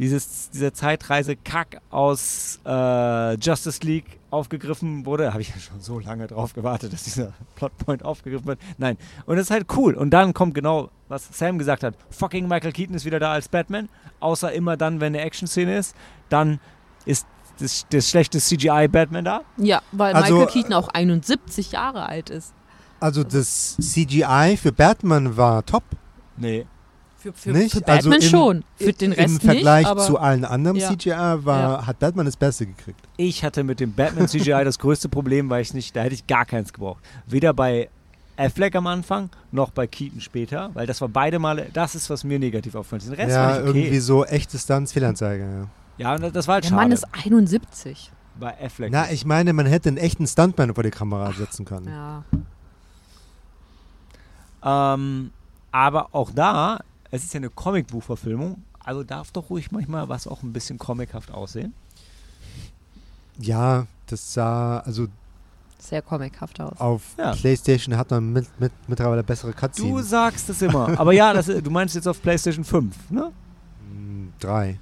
[0.00, 5.24] dieses, dieser Zeitreise-Kack aus äh, Justice League aufgegriffen wurde.
[5.24, 8.60] Da habe ich ja schon so lange drauf gewartet, dass dieser Plotpoint aufgegriffen wird.
[8.78, 8.96] Nein.
[9.26, 9.94] Und das ist halt cool.
[9.94, 11.94] Und dann kommt genau, was Sam gesagt hat.
[12.10, 13.90] Fucking Michael Keaton ist wieder da als Batman.
[14.20, 15.94] Außer immer dann, wenn eine Action-Szene ist.
[16.30, 16.60] Dann
[17.04, 17.26] ist
[17.58, 19.42] das, das schlechte CGI-Batman da.
[19.58, 22.54] Ja, weil Also, Michael Keaton auch 71 Jahre alt ist.
[23.00, 25.84] Also das CGI für Batman war top.
[26.38, 26.66] Nee.
[27.20, 27.72] Für, für, Nicht?
[27.72, 28.64] für Batman Also im- schon.
[28.76, 30.88] Für den Rest Im Vergleich nicht, aber zu allen anderen Ja.
[30.88, 31.10] CGI
[31.44, 32.98] war, hat Batman das Beste gekriegt.
[33.18, 36.26] Ich hatte mit dem Batman CGI das größte Problem, weil ich nicht, da hätte ich
[36.26, 37.02] gar keins gebraucht.
[37.26, 37.90] Weder bei
[38.38, 42.24] Affleck am Anfang, noch bei Keaton später, weil das war beide Male, das ist, was
[42.24, 43.04] mir negativ auffällt.
[43.04, 43.66] Den Rest ja, okay.
[43.66, 45.42] irgendwie so echte Stunts, Fehlanzeige.
[45.44, 45.66] Ja.
[45.98, 46.80] Ja, und das war halt der schade.
[46.80, 48.10] Mann ist 71.
[48.38, 48.90] bei Affleck.
[48.90, 51.88] Na, ich meine, man hätte einen echten Stuntman vor die Kamera setzen können.
[51.88, 52.24] Ja.
[54.94, 55.32] Ähm,
[55.72, 56.80] aber auch da,
[57.10, 61.30] es ist ja eine Comicbuchverfilmung, also darf doch ruhig manchmal was auch ein bisschen comichaft
[61.30, 61.74] aussehen.
[63.38, 65.06] Ja, das sah, also
[65.78, 66.78] Sehr comichaft aus.
[66.78, 67.32] Auf Ja.
[67.32, 70.10] PlayStation hat man mit, mit, mittlerweile bessere Du Cutscenes.
[70.10, 70.98] sagst es immer.
[70.98, 73.32] Aber ja, das, du meinst jetzt auf PlayStation 5, ne?
[74.38, 74.78] Drei.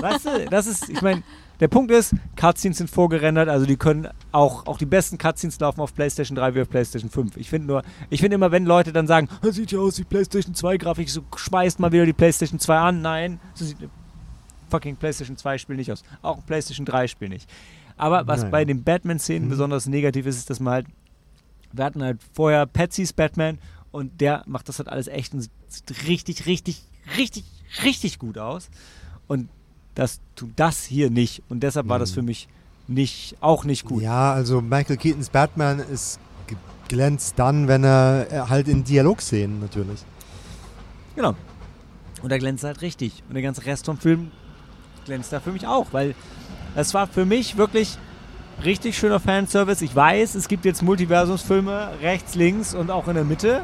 [0.00, 1.22] Weißt du, das ist, ich meine,
[1.62, 5.80] der Punkt ist, Cutscenes sind vorgerendert, also die können auch, auch die besten Cutscenes laufen
[5.80, 7.36] auf PlayStation 3 wie auf PlayStation 5.
[7.36, 10.04] Ich finde nur, ich finde immer, wenn Leute dann sagen, das sieht ja aus wie
[10.04, 13.00] PlayStation 2 Grafik, so schmeißt mal wieder die PlayStation 2 an.
[13.00, 13.76] Nein, so sieht
[14.70, 16.02] fucking PlayStation 2 Spiel nicht aus.
[16.20, 17.48] Auch ein PlayStation 3 Spiel nicht.
[17.96, 18.50] Aber was Naja.
[18.50, 19.50] bei den Batman-Szenen Mhm.
[19.50, 20.86] besonders negativ ist, ist, dass man halt,
[21.72, 23.58] wir hatten halt vorher Patsys Batman
[23.92, 26.82] und der macht das halt alles echt und sieht richtig, richtig,
[27.16, 27.44] richtig,
[27.84, 28.68] richtig gut aus.
[29.28, 29.48] Und
[29.94, 31.42] das tut das hier nicht.
[31.48, 32.14] Und deshalb war das Mhm.
[32.14, 32.48] für mich
[32.88, 34.02] nicht, auch nicht gut.
[34.02, 36.18] Ja, also Michael Keatons Batman ist
[36.88, 40.00] glänzt dann, wenn er äh, halt in Dialogszenen natürlich.
[41.16, 41.34] Genau.
[42.22, 43.22] Und da glänzt halt richtig.
[43.28, 44.30] Und der ganze Rest vom Film
[45.06, 46.14] glänzt da für mich auch, weil
[46.76, 47.96] es war für mich wirklich
[48.62, 49.82] richtig schöner Fanservice.
[49.82, 53.62] Ich weiß, es gibt jetzt Multiversumsfilme rechts, links und auch in der Mitte.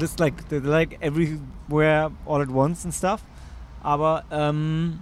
[0.00, 3.20] It's like, like everywhere all at once and stuff.
[3.82, 5.00] Aber ähm,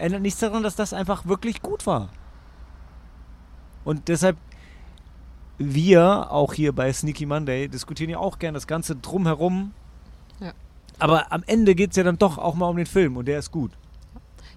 [0.00, 2.08] ändert nichts daran, dass das einfach wirklich gut war.
[3.84, 4.36] Und deshalb,
[5.58, 9.72] wir auch hier bei Sneaky Monday diskutieren ja auch gern das Ganze drumherum.
[10.40, 10.52] Ja.
[10.98, 13.38] Aber am Ende geht es ja dann doch auch mal um den Film und der
[13.38, 13.72] ist gut.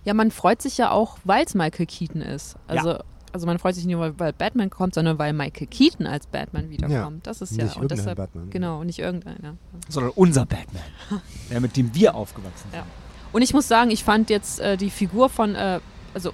[0.05, 2.57] Ja, man freut sich ja auch, weil es Michael Keaton ist.
[2.67, 2.99] Also,
[3.31, 6.69] also man freut sich nicht nur, weil Batman kommt, sondern weil Michael Keaton als Batman
[6.69, 7.25] wiederkommt.
[7.25, 8.49] Das ist ja Nicht und irgendein deshalb Batman.
[8.49, 9.55] genau nicht irgendeiner.
[9.87, 10.83] Sondern unser Batman.
[11.49, 12.75] der mit dem wir aufgewachsen sind.
[12.75, 12.85] Ja.
[13.33, 15.79] Und ich muss sagen, ich fand jetzt äh, die Figur von, äh,
[16.13, 16.31] also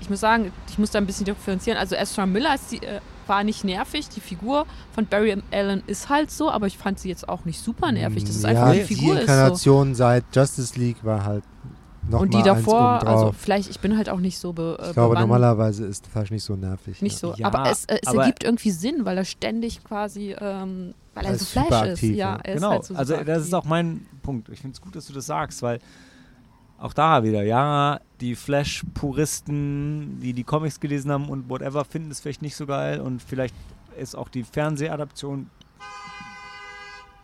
[0.00, 1.78] ich muss sagen, ich muss da ein bisschen differenzieren.
[1.78, 4.08] Also Ezra Miller ist die, äh, war nicht nervig.
[4.08, 7.60] Die Figur von Barry Allen ist halt so, aber ich fand sie jetzt auch nicht
[7.62, 8.24] super nervig.
[8.24, 9.32] Das ist ja, einfach die die Figur ist so.
[9.32, 11.44] Inkarnation seit Justice League war halt
[12.08, 14.76] noch Und mal die davor, eins also vielleicht, ich bin halt auch nicht so be,
[14.80, 15.28] äh, ich glaube, bewandt.
[15.28, 17.00] normalerweise ist Flash nicht so nervig.
[17.02, 17.18] Nicht ja.
[17.28, 17.34] so.
[17.36, 21.26] Ja, aber es, äh, es aber- ergibt irgendwie Sinn, weil er ständig quasi, ähm, weil
[21.26, 22.02] er Er so ist Flash ist.
[22.02, 24.48] Ja, Genau, halt so also das ist auch mein Punkt.
[24.48, 25.78] Ich finde es gut, dass du das sagst, weil
[26.80, 32.20] auch da wieder, ja, die Flash-Puristen, die die Comics gelesen haben und whatever, finden es
[32.20, 33.54] vielleicht nicht so geil und vielleicht
[33.98, 35.50] ist auch die Fernsehadaption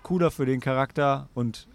[0.03, 1.67] cooler für den Charakter und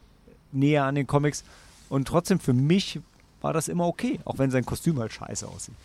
[0.51, 1.43] näher an den Comics
[1.89, 2.99] und trotzdem für mich
[3.41, 5.75] war das immer okay, auch wenn sein Kostüm halt scheiße aussieht.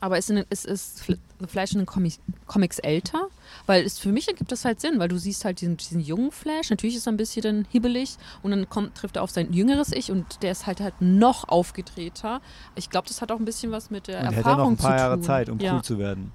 [0.00, 3.28] Aber ist, in, ist, ist The Flash in den Comics, Comics älter?
[3.66, 6.30] Weil es, für mich ergibt das halt Sinn, weil du siehst halt diesen, diesen jungen
[6.30, 9.52] Flash, natürlich ist er ein bisschen dann hibbelig und dann kommt, trifft er auf sein
[9.52, 12.40] jüngeres Ich und der ist halt halt noch aufgedrehter.
[12.76, 14.76] Ich glaube, das hat auch ein bisschen was mit der Und Erfahrung er noch ein
[14.76, 15.22] paar zu Jahre tun.
[15.22, 16.32] Zeit, um ja, cool zu werden.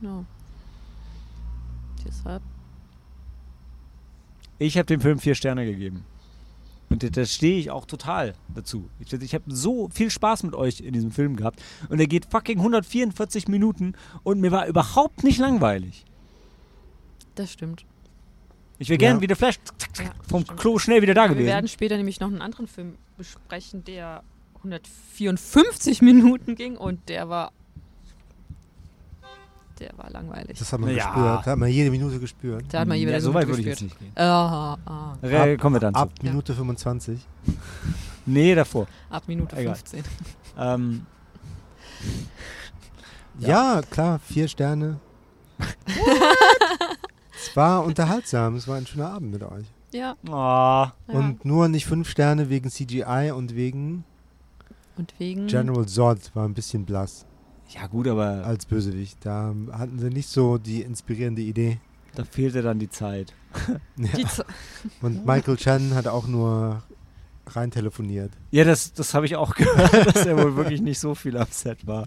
[0.00, 0.24] Genau.
[2.06, 2.42] Deshalb.
[4.58, 6.04] Ich habe dem Film vier Sterne gegeben.
[6.88, 8.88] Und da- da stehe ich auch total dazu.
[9.00, 11.60] Ich, ich habe so viel Spaß mit euch in diesem Film gehabt.
[11.88, 16.04] Und er geht fucking 144 Minuten und mir war überhaupt nicht langweilig.
[17.34, 17.84] Das stimmt.
[18.78, 19.22] Ich wäre gern Ja.
[19.22, 20.60] wieder Flash zack, zack, Ja, vom stimmt.
[20.60, 21.46] Klo schnell wieder da Wir gewesen.
[21.46, 24.22] werden später nämlich noch einen anderen Film besprechen, der
[24.56, 27.52] 154 Minuten ging und der war.
[29.78, 30.58] Der war langweilig.
[30.58, 31.04] Das hat man Ja.
[31.06, 31.46] gespürt.
[31.46, 32.64] Da hat man jede Minute gespürt.
[32.70, 34.00] Da hat man jeder ja, so so weit würde ich jetzt gespürt.
[34.02, 34.24] nicht gehen.
[34.24, 36.24] Ah, ah, Re- kommen wir dann Ab zu.
[36.26, 36.30] Ja.
[36.32, 37.26] Minute 25.
[38.24, 38.86] Nee, davor.
[39.10, 39.74] ab Minute Egal.
[39.74, 40.04] 15.
[40.58, 41.04] Ähm,
[43.38, 43.82] Ja.
[43.90, 44.98] klar, vier Sterne.
[47.34, 48.56] es war unterhaltsam.
[48.56, 49.66] Es war ein schöner Abend mit euch.
[49.92, 50.14] Ja.
[50.26, 50.92] oh, ja.
[51.08, 54.04] Und nur nicht fünf Sterne wegen CGI und wegen
[54.96, 55.46] und wegen.
[55.46, 57.26] General Zod war ein bisschen blass
[57.68, 59.18] ja gut, aber als Bösewicht.
[59.24, 61.78] Da hatten sie nicht so die inspirierende Idee.
[62.14, 63.32] da fehlte dann die Zeit.
[63.96, 64.44] Die Z-
[65.00, 66.82] Und Michael Chan hat auch nur
[67.46, 68.30] rein telefoniert.
[68.50, 71.46] Ja, das, das habe ich auch gehört, dass er wohl wirklich nicht so viel am
[71.50, 72.06] Set war.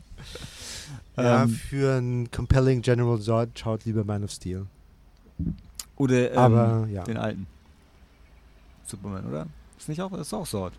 [1.17, 4.67] Ja, Ähm, für einen compelling General Zod schaut lieber Man of Steel.
[5.95, 7.03] oder ähm, Aber ja.
[7.03, 7.47] den alten.
[8.85, 9.47] Superman, oder?
[9.77, 10.73] Ist nicht auch, ist auch Sword.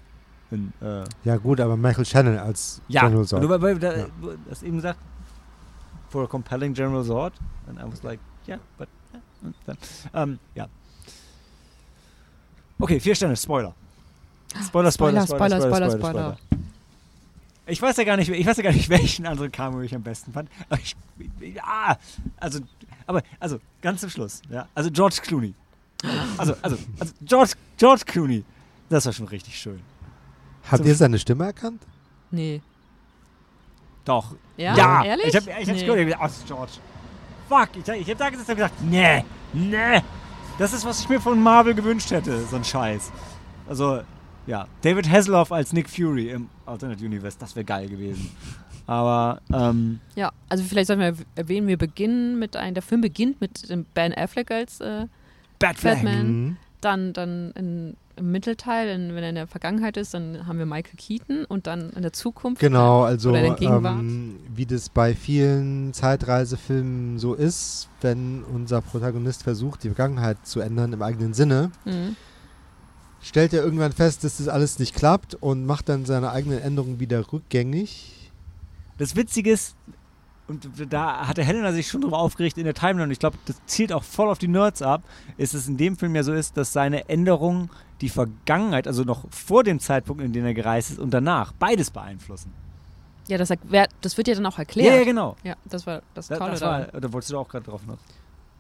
[0.51, 3.43] In, äh, Ja gut, aber Michael Shannon als ja, General Zod.
[3.43, 4.07] du, weil, da, Ja.
[4.21, 4.99] du hast eben gesagt,
[6.09, 7.33] for a compelling General Zod.
[7.69, 8.89] And I was like, yeah, but.
[9.43, 9.77] Yeah.
[10.13, 10.67] Ähm, ja.
[12.79, 13.75] Okay, vier Sterne, Spoiler.
[14.67, 16.39] Spoiler, Spoiler, Spoiler, Spoiler, Spoiler, Spoiler, Spoiler,
[17.67, 20.03] Ich weiß ja gar nicht, ich weiß ja gar nicht, welchen anderen Cameo ich am
[20.03, 20.51] besten fand.
[20.69, 20.97] Aber ich,
[21.41, 21.97] ja,
[22.39, 22.61] also,
[23.07, 24.67] aber, also, ganz zum Schluss, ja.
[24.75, 25.55] Also George Clooney.
[26.37, 28.45] Also, also, also George, George Clooney.
[28.89, 29.81] Das war schon richtig schön.
[30.71, 31.83] Habt ihr seine Stimme erkannt?
[32.31, 32.61] Nee.
[34.05, 34.35] Doch.
[34.57, 35.05] Ja?
[35.05, 35.27] Ehrlich?
[35.27, 35.85] Ich hab, ich hab's Nee.
[35.87, 36.73] gehört, ich hab gedacht, oh, George.
[37.49, 40.01] Fuck, ich, hab- ich hab da gesessen und gedacht, nee, nee.
[40.59, 43.11] Das ist, was ich mir von Marvel gewünscht hätte, so ein Scheiß.
[43.69, 44.03] Also,
[44.47, 48.31] ja, David Hasselhoff als Nick Fury im Alternate Universe, das wäre geil gewesen.
[48.87, 53.41] Aber, ähm, Ja, also vielleicht sollten wir erwähnen, wir beginnen mit einem, der Film beginnt
[53.41, 55.07] mit dem Ben Affleck als äh,
[55.59, 55.95] Batman.
[55.95, 56.57] Batman.
[56.81, 60.67] Dann, dann in, im Mittelteil, in, wenn er in der Vergangenheit ist, dann haben wir
[60.67, 62.61] Michael Keaton und dann in der Zukunft.
[62.61, 64.01] Genau, also Oder in der Gegenwart.
[64.01, 70.61] ähm, wie das bei vielen Zeitreisefilmen so ist, wenn unser Protagonist versucht, die Vergangenheit zu
[70.61, 72.17] ändern im eigenen Sinne, Mhm.
[73.23, 76.99] stellt er irgendwann fest, dass das alles nicht klappt und macht dann seine eigenen Änderungen
[77.01, 78.31] wieder rückgängig.
[78.97, 79.77] Das Witzige ist,
[80.51, 83.57] und da hatte Helena sich schon drüber aufgeregt in der Timeline, und ich glaube, das
[83.67, 85.03] zielt auch voll auf die Nerds ab,
[85.37, 87.71] ist es in dem Film ja so ist, dass seine Änderungen
[88.01, 91.91] die Vergangenheit, also noch vor dem Zeitpunkt, in dem er gereist ist, und danach beides
[91.91, 92.53] beeinflussen.
[93.29, 93.53] Ja, das,
[94.01, 94.93] das wird ja dann auch erklärt.
[94.93, 95.37] Ja, ja, genau.
[95.45, 97.99] Ja, das war das Da, Tolle das war, da wolltest du auch gerade drauf noch.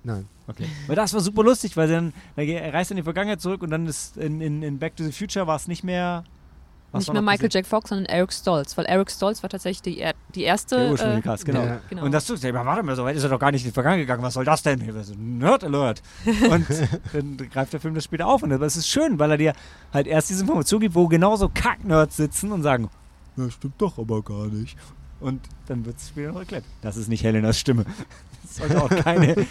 [0.05, 0.29] Nein.
[0.47, 0.67] Okay.
[0.87, 3.87] Weil das war super lustig, weil dann, er reist in die Vergangenheit zurück und dann
[3.87, 6.25] ist in, in, in Back to the Future war es nicht mehr.
[6.93, 7.55] Was Nicht mehr Michael passiert?
[7.55, 7.67] J.
[7.67, 10.77] Fox, sondern Eric Stoltz, weil Eric Stolz war tatsächlich die, er die erste.
[10.77, 11.63] Der ursprüngliche äh, Cast, genau.
[11.63, 11.81] Ja.
[11.89, 12.05] genau.
[12.05, 13.75] Und das tut, ja, warte mal, so weit ist er doch gar nicht in die
[13.75, 14.23] Vergangenheit gegangen.
[14.23, 14.95] Was soll das denn?
[14.95, 16.03] War so, Nerd Alert.
[16.27, 16.67] Und
[17.13, 18.43] dann greift der Film das später auf.
[18.43, 19.53] Und das ist schön, weil er dir
[19.93, 22.91] halt erst diese Information gibt, wo genauso Kack-Nerds sitzen und sagen,
[23.37, 24.77] ja, stimmt doch aber gar nicht.
[25.21, 26.65] Und dann wird es später noch erklärt.
[26.81, 27.85] Das ist nicht Helenas Stimme.
[28.43, 29.47] Das sollte auch keine.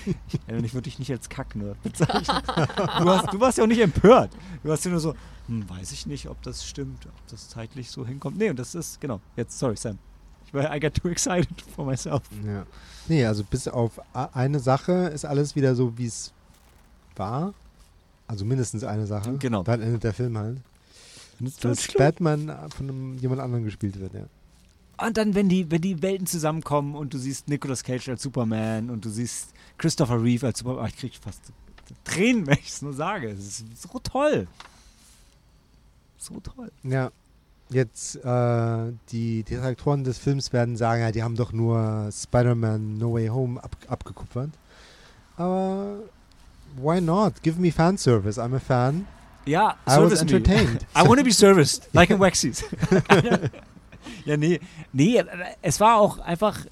[0.48, 2.42] Helena, ich würde dich nicht als Kack-Nerd bezeichnen.
[2.76, 4.32] Du, hast, du warst ja auch nicht empört.
[4.64, 5.16] Du warst ja nur so,
[5.48, 8.38] hm, weiß ich nicht, ob das stimmt, ob das zeitlich so hinkommt.
[8.38, 9.22] Nee, und das ist, genau.
[9.36, 9.98] Jetzt, sorry, Sam.
[10.46, 12.24] Ich war, I got too excited for myself.
[12.46, 12.66] Ja.
[13.08, 16.34] Nee, also bis auf eine Sache ist alles wieder so, wie es
[17.16, 17.54] war.
[18.28, 19.38] Also mindestens eine Sache.
[19.38, 19.64] Genau.
[19.64, 20.58] Dann endet der Film halt.
[21.62, 24.26] Dass Batman von einem, jemand anderem gespielt wird, ja.
[25.06, 28.90] Und dann, wenn die, wenn die Welten zusammenkommen und du siehst Nicolas Cage als Superman
[28.90, 31.42] und du siehst Christopher Reeve als Superman, oh, ich krieg fast
[32.04, 33.30] Tränen, wenn ich es nur sage.
[33.30, 34.48] Es ist so toll.
[36.18, 36.72] So toll.
[36.84, 37.12] Ja.
[37.72, 43.14] Jetzt, äh, die Detektoren des Films werden sagen, ja, die haben doch nur Spider-Man No
[43.14, 44.50] Way Home ab abgekupfert.
[45.38, 46.00] Aber
[46.78, 47.44] why not?
[47.44, 48.40] Give me Fanservice.
[48.40, 49.06] I'm a fan.
[49.46, 50.32] Ja, I was service me.
[50.32, 50.86] entertained.
[50.96, 52.64] I want to be serviced, like in Waxies.
[54.26, 54.60] Ja, nee,
[54.94, 55.24] nee,
[55.62, 56.66] es war auch einfach,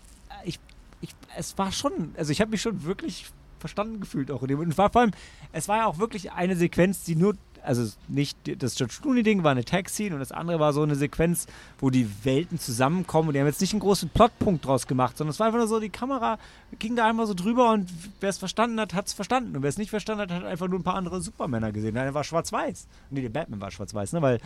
[0.44, 0.60] ich,
[1.02, 3.28] ich, es war schon, also ich habe mich schon wirklich
[3.60, 4.60] verstanden gefühlt auch in dem.
[4.60, 5.12] Und war vor allem,
[5.52, 9.52] es war ja auch wirklich eine Sequenz, die nur, also nicht das George Clooney-Ding war
[9.52, 11.48] eine Tag-Scene und das andere war so eine Sequenz,
[11.80, 15.32] wo die Welten zusammenkommen und die haben jetzt nicht einen großen Plotpunkt draus gemacht, sondern
[15.32, 16.38] es war einfach nur so, die Kamera
[16.80, 17.90] ging da einmal so drüber und
[18.22, 19.56] wer es verstanden hat, hat es verstanden.
[19.56, 21.96] Und wer es nicht verstanden hat, hat einfach nur ein paar andere Supermänner gesehen.
[21.96, 22.88] Nein, er war schwarz-weiß.
[23.10, 24.22] Nee, der Batman war schwarz-weiß, ne?
[24.22, 24.40] weil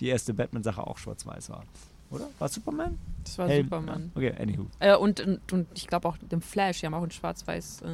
[0.00, 1.64] die erste Batman-Sache auch schwarz-weiß war.
[2.12, 2.28] Oder?
[2.38, 2.98] War es Superman?
[3.24, 4.12] das war Helm, Superman.
[4.14, 4.16] Ja.
[4.30, 4.66] Okay, anywho.
[4.80, 7.86] Äh, und, und, und ich glaube auch dem Flash, die haben auch einen schwarz-weiß, äh,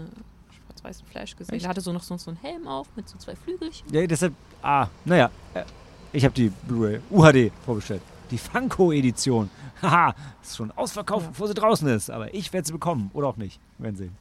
[0.66, 1.54] schwarz-weißen Flash gesehen.
[1.54, 1.64] Echt?
[1.64, 3.92] Der hatte so noch so, so einen Helm auf mit so zwei Flügelchen.
[3.92, 5.64] Ja, deshalb, ah, naja, äh,
[6.12, 8.02] ich habe die Blu-ray UHD vorbestellt.
[8.30, 9.48] Die Funko-Edition.
[9.82, 11.30] Haha, ist schon ausverkauft, Ja.
[11.30, 12.10] bevor sie draußen ist.
[12.10, 13.10] Aber ich werde sie bekommen.
[13.14, 13.60] Oder auch nicht.
[13.78, 14.16] Wir werden sehen.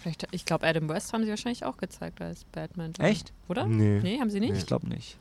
[0.00, 2.92] Vielleicht, ich glaube, Adam West haben sie wahrscheinlich auch gezeigt als Batman.
[2.98, 3.32] Echt?
[3.48, 3.66] Oder?
[3.66, 4.00] Nee.
[4.02, 4.56] Nee, haben sie nicht?
[4.56, 5.18] Ich glaube nicht.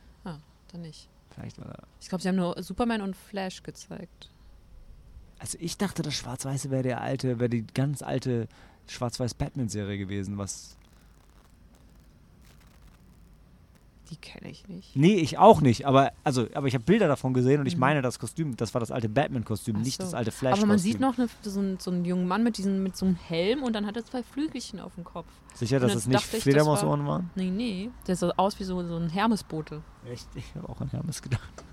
[0.72, 1.10] Dann nicht.
[1.34, 1.84] Vielleicht war da.
[2.02, 4.30] Ich glaube, sie haben nur Superman und Flash gezeigt.
[5.40, 8.48] Also ich dachte, das Schwarz-Weiße wäre der alte, wäre die ganz alte
[8.88, 10.76] Schwarz-Weiß-Batman-Serie gewesen, was.
[14.10, 14.96] Die kenne ich nicht.
[14.96, 17.80] Nee, ich auch nicht, aber also, aber ich habe Bilder davon gesehen und ich Mhm.
[17.82, 20.04] meine das Kostüm, das war das alte Batman-Kostüm, Ach nicht so.
[20.04, 22.58] das alte flash Aber man sieht noch eine, so, einen, so einen jungen Mann mit,
[22.58, 25.28] diesen, mit so einem Helm und dann hat er zwei Flügelchen auf dem Kopf.
[25.54, 27.30] Sicher, dass es nicht Fledermausohren waren?
[27.36, 27.90] Nee, nee.
[28.08, 29.82] Der sah aus wie so, so ein Hermesbote.
[30.12, 30.28] Echt?
[30.36, 31.42] Ich habe auch an Hermes gedacht.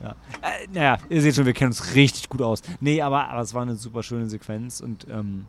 [0.00, 0.10] Ja.
[0.42, 2.62] Äh, naja, ihr seht schon, wir kennen uns richtig gut aus.
[2.78, 5.46] Nee, aber, aber es war eine super schöne Sequenz und ähm,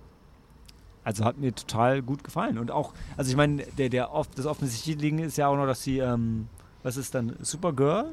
[1.09, 2.59] also hat mir total gut gefallen.
[2.59, 5.81] Und auch, also ich meine, der, der oft, das offensichtliche ist ja auch noch, dass
[5.81, 6.47] sie, ähm,
[6.83, 8.11] was ist dann, Supergirl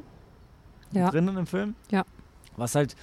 [0.93, 1.11] Ja.
[1.11, 1.75] drinnen im Film?
[1.91, 2.05] Ja.
[2.57, 2.97] Was halt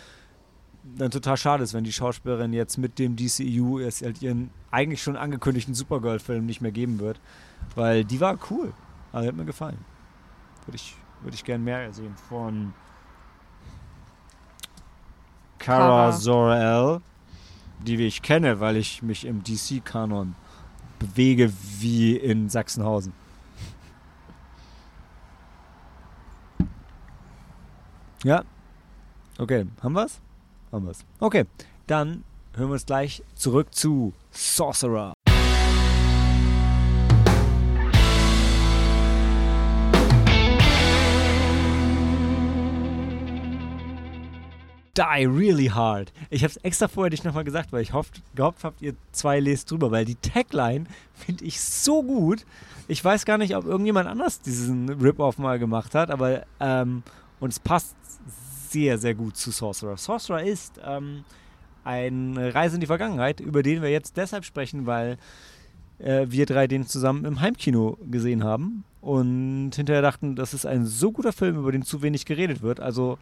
[0.97, 5.03] dann total schade ist, wenn die Schauspielerin jetzt mit dem DCEU es halt ihren eigentlich
[5.03, 7.21] schon angekündigten Supergirl-Film nicht mehr geben wird.
[7.75, 8.73] Weil die war cool.
[9.11, 9.77] Also hat mir gefallen.
[10.65, 12.73] Würde ich, würde ich gern mehr sehen von
[15.59, 16.11] Kara.
[16.11, 16.99] Zor-El,
[17.83, 20.35] die ich kenne, weil ich mich im DC-Kanon
[20.99, 23.13] bewege wie in Sachsenhausen.
[28.23, 28.43] Ja.
[29.37, 30.21] Okay, haben wir's?
[30.71, 31.03] Haben wir's.
[31.19, 31.45] Okay,
[31.87, 32.23] dann
[32.53, 35.13] hören wir uns gleich zurück zu Sorcerer.
[44.95, 46.13] Die really hard.
[46.29, 49.39] Ich habe es extra vorher nicht nochmal gesagt, weil ich hofft, gehofft habt, ihr zwei
[49.39, 52.45] lest drüber, weil die Tagline finde ich so gut.
[52.87, 57.01] Ich weiß gar nicht, ob irgendjemand anders diesen Rip-Off mal gemacht hat, aber ähm,
[57.39, 57.95] Und es passt
[58.69, 59.97] sehr, sehr gut zu Sorcerer.
[59.97, 61.25] Sorcerer ist ähm,
[61.83, 65.17] eine Reise in die Vergangenheit, über den wir jetzt deshalb sprechen, weil
[65.99, 70.85] äh, wir drei den zusammen im Heimkino gesehen haben und hinterher dachten, das ist ein
[70.85, 72.79] so guter Film, über den zu wenig geredet wird.
[72.79, 73.17] Also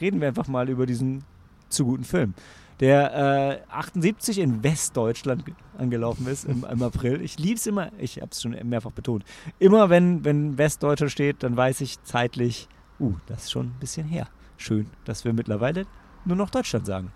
[0.00, 1.24] reden wir einfach mal über diesen
[1.68, 2.34] zu guten Film,
[2.80, 7.20] der äh, 78 in Westdeutschland ge- angelaufen ist im, im April.
[7.20, 9.24] Ich liebe es immer, ich habe es schon mehrfach betont,
[9.58, 12.68] immer wenn, wenn Westdeutscher steht, dann weiß ich zeitlich,
[13.00, 14.28] uh, das ist schon ein bisschen her.
[14.56, 15.86] Schön, dass wir mittlerweile
[16.24, 17.12] nur noch Deutschland sagen.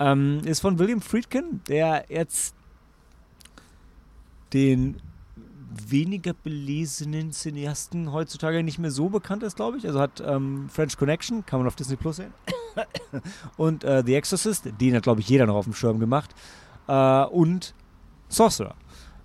[0.00, 2.54] Ähm, ist von William Friedkin, der jetzt
[4.52, 5.00] den
[5.70, 9.86] weniger belesenen Cineasten heutzutage nicht mehr so bekannt ist, glaube ich.
[9.86, 12.32] Also hat ähm, French Connection, kann man auf Disney Plus sehen.
[13.56, 16.34] und äh, The Exorcist, den hat, glaube ich, jeder noch auf dem Schirm gemacht.
[16.86, 17.74] Äh, und
[18.28, 18.74] Sorcerer.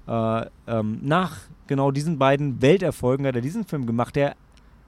[0.07, 1.37] Äh, ähm, nach
[1.67, 4.35] genau diesen beiden Welterfolgen hat er diesen Film gemacht, der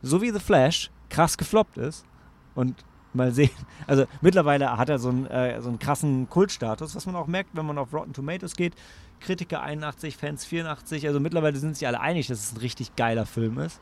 [0.02, 2.06] so wie The Flash krass gefloppt ist.
[2.54, 2.84] Und
[3.16, 3.50] mal sehen.
[3.88, 7.52] Also mittlerweile hat er so einen, äh, so einen krassen Kultstatus, was man auch merkt,
[7.54, 8.74] wenn man auf Rotten Tomatoes geht.
[9.20, 11.06] Kritiker 81, Fans 84.
[11.06, 13.80] Also mittlerweile sind sich alle einig, dass es ein richtig geiler Film ist.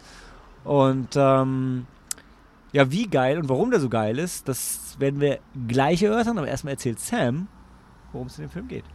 [0.65, 1.87] Und ähm,
[2.73, 6.37] ja, wie geil und warum der so geil ist, das werden wir gleich erörtern.
[6.37, 7.47] Aber erstmal erzählt Sam,
[8.11, 8.85] worum es in dem Film geht.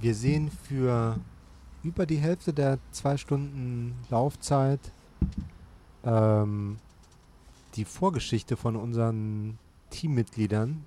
[0.00, 1.18] Wir sehen für
[1.82, 4.80] über die Hälfte der zwei Stunden Laufzeit
[6.04, 6.78] ähm,
[7.78, 9.56] die Vorgeschichte von unseren
[9.90, 10.84] Teammitgliedern,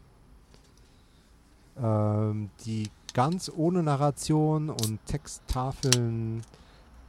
[1.82, 6.42] ähm, die ganz ohne Narration und Texttafeln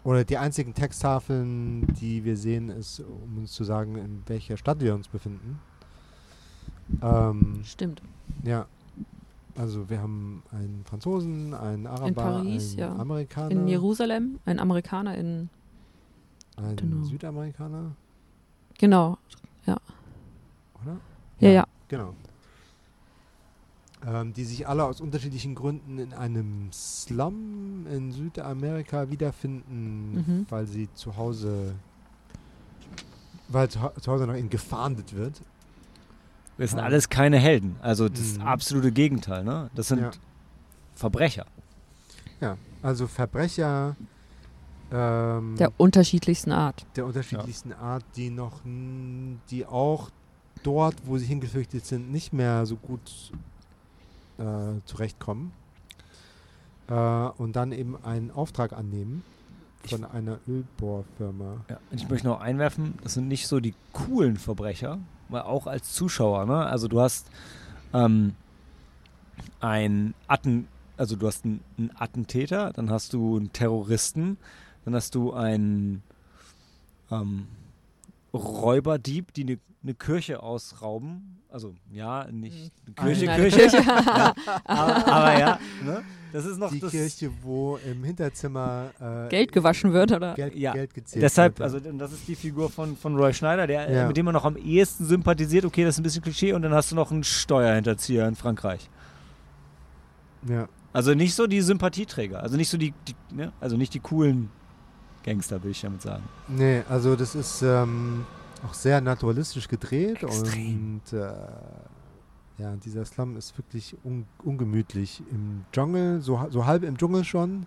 [0.04, 4.80] oder die einzigen Texttafeln, die wir sehen, ist, um uns zu sagen, in welcher Stadt
[4.80, 5.58] wir uns befinden.
[7.02, 8.02] Ähm, Stimmt.
[8.44, 8.66] ja.
[9.54, 12.96] Also wir haben einen Franzosen, einen Araber, Paris, einen ja.
[12.96, 15.50] Amerikaner, In Jerusalem, ein Amerikaner in.
[16.56, 17.04] einen Genau.
[17.04, 17.92] Südamerikaner,
[18.78, 19.18] Genau.
[20.84, 20.96] Oder?
[21.40, 21.66] Ja, ja.
[21.88, 22.14] Genau.
[24.04, 30.46] Ähm, die sich alle aus unterschiedlichen Gründen in einem Slum in Südamerika wiederfinden, Mhm.
[30.50, 31.74] weil sie zu Hause,
[33.48, 35.40] weil zu, Hau- zu Hause noch ihnen gefahndet wird.
[36.58, 36.84] Das sind Ah.
[36.84, 37.76] alles keine Helden.
[37.80, 38.42] Also das Mhm.
[38.42, 39.44] absolute Gegenteil.
[39.44, 39.70] Ne?
[39.74, 40.10] Das sind Ja.
[40.96, 41.46] Verbrecher.
[42.40, 43.94] Ja, also Verbrecher
[44.94, 46.84] ähm, Der unterschiedlichsten Art.
[46.96, 50.10] der unterschiedlichsten Art, die noch, die auch
[50.62, 53.32] dort, wo sie hingeflüchtet sind, nicht mehr so gut
[54.38, 55.52] äh, zurechtkommen.
[56.88, 59.24] Äh, und dann eben einen Auftrag annehmen
[59.84, 61.64] von einer Ölbohrfirma.
[61.68, 64.98] Ja, ich möchte noch einwerfen, das sind nicht so die coolen Verbrecher,
[65.28, 66.66] weil auch als Zuschauer, ne?
[66.66, 67.26] Also du hast
[67.92, 68.34] ähm,
[69.60, 74.38] ein Atten, also du hast einen, einen Attentäter, dann hast du einen Terroristen,
[74.84, 76.02] dann hast du einen
[77.10, 77.48] ähm,
[78.34, 81.38] Räuberdieb, die eine ne Kirche ausrauben.
[81.48, 83.76] Also ja, nicht eine Kirche, Nein, Kirche, Kirche.
[83.86, 84.34] ja,
[84.64, 86.02] aber, aber ja, ne?
[86.32, 86.92] Das ist noch Die das.
[86.92, 90.32] Kirche, wo im Hinterzimmer äh, Geld gewaschen wird, oder?
[90.34, 91.70] Geld, Ja, Geld gezählt Deshalb, wird.
[91.70, 94.06] also und das ist die Figur von, von Roy Schneider, der, Ja.
[94.06, 95.66] mit dem man noch am ehesten sympathisiert.
[95.66, 96.54] Okay, das ist ein bisschen Klischee.
[96.54, 98.88] Und dann hast du noch einen Steuerhinterzieher in Frankreich.
[100.48, 100.68] ja.
[100.94, 102.42] Also nicht so die Sympathieträger.
[102.42, 103.50] Also nicht so die, die ne?
[103.60, 104.50] also nicht die coolen
[105.22, 106.22] Gangster, will ich damit sagen.
[106.48, 108.24] Nee, also das ist ähm,
[108.66, 111.00] auch sehr naturalistisch gedreht Extrem.
[111.04, 111.32] und äh,
[112.58, 117.66] ja, dieser Slum ist wirklich un ungemütlich im Dschungel, so, so halb im Dschungel schon.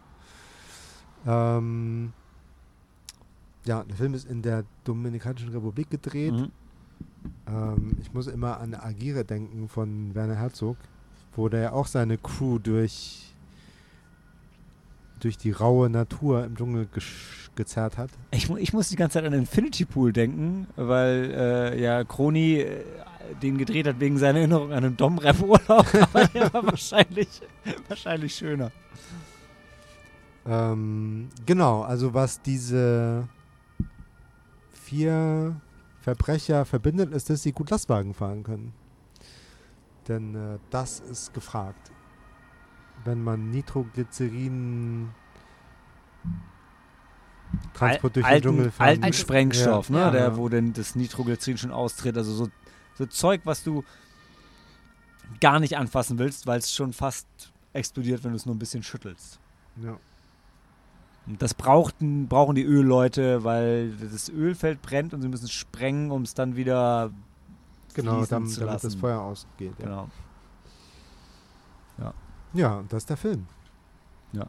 [1.26, 2.14] Ähm,
[3.66, 6.34] ja, der Film ist in der Dominikanischen Republik gedreht.
[6.34, 6.52] Mhm.
[7.48, 10.78] Ähm, ich muss immer an Agire denken von Werner Herzog,
[11.36, 13.35] wo der ja auch seine Crew durch,
[15.26, 16.88] durch die raue Natur im Dschungel
[17.56, 18.12] gezerrt hat.
[18.30, 22.84] Ich, ich muss die ganze Zeit an Infinity Pool denken, weil äh, ja Kroni äh,
[23.42, 25.88] den gedreht hat wegen seiner Erinnerung an einen Dom-Rap-Urlaub.
[26.14, 27.42] Aber der war wahrscheinlich,
[27.88, 28.72] wahrscheinlich schöner.
[30.46, 33.28] Ähm, genau, also was diese
[34.74, 35.60] vier
[36.02, 38.74] Verbrecher verbindet, ist, dass sie gut Lastwagen fahren können.
[40.08, 41.95] Denn äh, das ist gefragt.
[43.06, 45.10] Wenn man Nitroglycerin
[47.74, 49.96] Transport durch den alten, Dschungel fahren alten Sprengstoff, Ja.
[49.96, 50.02] ne?
[50.02, 50.12] Ja.
[50.12, 52.18] Der, wo denn das Nitroglycerin schon austritt.
[52.18, 52.48] Also so,
[52.96, 53.84] so Zeug, was du
[55.40, 57.28] gar nicht anfassen willst, weil es schon fast
[57.74, 59.40] explodiert, wenn du es nur ein bisschen schüttelst.
[59.82, 59.98] Ja.
[61.28, 66.22] Und das brauchten, brauchen die Ölleute, weil das Ölfeld brennt und sie müssen sprengen, um
[66.22, 67.12] es dann wieder
[67.96, 68.88] Genau, damit, zu damit lassen.
[68.88, 69.74] das Feuer ausgeht.
[69.80, 69.86] Ja.
[69.86, 70.10] Genau.
[72.56, 73.46] Ja, und das ist der Film.
[74.34, 74.48] Ja.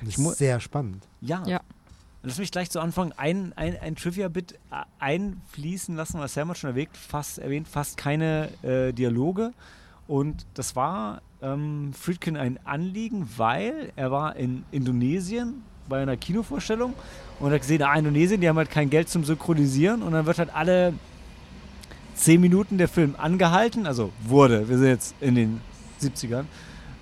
[0.00, 1.04] Und Ich ist sehr spannend.
[1.20, 1.42] Ja.
[1.46, 1.60] Ja.
[2.22, 4.56] Lass mich gleich zu Anfang ein, ein, ein Trivia-Bit äh,
[4.98, 9.52] einfließen lassen, was Sam hat schon erwähnt, fast, erwähnt, fast keine äh, Dialoge.
[10.08, 16.94] Und das war ähm, Friedkin ein Anliegen, weil er war in Indonesien bei einer Kinovorstellung
[17.40, 20.38] und hat gesehen, ah, Indonesien, die haben halt kein Geld zum Synchronisieren und dann wird
[20.38, 20.94] halt alle
[22.14, 25.60] zehn Minuten der Film angehalten, also wurde, wir sind jetzt in den
[26.02, 26.44] 70ern.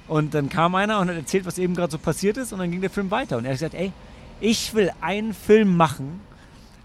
[0.08, 2.70] Und dann kam einer und hat erzählt, was eben gerade so passiert ist und dann
[2.70, 3.36] ging der Film weiter.
[3.36, 3.92] Und er hat gesagt, ey,
[4.40, 6.20] ich will einen Film machen,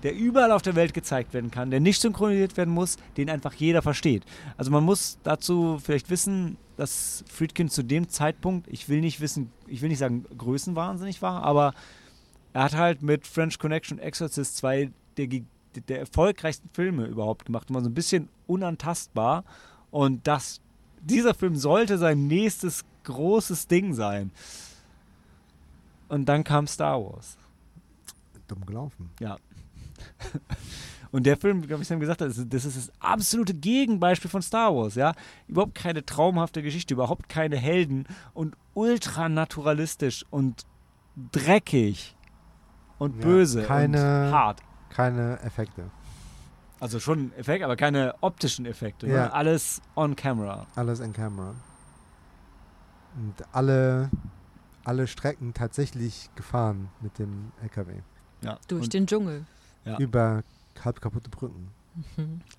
[0.04, 3.54] der überall auf der Welt gezeigt werden kann, der nicht synchronisiert werden muss, den einfach
[3.54, 4.24] jeder versteht.
[4.58, 9.52] Also man muss dazu vielleicht wissen, dass Friedkin zu dem Zeitpunkt, ich will nicht wissen,
[9.68, 11.74] ich will nicht sagen größenwahnsinnig war, aber
[12.54, 15.28] er hat halt mit French Connection und Exorcist zwei der,
[15.88, 19.44] der erfolgreichsten Filme überhaupt gemacht war so ein bisschen unantastbar
[19.92, 20.62] und das,
[21.02, 24.32] dieser Film sollte sein nächstes großes Ding sein.
[26.08, 27.38] Und dann kam Star Wars.
[28.48, 29.10] Dumm gelaufen.
[29.20, 29.38] Ja.
[31.12, 34.42] Und der Film, glaube ich, haben gesagt, das ist, das ist das absolute Gegenbeispiel von
[34.42, 35.14] Star Wars, ja.
[35.48, 40.66] Überhaupt keine traumhafte Geschichte, überhaupt keine Helden und ultranaturalistisch und
[41.32, 42.16] dreckig
[42.98, 43.98] und Ja, böse keine-
[44.28, 44.62] und hart.
[44.90, 45.90] Keine Effekte.
[46.80, 49.08] Also schon Effekte, aber keine optischen Effekte.
[49.08, 49.30] Ja.
[49.32, 50.66] Alles on camera.
[50.76, 51.54] Alles in Camera.
[53.16, 54.10] Und alle,
[54.84, 57.94] alle Strecken tatsächlich gefahren mit dem LKW.
[58.42, 58.58] Ja.
[58.68, 59.46] Durch und, den Dschungel.
[59.86, 59.98] Ja.
[59.98, 60.44] Über
[60.84, 61.72] halb kaputte Brücken.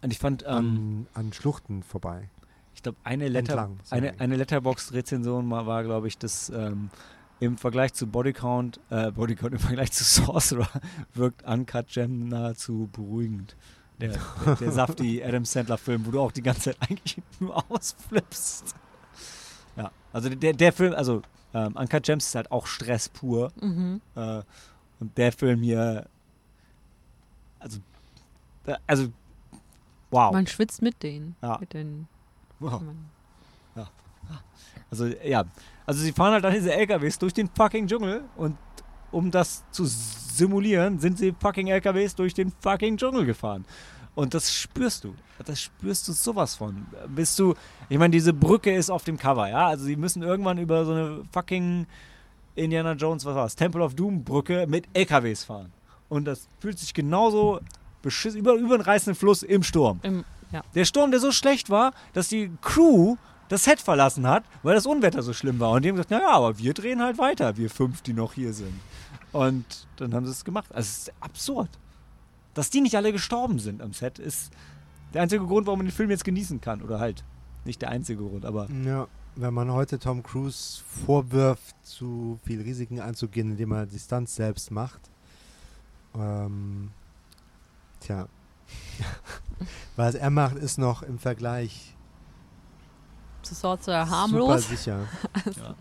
[0.02, 2.28] und ich fand, ähm, an, an Schluchten vorbei.
[2.74, 6.90] ich glaube, eine, Letter, Entlang, eine, eine Letterbox-Rezension war, war glaube ich, dass ähm,
[7.40, 10.68] im Vergleich zu Bodycount, äh, Bodycount im Vergleich zu Sorcerer
[11.14, 13.56] wirkt Uncut Gem nahezu beruhigend.
[14.00, 18.74] Der, der, der safti Adam Sandler-Film, wo du auch die ganze Zeit eigentlich nur ausflippst.
[20.12, 21.22] Ja, also der, der Film, also
[21.54, 23.52] ähm, Uncut Gems ist halt auch Stress pur.
[23.60, 24.00] Mhm.
[24.14, 24.42] Äh,
[25.00, 26.06] und der Film hier,
[27.58, 27.78] also,
[28.66, 29.08] äh, also,
[30.10, 30.32] wow.
[30.32, 31.36] Man schwitzt mit denen.
[31.42, 31.58] Ja.
[31.58, 32.06] Mit den
[32.60, 32.80] wow.
[32.80, 33.10] man,
[34.90, 35.44] Also, ja.
[35.86, 38.56] Also, sie fahren halt an diese LKWs durch den fucking Dschungel und
[39.10, 43.64] um das zu simulieren, sind sie fucking LKWs durch den fucking Dschungel gefahren.
[44.14, 45.14] Und das spürst du.
[45.44, 46.86] Das spürst du sowas von.
[47.08, 47.54] Bist du,
[47.88, 49.68] ich meine, diese Brücke ist auf dem Cover, ja?
[49.68, 51.86] Also, sie müssen irgendwann über so eine fucking
[52.54, 53.56] Indiana Jones, was war's?
[53.56, 55.72] Temple of Doom Brücke mit LKWs fahren.
[56.08, 57.60] Und das fühlt sich genauso
[58.02, 60.00] beschissen, über, über einen reißenden Fluss im Sturm.
[60.02, 60.62] im, ja.
[60.74, 63.16] Der Sturm, der so schlecht war, dass die Crew
[63.48, 65.70] das Set verlassen hat, weil das Unwetter so schlimm war.
[65.72, 68.52] Und die haben gesagt, naja, aber wir drehen halt weiter, wir fünf, die noch hier
[68.52, 68.78] sind.
[69.32, 69.64] Und
[69.96, 70.66] dann haben sie es gemacht.
[70.70, 71.70] Also es ist absurd.
[72.54, 74.52] Dass die nicht alle gestorben sind am Set, ist
[75.14, 76.82] der einzige Grund, warum man den Film jetzt genießen kann.
[76.82, 77.24] Oder halt,
[77.64, 83.00] nicht der einzige Grund, aber Ja, wenn man heute Tom Cruise vorwirft, zu viel Risiken
[83.00, 85.00] einzugehen, indem er die Stunts selbst macht.
[86.14, 86.90] Ähm,
[88.00, 88.28] tja.
[89.96, 91.94] Was er macht, ist noch im Vergleich
[93.42, 94.68] Zu Sorcerer super harmlos.
[94.68, 95.08] sicher.
[95.56, 95.74] ja.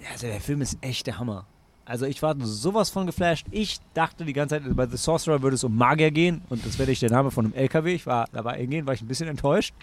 [0.00, 1.46] ja, also der Film ist echt der Hammer.
[1.90, 3.46] Also ich war sowas von geflasht.
[3.50, 6.78] Ich dachte die ganze Zeit, bei The Sorcerer würde es um Magier gehen und das
[6.78, 7.92] wäre nicht der Name von einem LKW.
[7.94, 9.74] Ich war dabei hingehen, war ich ein bisschen enttäuscht.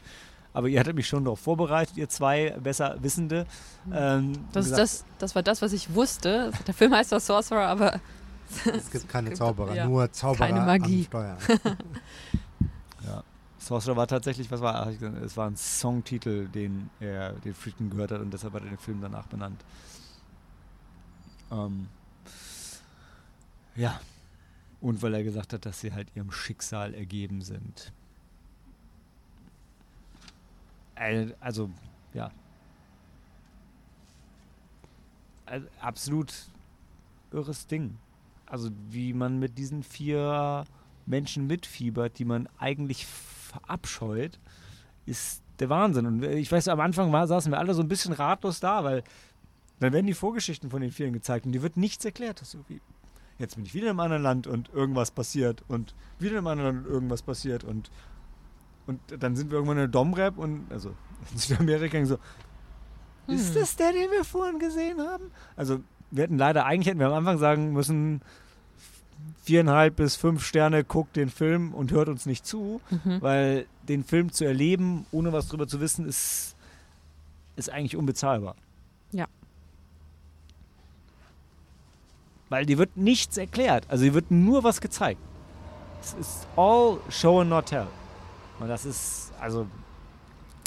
[0.53, 3.45] Aber ihr hattet mich schon darauf vorbereitet, ihr zwei besser Wissende.
[3.93, 6.51] Ähm, Das, ist das, das war das, was ich wusste.
[6.65, 7.99] Der Film heißt doch Sorcerer, aber
[8.65, 9.85] Es gibt keine Zauberer, Ja.
[9.85, 11.01] nur Zauberer Keine Magie.
[11.01, 11.37] am Steuer.
[13.05, 13.23] Ja.
[13.59, 17.89] Sorcerer war tatsächlich, was war, ich gesagt, es war ein Songtitel, den er, den Friedkin
[17.89, 19.61] gehört hat und deshalb hat er den Film danach benannt.
[21.51, 21.87] Ähm,
[23.77, 23.99] ja.
[24.81, 27.93] Und weil er gesagt hat, dass sie halt ihrem Schicksal ergeben sind.
[30.95, 31.69] Äh, Also,
[32.13, 32.31] ja.
[35.45, 36.33] Also, absolut
[37.31, 37.97] irres Ding.
[38.45, 40.65] Also, wie man mit diesen vier
[41.05, 44.39] Menschen mitfiebert, die man eigentlich verabscheut,
[45.05, 46.05] ist der Wahnsinn.
[46.05, 49.03] Und ich weiß, am Anfang war, saßen wir alle so ein bisschen ratlos da, weil
[49.79, 52.41] dann werden die Vorgeschichten von den vielen gezeigt und dir wird nichts erklärt.
[52.41, 52.81] Das ist irgendwie,
[53.39, 56.47] jetzt bin ich wieder in einem anderen Land und irgendwas passiert und wieder in einem
[56.47, 57.91] anderen Land und irgendwas passiert und,
[58.87, 60.89] und dann sind wir irgendwann in der Domrep und, also
[61.31, 62.17] in Südamerika so,
[63.27, 63.55] ist Hm.
[63.55, 65.31] das der, den wir vorhin gesehen haben?
[65.55, 65.81] Also
[66.11, 68.21] wir hätten leider, eigentlich hätten wir am Anfang sagen müssen,
[69.43, 73.21] viereinhalb bis fünf Sterne, guckt den Film und hört uns nicht zu, mhm.
[73.21, 76.55] weil den Film zu erleben, ohne was drüber zu wissen, ist,
[77.55, 78.55] ist eigentlich unbezahlbar.
[79.11, 79.27] Ja.
[82.49, 83.85] Weil dir wird nichts erklärt.
[83.89, 85.19] Also dir wird nur was gezeigt.
[86.01, 87.87] Es ist all show and not tell.
[88.59, 89.67] Und das ist, also,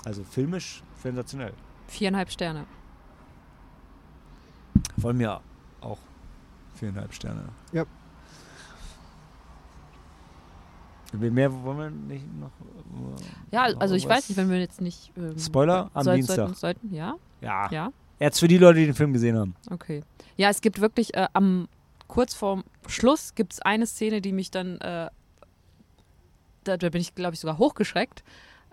[0.05, 1.53] also filmisch sensationell.
[1.89, 2.67] Viereinhalb Sterne.
[5.01, 5.41] Von mir
[5.81, 5.99] auch
[6.75, 7.45] viereinhalb Sterne.
[7.73, 7.85] Ja.
[11.13, 12.51] Mehr wollen wir nicht noch.
[12.51, 15.13] Äh, ja, also ich weiß nicht, wenn wir jetzt nicht.
[15.17, 16.37] Ähm, Spoiler am soll, Dienstag.
[16.37, 17.15] Sollten, sollten, ja.
[17.41, 17.69] Ja.
[17.71, 17.93] Ja.
[18.21, 19.55] Jetzt für die Leute, die den Film gesehen haben.
[19.71, 20.03] okay.
[20.37, 21.69] Ja, es gibt wirklich äh, am
[22.07, 25.09] kurz vorm Schluss gibt es eine Szene, die mich dann, äh,
[26.65, 28.23] da, da bin ich glaube ich sogar hochgeschreckt,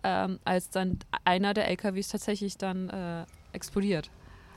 [0.04, 4.10] ähm, als dann einer der LKWs tatsächlich dann äh, explodiert.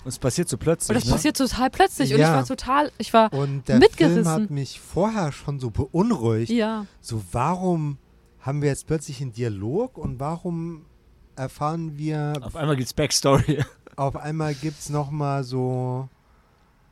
[0.04, 0.88] Und es passiert so plötzlich.
[0.90, 1.12] Und das ne?
[1.12, 2.34] passiert total plötzlich und ich Ja.
[2.36, 4.26] war total, ich war, Und der Film Mitgerissen.
[4.26, 6.50] hat mich vorher schon so beunruhigt.
[6.50, 7.98] ja, So, warum
[8.40, 10.86] haben wir jetzt plötzlich einen Dialog und warum
[11.36, 13.62] erfahren wir, Auf einmal gibt's Backstory.
[14.00, 16.08] Auf einmal gibt es nochmal so,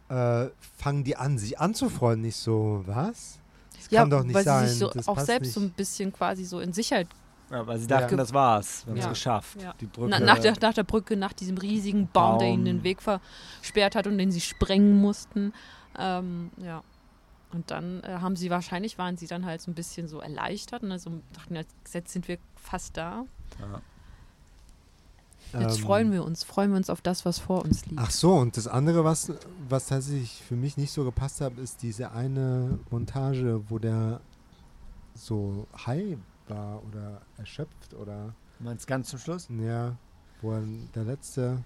[0.08, 2.22] äh, fangen die an, sich anzufreunden.
[2.22, 3.38] Nicht so, was?
[3.74, 4.64] Das ja, kann doch nicht weil sein.
[4.66, 5.54] sie sich so das auch selbst nicht.
[5.54, 7.08] so ein bisschen quasi so in Sicherheit
[7.50, 8.16] Ja, weil sie dachten, Ja.
[8.18, 8.84] das war's.
[8.84, 9.10] Wir haben es Ja.
[9.10, 9.62] geschafft.
[9.62, 9.74] Ja.
[9.80, 10.10] Die Brücke.
[10.10, 12.64] Na, nach, der, nach der Brücke, nach diesem riesigen Baum, der ihnen Baum.
[12.66, 15.54] den Weg versperrt hat und den sie sprengen mussten.
[15.98, 16.82] Ähm, ja.
[17.54, 20.82] Und dann äh, haben sie wahrscheinlich, waren sie dann halt so ein bisschen so erleichtert
[20.82, 23.24] und also dachten, jetzt jetzt sind wir fast da.
[25.52, 28.00] Jetzt Ähm, freuen wir uns, freuen wir uns auf das, was vor uns liegt.
[28.00, 29.32] Ach so, und das andere, was,
[29.68, 34.20] was tatsächlich für mich nicht so gepasst hat, ist diese eine Montage, wo der
[35.14, 36.18] so high
[36.48, 39.48] war oder erschöpft oder Du meinst ganz zum Schluss?
[39.50, 39.96] ja,
[40.42, 40.62] wo er
[40.94, 41.64] der letzte.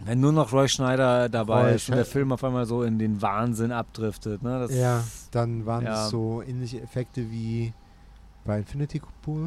[0.00, 2.04] Wenn nur noch Roy Schneider dabei Roy ist und der.
[2.04, 4.42] Film auf einmal so in den Wahnsinn abdriftet.
[4.42, 4.58] Ne?
[4.60, 5.90] Das Ja, dann waren ja.
[5.92, 7.72] das so ähnliche Effekte wie
[8.44, 9.44] bei Infinity Pool,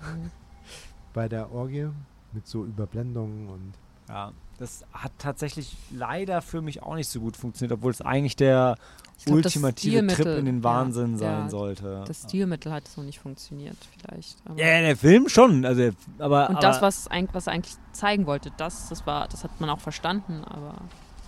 [0.00, 0.30] Mhm.
[1.14, 1.88] bei der Orgie
[2.32, 3.72] mit so Überblendungen und
[4.08, 8.36] Ja, das hat tatsächlich leider für mich auch nicht so gut funktioniert, obwohl es eigentlich
[8.36, 8.76] der
[9.24, 12.04] glaub, ultimative Trip in den Wahnsinn ja, sein ja, sollte.
[12.06, 14.36] Das Stilmittel hat so nicht funktioniert, vielleicht.
[14.44, 15.64] Aber ja, der Film schon.
[15.64, 19.44] Also, aber, und aber, das, was, was er eigentlich zeigen wollte, das, das, war, das
[19.44, 20.74] hat man auch verstanden, aber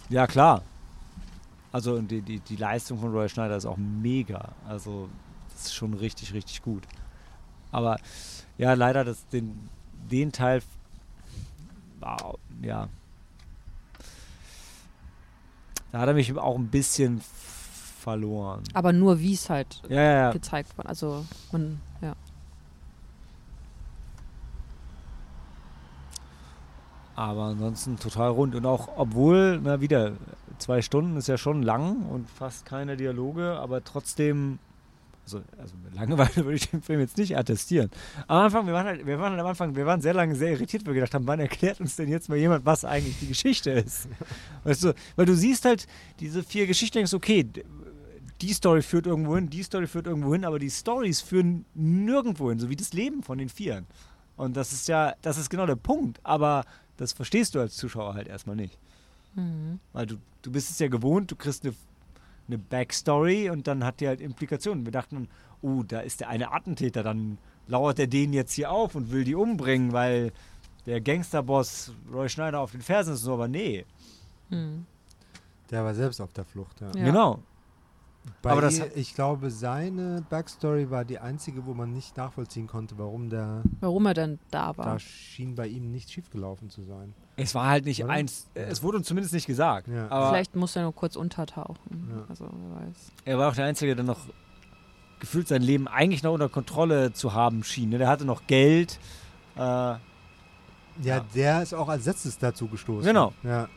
[0.09, 0.63] Ja, klar.
[1.73, 4.53] Also und die, die, die Leistung von Roy Schneider ist auch mega.
[4.67, 5.09] Also
[5.53, 6.83] das ist schon richtig, richtig gut.
[7.71, 7.99] Aber
[8.59, 9.69] ja, leider das, den,
[10.11, 10.63] den Teil
[12.63, 12.89] ja.
[15.93, 17.21] Da hat er mich auch ein bisschen
[18.01, 18.63] verloren.
[18.75, 20.33] aber nur wie es halt ja, ja.
[20.33, 20.89] gezeigt wurde.
[20.89, 22.15] Also man, ja.
[27.17, 28.55] Aber ansonsten total rund.
[28.55, 30.13] Und auch, obwohl, na wieder,
[30.59, 34.59] zwei Stunden ist ja schon lang und fast keine Dialoge, aber trotzdem,
[35.35, 37.91] also, also mit Langeweile würde ich den Film jetzt nicht attestieren.
[38.27, 40.53] Am Anfang, wir waren halt, wir waren halt am Anfang, wir waren sehr lange sehr
[40.53, 43.29] irritiert, weil wir gedacht haben, wann erklärt uns denn jetzt mal jemand, was eigentlich die
[43.29, 44.09] Geschichte ist?
[44.65, 45.87] Weißt du, weil du siehst halt
[46.21, 47.47] diese vier Geschichten, denkst, okay,
[48.41, 52.51] die Story führt irgendwo hin, die Story führt irgendwo hin, aber die Stories führen nirgendwo
[52.51, 53.87] hin, so wie das Leben von den Vieren.
[54.41, 56.19] Und das ist ja, das ist genau der Punkt.
[56.23, 56.65] Aber
[56.97, 58.79] das verstehst du als Zuschauer halt erstmal nicht.
[59.35, 59.81] Mhm.
[59.93, 61.75] Weil du, du bist es ja gewohnt, du kriegst eine,
[62.51, 64.85] eine Backstory und dann hat die halt Implikationen.
[64.85, 65.29] Wir dachten,
[65.63, 69.25] oh, da ist der eine Attentäter, dann lauert er den jetzt hier auf und will
[69.25, 70.33] die umbringen, weil
[70.87, 73.23] der Gangsterboss Roy Schneider auf den Fersen ist.
[73.23, 73.85] So, aber nee,
[74.49, 74.85] Mhm.
[75.71, 76.81] der war selbst auf der Flucht.
[76.81, 76.89] Ja.
[76.97, 77.05] Ja.
[77.05, 77.39] genau.
[78.43, 82.67] Bei Aber das ihr- ich glaube, seine Backstory war die einzige, wo man nicht nachvollziehen
[82.67, 84.85] konnte, warum der Warum er denn da war.
[84.87, 87.15] da schien bei ihm nicht schiefgelaufen zu sein.
[87.37, 88.13] Es war halt nicht Oder?
[88.13, 89.89] eins, äh, es wurde uns zumindest nicht gesagt.
[89.89, 90.09] Ja.
[90.11, 92.09] Aber Vielleicht muss er nur kurz untertauchen.
[92.11, 92.25] Ja.
[92.29, 93.13] Also wer weiß.
[93.25, 94.21] er war auch der Einzige, der noch
[95.19, 97.89] gefühlt sein Leben eigentlich noch unter Kontrolle zu haben schien.
[97.91, 97.99] ne?
[97.99, 98.99] Der hatte noch Geld.
[99.57, 99.99] Äh, Ja,
[101.03, 101.25] Ja.
[101.35, 103.07] der ist auch als letztes dazu gestoßen.
[103.07, 103.33] Genau.
[103.43, 103.69] Ja.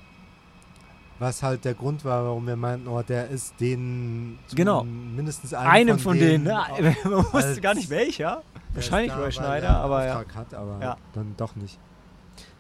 [1.20, 4.84] Was halt der Grund war, warum wir meinten, oh, der ist den Genau.
[4.84, 6.60] mindestens einem, einem von denen, ne?
[6.60, 8.42] auch- man wusste gar nicht welcher.
[8.74, 10.24] Wahrscheinlich Roy Schneider, er aber ja.
[10.36, 10.98] Hat, aber Ja.
[11.14, 11.80] dann doch nicht.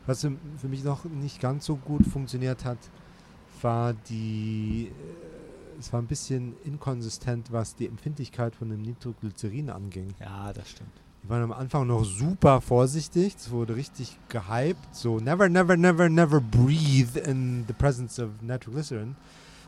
[0.06, 2.78] Was für für mich noch nicht ganz so gut funktioniert hat,
[3.62, 4.92] war die.
[4.92, 10.14] äh, Es war ein bisschen inkonsistent, was die Empfindlichkeit von dem Nitroglycerin anging.
[10.20, 10.92] Ja, das stimmt.
[11.24, 13.36] Die waren am Anfang noch super vorsichtig.
[13.38, 14.94] Es wurde richtig gehypt.
[14.94, 19.16] So, never, never, never, never breathe in the presence of nitroglycerin.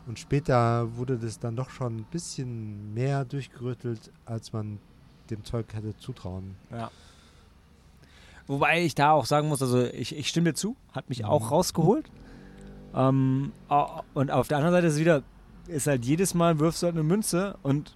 [0.07, 4.80] Und später wurde das dann doch schon ein bisschen mehr durchgerüttelt, als man
[5.30, 6.56] dem Zeug hätte zutrauen.
[6.72, 6.91] Ja.
[8.48, 11.41] Wobei ich da auch sagen muss, also ich, ich stimme dir zu, hat mich auch
[11.45, 11.48] Mhm.
[11.48, 12.11] rausgeholt.
[12.94, 13.52] Ähm,
[14.14, 15.23] und auf der anderen Seite ist es wieder,
[15.68, 17.95] ist halt jedes Mal wirfst du halt eine Münze und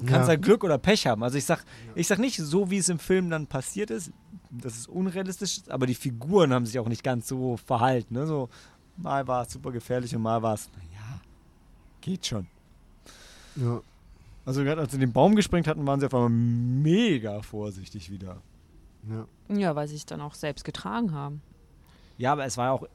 [0.00, 0.26] kannst Ja.
[0.28, 1.22] halt Glück oder Pech haben.
[1.22, 1.64] Also ich sag,
[1.94, 4.10] ich sag nicht so, wie es im Film dann passiert ist,
[4.50, 8.14] das ist unrealistisch, aber die Figuren haben sich auch nicht ganz so verhalten.
[8.14, 8.26] Ne?
[8.26, 8.48] So,
[8.96, 11.20] mal war es super gefährlich und mal war es, naja,
[12.00, 12.46] geht schon.
[13.56, 13.80] Ja.
[14.44, 18.38] Also gerade als sie den Baum gesprengt hatten, waren sie auf einmal mega vorsichtig wieder.
[19.08, 19.26] Ja.
[19.56, 21.42] Ja, weil sie es dann auch selbst getragen haben.
[22.18, 22.86] Ja, aber es war ja auch.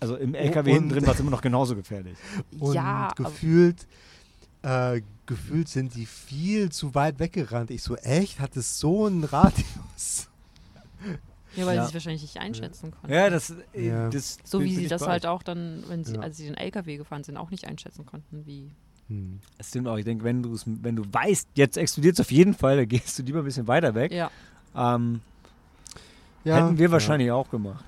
[0.00, 2.18] Also im Oh, LKW hinten drin war es immer noch genauso gefährlich.
[2.58, 3.86] Und ja, aber gefühlt
[4.62, 7.70] äh, gefühlt sind die viel zu weit weggerannt.
[7.70, 8.40] Ich so, echt?
[8.40, 10.28] Hat es so einen Radius?
[11.56, 11.82] Ja, weil Ja.
[11.84, 13.12] sie es wahrscheinlich nicht einschätzen konnten.
[13.12, 14.10] Ja, das, äh, Ja.
[14.10, 16.20] das so wie sie das bei halt auch dann, wenn sie, Ja.
[16.20, 18.70] als sie den LKW gefahren sind, auch nicht einschätzen konnten, wie.
[19.08, 19.40] Hm.
[19.56, 19.96] Das stimmt auch.
[19.96, 23.18] Ich denke, wenn, du's- wenn du weißt, jetzt explodiert es auf jeden Fall, dann gehst
[23.18, 24.12] du lieber ein bisschen weiter weg.
[24.12, 24.30] Ja.
[24.74, 25.20] Ähm,
[26.44, 26.92] Ja, hätten wir ja.
[26.92, 27.84] wahrscheinlich auch gemacht.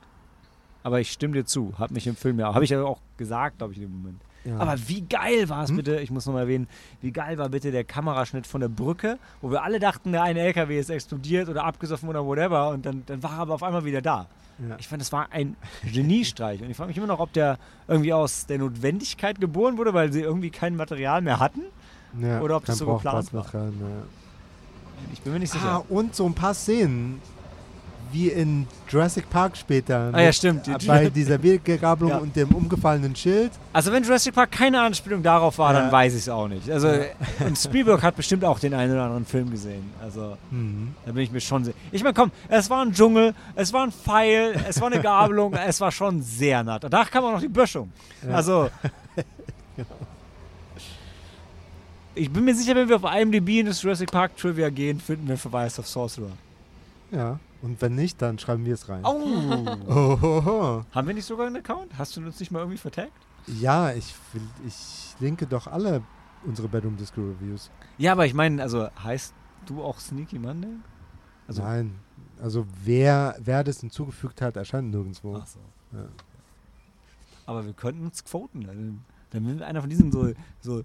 [0.83, 1.75] Aber ich stimme dir zu.
[1.79, 4.21] Hab mich im Film ja, habe ich ja auch gesagt, glaube ich, in dem Moment.
[4.49, 4.59] Ja.
[4.59, 5.77] Aber wie geil war es Hm?
[5.77, 6.67] bitte, ich muss nochmal erwähnen,
[7.03, 10.41] wie geil war bitte der Kameraschnitt von der Brücke, wo wir alle dachten, der eine
[10.41, 13.85] LKW ist explodiert oder abgesoffen oder whatever und dann, dann war er aber auf einmal
[13.85, 14.27] wieder da.
[14.67, 14.77] ja.
[14.79, 15.57] Ich fand, das war ein
[15.93, 17.59] Geniestreich und ich frage mich immer noch, ob der
[17.89, 21.63] irgendwie aus der Notwendigkeit geboren wurde, weil sie irgendwie kein Material mehr hatten.
[22.21, 23.73] Ja, oder ob das so geplant brauchbares Material.
[25.13, 25.83] Ich bin mir nicht sicher.
[25.83, 27.21] Ah, und so ein paar Szenen,
[28.13, 30.11] wie in Jurassic Park später.
[30.13, 30.67] Ah, ja, mit- stimmt.
[30.67, 32.19] Die- Bei dieser Weggabelung Ja.
[32.19, 33.53] und dem umgefallenen Schild.
[33.73, 35.81] Also wenn Jurassic Park keine Anspielung darauf war, Ja.
[35.81, 36.71] dann weiß ich es auch nicht.
[36.71, 36.89] Also
[37.41, 39.91] und Spielberg hat bestimmt auch den einen oder anderen Film gesehen.
[40.03, 40.95] Also Mhm.
[41.07, 41.75] da bin ich mir schon sehr.
[41.93, 45.53] Ich meine, komm, es war ein Dschungel, es war ein Pfeil, es war eine Gabelung,
[45.67, 46.79] es war schon sehr nah.
[46.79, 47.91] Danach kam auch noch die Böschung.
[48.27, 48.35] Ja.
[48.35, 48.69] Also
[52.15, 55.29] ich bin mir sicher, wenn wir auf IMDb in das Jurassic Park Trivia gehen, finden
[55.29, 56.31] wir Verweis auf Sorcerer.
[57.11, 57.39] Ja.
[57.61, 59.05] Und wenn nicht, dann schreiben wir es rein.
[59.05, 59.77] Oh.
[59.89, 60.85] Oh, ho, ho.
[60.93, 61.99] Haben wir nicht sogar einen Account?
[61.99, 63.13] Hast du uns nicht mal irgendwie vertagt?
[63.47, 66.03] Ja, ich, will, ich linke doch alle
[66.45, 67.71] unsere Bedroom Disco Reviews.
[67.97, 69.35] Ja, aber ich meine, also heißt
[69.67, 70.77] du auch Sneaky Monday?
[71.47, 71.95] Also, Nein.
[72.41, 75.37] Also wer, wer das hinzugefügt hat, erscheint nirgendwo.
[75.43, 75.59] Ach so.
[75.93, 76.07] Ja.
[77.47, 78.65] Aber wir könnten uns quoten.
[78.65, 80.83] Dann, dann wir einer von diesen so, so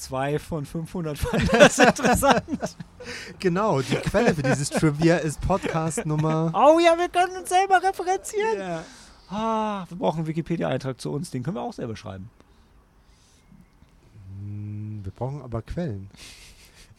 [0.00, 2.76] zwei von 500 fanden das interessant.
[3.38, 6.52] Genau, die Quelle für dieses Trivia ist Podcast Nummer.
[6.54, 8.58] oh ja, wir können uns selber referenzieren.
[8.58, 8.84] Ja.
[9.28, 11.30] Ah, wir brauchen einen Wikipedia-Eintrag zu uns.
[11.30, 12.28] Den können wir auch selber schreiben.
[14.40, 16.10] Hm, Wir brauchen aber Quellen.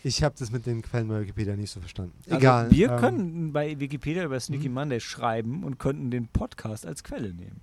[0.04, 2.14] Ich habe das mit den Quellen bei Wikipedia nicht so verstanden.
[2.26, 2.72] Also Egal.
[2.72, 4.74] wir ähm, können bei Wikipedia über Sneaky Mhm.
[4.76, 7.60] Monday schreiben und könnten den Podcast als Quelle nehmen.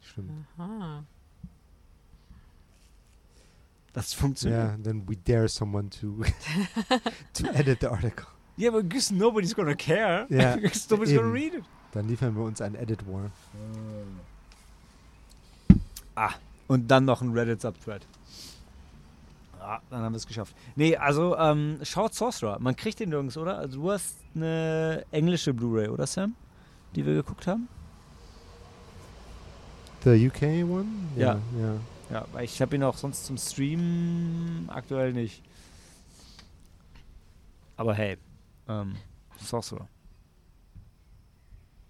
[0.00, 0.30] Stimmt.
[0.58, 1.04] Aha.
[3.92, 4.58] Das funktioniert.
[4.58, 6.22] Yeah, then we dare someone to
[7.34, 8.26] to edit the article.
[8.58, 10.26] Yeah, but guess nobody's gonna care.
[10.30, 11.32] Ja, Guess nobody's gonna eben.
[11.32, 11.64] read it.
[11.92, 13.30] Dann liefern wir uns ein Edit War.
[16.14, 16.30] Ah,
[16.68, 18.06] und dann noch ein Reddit-Subthread.
[19.60, 20.54] Ah, dann haben wir es geschafft.
[20.74, 22.58] Nee, also ähm, schaut Sorcerer.
[22.60, 23.58] Man kriegt den nirgends, oder?
[23.58, 26.34] Also du hast eine englische Blu-ray, oder Sam?
[26.96, 27.68] Die wir geguckt haben?
[30.04, 30.86] The UK one?
[31.16, 31.38] Ja.
[31.60, 31.74] ja.
[32.12, 35.42] Ja, weil ich habe ihn auch sonst zum Stream aktuell nicht.
[37.76, 38.18] Aber hey,
[38.68, 38.94] ähm,
[39.40, 39.88] Sorcerer.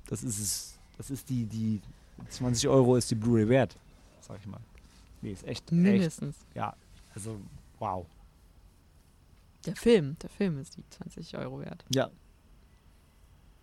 [0.07, 0.79] Das ist es.
[0.97, 1.81] Das ist die, die
[2.29, 3.77] 20 Euro ist die Blu-ray wert,
[4.21, 4.61] sag ich mal.
[5.23, 5.73] Nee, ist echt, echt.
[5.73, 6.37] Mindestens.
[6.55, 6.77] Ja,
[7.15, 7.41] also
[7.81, 8.07] wow.
[9.67, 11.85] Der Film, der Film ist die 20 Euro wert.
[11.93, 12.11] Ja.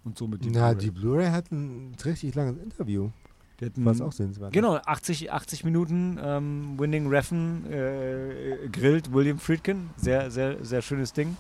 [0.03, 0.85] Und somit die Na, Blu-ray.
[0.85, 3.11] die Blu-ray hat ein richtig langes Interview,
[3.75, 4.53] was auch sehenswert.
[4.53, 9.89] Genau, 80, 80 Minuten ähm, Winning Reffen äh, grillt William Friedkin.
[9.97, 11.37] Sehr, sehr, sehr schönes Ding.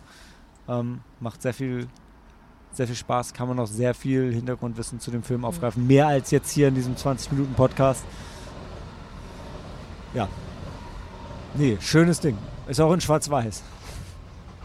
[0.67, 1.87] Ähm, macht sehr viel,
[2.73, 3.33] sehr viel Spaß.
[3.33, 5.87] Kann man noch sehr viel Hintergrundwissen zu dem Film aufgreifen.
[5.87, 8.03] Mehr als jetzt hier in diesem 20-Minuten-Podcast.
[10.13, 10.27] Ja.
[11.55, 12.37] Nee, schönes Ding.
[12.67, 13.63] Ist auch in Schwarz-Weiß.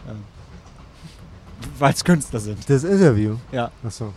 [0.09, 0.23] Ähm,
[1.79, 2.69] Weil es Künstler sind.
[2.69, 3.37] Das Interview?
[3.51, 3.71] Ja.
[3.83, 4.13] Achso.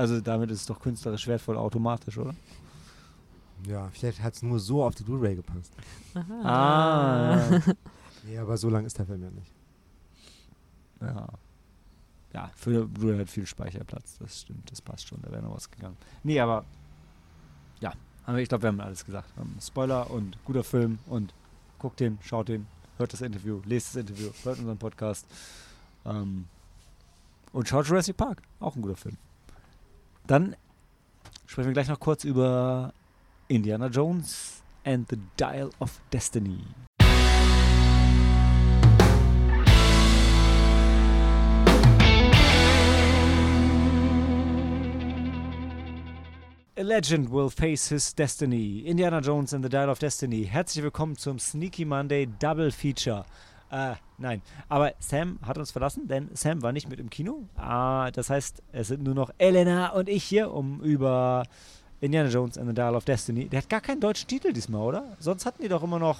[0.00, 2.34] Also damit ist es doch künstlerisch wertvoll automatisch, oder?
[3.66, 5.74] Ja, vielleicht hat es nur so auf die Blu-ray gepasst.
[6.14, 6.40] Aha.
[6.42, 7.50] Ah.
[7.50, 7.74] ja.
[8.24, 9.52] Nee, aber so lang ist der Film ja nicht.
[11.02, 11.28] Ja.
[12.32, 15.70] Ja, für Blu-ray hat viel Speicherplatz, das stimmt, das passt schon, da wäre noch was
[15.70, 15.98] gegangen.
[16.22, 16.64] Nee, aber
[17.80, 17.92] ja,
[18.24, 19.28] aber ich glaube, wir haben alles gesagt.
[19.38, 21.34] Ähm, Spoiler und guter Film und
[21.78, 22.66] guckt den, schaut den,
[22.96, 25.26] hört das Interview, lest das Interview, hört unseren Podcast
[26.06, 26.46] ähm,
[27.52, 29.18] und schaut Jurassic Park, auch ein guter Film.
[30.30, 30.54] Dann
[31.44, 32.94] sprechen wir gleich noch kurz über
[33.48, 36.60] Indiana Jones and the Dial of Destiny.
[46.76, 48.84] A legend will face his destiny.
[48.86, 50.46] Indiana Jones and the Dial of Destiny.
[50.46, 53.24] Herzlich willkommen zum Sneaky Monday Double Feature.
[53.70, 57.44] Äh, nein, aber Sam hat uns verlassen, denn Sam war nicht mit im Kino.
[57.56, 61.44] Ah, das heißt, es sind nur noch Elena und ich hier, um über
[62.00, 63.48] Indiana Jones and the Dial of Destiny.
[63.48, 65.04] Der hat gar keinen deutschen Titel diesmal, oder?
[65.20, 66.18] Sonst hatten die doch immer noch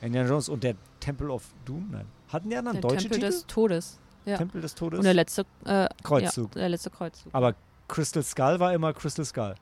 [0.00, 1.88] Indiana Jones und der Temple of Doom.
[1.90, 2.06] Nein.
[2.32, 3.26] Hatten die anderen Der deutsche Tempel Titel?
[3.30, 3.98] des Todes.
[4.24, 4.36] Ja.
[4.36, 4.98] Tempel des Todes?
[4.98, 6.54] Und der letzte äh, Kreuzzug.
[6.54, 7.34] Ja, der letzte Kreuzzug.
[7.34, 7.54] Aber
[7.88, 9.54] Crystal Skull war immer Crystal Skull.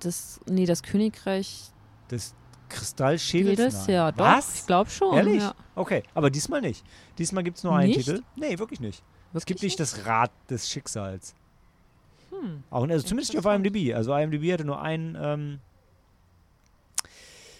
[0.00, 1.70] Das, nee, das Königreich
[2.08, 2.34] Das
[2.68, 3.58] Kristallschädels?
[3.58, 3.86] Jedes.
[3.86, 4.24] Jahr, doch.
[4.24, 4.60] Was?
[4.60, 5.16] Ich glaube schon.
[5.16, 5.42] Ehrlich?
[5.42, 5.54] Ja.
[5.74, 6.84] Okay, aber diesmal nicht.
[7.18, 8.06] Diesmal gibt es nur einen Nicht?
[8.06, 8.22] Titel.
[8.36, 9.02] Nee, wirklich nicht.
[9.34, 11.34] es gibt Wirklich nicht das Rad des Schicksals.
[12.30, 12.62] Hm.
[12.70, 13.52] Auch, also zumindest nicht auf.
[13.52, 13.94] IMDb.
[13.94, 15.16] Also IMDb hatte nur einen.
[15.20, 15.58] Ähm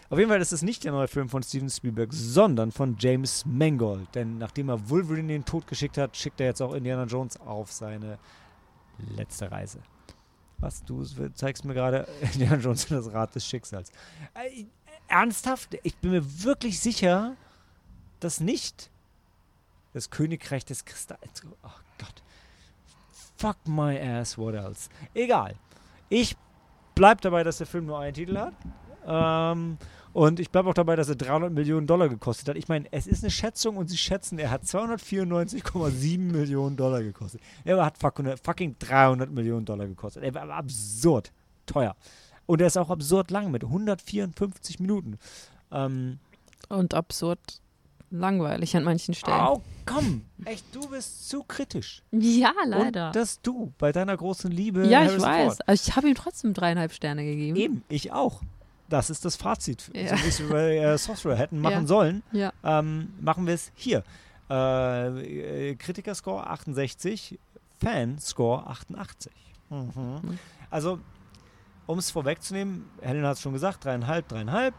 [0.09, 3.45] auf jeden Fall ist es nicht der neue Film von Steven Spielberg, sondern von James
[3.45, 4.15] Mangold.
[4.15, 7.41] Denn nachdem er Wolverine in den Tod geschickt hat, schickt er jetzt auch Indiana Jones
[7.41, 8.19] auf seine
[9.17, 9.81] letzte Reise.
[10.59, 10.85] Was?
[10.85, 11.05] Du
[11.35, 13.91] zeigst mir gerade Indiana Jones und das Rad des Schicksals.
[15.09, 15.79] Ernsthaft?
[15.83, 17.37] Ich bin mir wirklich sicher,
[18.21, 18.91] dass nicht
[19.93, 21.43] das Königreich des Kristalls.
[21.63, 21.69] Oh
[21.99, 22.23] Gott.
[23.39, 24.89] Fuck my ass, what else?
[25.15, 25.55] Egal.
[26.09, 26.37] Ich
[26.95, 28.55] bleib dabei, dass der Film nur einen Titel hat.
[29.07, 29.79] Ähm,
[30.13, 32.57] und ich bleibe auch dabei, dass er 300 Millionen Dollar gekostet hat.
[32.57, 37.43] Ich meine, es ist eine Schätzung und sie schätzen, er hat 294,7 Millionen Dollar gekostet.
[37.65, 40.25] Er hat fucking 300 Millionen Dollar gekostet.
[40.25, 41.33] Er war absurd
[41.67, 41.95] teuer.
[42.47, 45.19] Und er ist auch absurd lang mit 154 Minuten.
[45.73, 46.19] Ähm,
[46.69, 47.41] Und absurd
[48.11, 49.41] langweilig an manchen Stellen.
[49.49, 50.23] oh, komm.
[50.45, 52.03] Echt, du bist zu kritisch.
[52.13, 53.09] Ja, leider.
[53.09, 54.87] Und das du bei deiner großen Liebe.
[54.87, 55.57] ja, ich Harrison weiß.
[55.57, 55.61] Ford.
[55.81, 57.57] Ich habe ihm trotzdem dreieinhalb Sterne gegeben.
[57.57, 58.43] Eben, ich auch.
[58.89, 59.91] Das ist das Fazit.
[59.93, 60.17] Ja.
[60.17, 61.87] So wie es bei äh, Sorcerer hätten machen Ja.
[61.87, 62.53] sollen, Ja.
[62.63, 64.05] ähm, machen wir es hier.
[64.49, 67.37] Äh, äh, Kritiker-Score 68,
[67.81, 69.33] Fan-Score 88.
[69.71, 69.91] Mhm.
[69.97, 70.39] Mhm.
[70.71, 71.01] Also,
[71.87, 74.75] um es vorwegzunehmen, Helen hat es schon gesagt, dreieinhalb, dreieinhalb.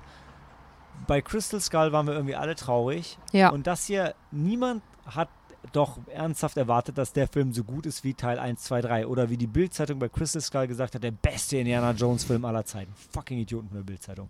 [1.08, 3.18] Bei Crystal Skull waren wir irgendwie alle traurig.
[3.32, 3.50] Ja.
[3.50, 5.30] Und das hier, niemand hat
[5.74, 9.08] doch ernsthaft erwartet, dass der Film so gut ist wie Teil 1, 2, 3.
[9.08, 12.94] Oder wie die Bild-Zeitung bei Crystal Skull gesagt hat, der beste Indiana Jones-Film aller Zeiten.
[13.12, 14.30] Fucking Idioten von der Bild-Zeitung.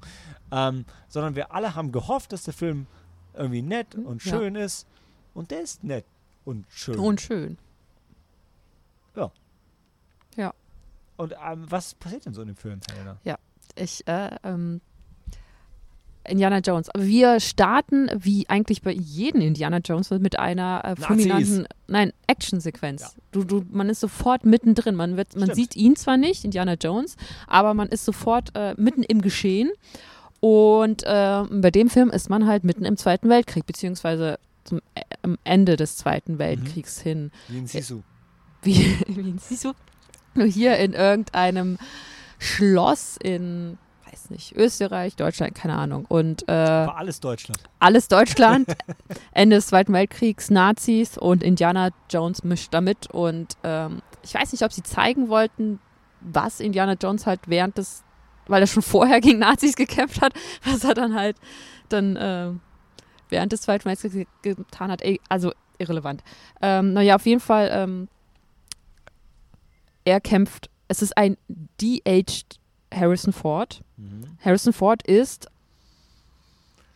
[0.51, 2.87] Ähm, sondern wir alle haben gehofft, dass der Film
[3.33, 4.31] irgendwie nett und Ja.
[4.37, 4.87] schön ist.
[5.33, 6.05] Und der ist nett
[6.43, 6.97] und schön.
[6.99, 7.57] Und schön.
[11.17, 13.17] Und ähm, was passiert denn so in dem Film, Helena?
[13.75, 14.81] Ich, äh, ähm,
[16.27, 16.89] Indiana Jones.
[16.97, 23.01] Wir starten, wie eigentlich bei jedem Indiana Jones, mit einer äh, fulminanten, nein, Actionsequenz.
[23.01, 23.09] Ja.
[23.31, 24.95] Du, du, man ist sofort mittendrin.
[24.95, 27.15] Man, wird, man sieht ihn zwar nicht, Indiana Jones,
[27.47, 29.71] aber man ist sofort äh, mitten im Geschehen.
[30.39, 35.01] Und äh, bei dem Film ist man halt mitten im Zweiten Weltkrieg, beziehungsweise zum äh,
[35.23, 37.31] am Ende des Zweiten Weltkriegs hin.
[37.47, 38.01] Wie in Sisu.
[38.61, 39.73] Wie, wie siehst du?
[40.37, 41.77] Nur hier in irgendeinem
[42.39, 43.77] Schloss in,
[44.09, 46.05] weiß nicht, Österreich, Deutschland, keine Ahnung.
[46.07, 47.59] Und äh, War alles Deutschland.
[47.79, 48.67] alles Deutschland,
[49.31, 53.07] Ende des Zweiten Weltkriegs, Nazis und Indiana Jones mischt damit.
[53.07, 55.79] Und ähm, ich weiß nicht, ob sie zeigen wollten,
[56.21, 58.03] was Indiana Jones halt während des,
[58.47, 60.33] weil er schon vorher gegen Nazis gekämpft hat,
[60.63, 61.35] was er dann halt
[61.89, 62.51] dann äh,
[63.29, 65.01] während des Zweiten Weltkriegs ge- getan hat.
[65.29, 66.23] Also irrelevant.
[66.61, 68.07] Ähm, naja, auf jeden Fall, ähm,
[70.07, 71.37] er kämpft, es ist ein
[71.81, 72.59] de-aged
[72.93, 73.81] Harrison Ford.
[73.97, 74.37] Mhm.
[74.39, 75.49] Harrison Ford ist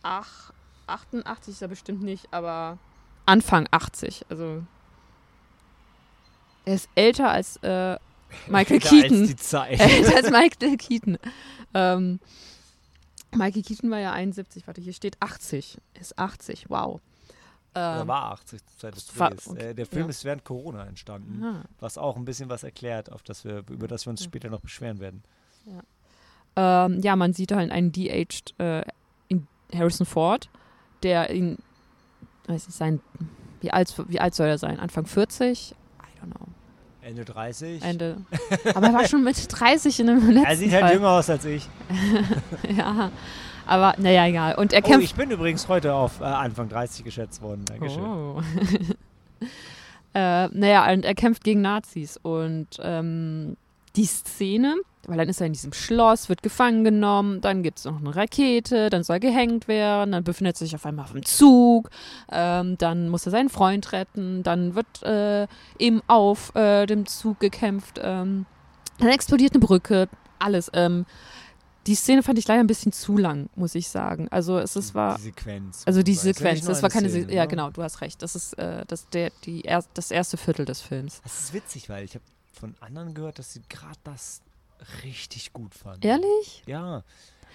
[0.02, 0.52] ach,
[0.86, 2.78] 88 ist er bestimmt nicht, aber
[3.26, 4.24] Anfang 80.
[4.30, 4.64] Also
[6.64, 7.98] er ist älter als äh,
[8.46, 9.26] Michael Älter als Keaton.
[9.26, 9.78] die Zeit.
[9.80, 11.18] Älter als Michael Keaton.
[11.74, 12.18] Ähm,
[13.34, 15.78] Michael Keaton war ja 71, warte, hier steht 80.
[16.00, 17.00] Ist 80, wow.
[17.74, 19.46] Er Ähm, war 80 zur Zeit des Drehs.
[19.48, 20.10] okay, Äh, der Film ja.
[20.10, 21.62] ist während Corona entstanden, ah.
[21.80, 24.24] was auch ein bisschen was erklärt, auf das wir, über das wir uns Ja.
[24.26, 25.22] später noch beschweren werden.
[26.54, 28.82] Ähm, ja, man sieht halt einen de-aged äh,
[29.28, 30.50] in Harrison Ford,
[31.02, 31.56] der ihn,
[32.46, 33.00] weiß nicht, sein,
[33.62, 34.78] wie alt, wie alt soll er sein?
[34.78, 35.70] Anfang 40?
[35.72, 35.74] I
[36.20, 36.46] don't know.
[37.00, 37.82] Ende 30.
[37.82, 38.18] Ende.
[38.74, 40.94] Aber er war schon mit 30 in dem letzten er sieht halt Fall.
[40.94, 41.66] jünger aus als ich.
[42.76, 43.10] Ja,
[43.66, 44.54] aber naja, egal.
[44.56, 45.04] Und er Oh, kämpft.
[45.04, 47.64] ich bin übrigens heute auf äh, Anfang 30 geschätzt worden.
[47.64, 48.02] Dankeschön.
[48.02, 48.40] Oh.
[50.14, 52.18] äh, naja, und er kämpft gegen Nazis.
[52.22, 53.56] Und ähm,
[53.96, 54.76] die Szene,
[55.06, 58.14] weil dann ist er in diesem Schloss, wird gefangen genommen, dann gibt es noch eine
[58.14, 61.90] Rakete, dann soll er gehängt werden, dann befindet er sich auf einmal auf dem Zug,
[62.30, 65.46] ähm, dann muss er seinen Freund retten, dann wird äh,
[65.78, 68.46] eben auf äh, dem Zug gekämpft, ähm,
[68.98, 70.08] dann explodiert eine Brücke,
[70.38, 70.70] alles.
[70.74, 71.04] Ähm,
[71.86, 74.28] die Szene fand ich leider ein bisschen zu lang, muss ich sagen.
[74.30, 75.16] Also es ist, war.
[75.16, 75.82] Die Sequenz.
[75.86, 77.48] Also die Das ja Sequenz, nicht nur das war eine keine Szene, Se Ja, ne?
[77.48, 78.22] genau, du hast recht.
[78.22, 81.20] Das ist äh, das, der, die er das erste Viertel des Films.
[81.22, 84.42] Das ist witzig, weil ich habe von anderen gehört, dass sie gerade das
[85.04, 86.06] richtig gut fanden.
[86.06, 86.62] Ehrlich?
[86.66, 87.02] Ja.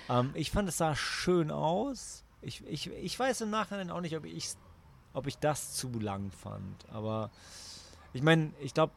[0.09, 2.23] Ähm, ich fand, es sah schön aus.
[2.41, 4.49] Ich, ich, ich weiß im Nachhinein auch nicht, ob ich,
[5.13, 6.89] ob ich das zu lang fand.
[6.89, 7.31] Aber
[8.13, 8.93] ich meine, ich glaube,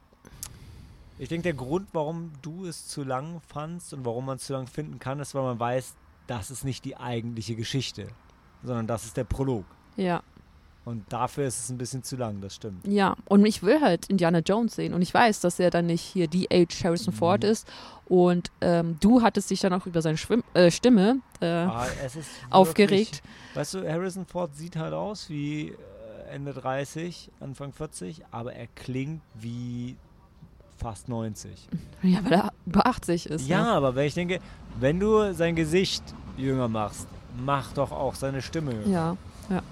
[1.23, 4.53] ich denke, der Grund, warum du es zu lang fandst und warum man es zu
[4.55, 5.95] lang finden kann, ist, weil man weiß,
[6.27, 8.09] das ist nicht die eigentliche Geschichte,
[8.63, 9.65] sondern das ist der Prolog.
[9.97, 10.23] Ja.
[10.87, 12.87] Und dafür ist es ein bisschen zu lang, das stimmt.
[12.87, 14.95] Ja, und ich will halt Indiana Jones sehen.
[14.95, 17.51] Und ich weiß, dass er dann nicht hier die Age Harrison Ford Mhm.
[17.51, 17.69] ist.
[18.07, 22.17] Und ähm, du hattest dich dann auch über seine Schwimm äh, Stimme äh, Ah, ist
[22.49, 23.17] aufgeregt.
[23.17, 23.23] Wirklich,
[23.55, 25.75] weißt du, Harrison Ford sieht halt aus wie äh,
[26.35, 29.97] Ende 30, Anfang 40, aber er klingt wie
[30.81, 31.51] fast 90.
[32.03, 33.47] Ja, weil er über 80 ist.
[33.49, 33.71] Ja, ne?
[33.73, 34.41] aber wenn ich denke,
[34.79, 36.03] wenn du sein Gesicht
[36.37, 37.07] jünger machst,
[37.45, 38.87] mach doch auch seine Stimme jünger.
[38.89, 39.17] Ja,
[39.51, 39.63] ja.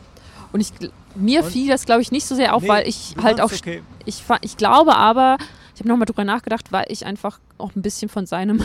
[0.52, 0.72] Und ich,
[1.14, 3.52] mir Und- fiel das, glaube ich, nicht so sehr auf, Nee, weil ich halt auch
[3.52, 3.82] okay.
[4.06, 5.36] ich, ich glaube aber,
[5.74, 8.62] ich habe nochmal drüber nachgedacht, weil ich einfach auch ein bisschen von seinem,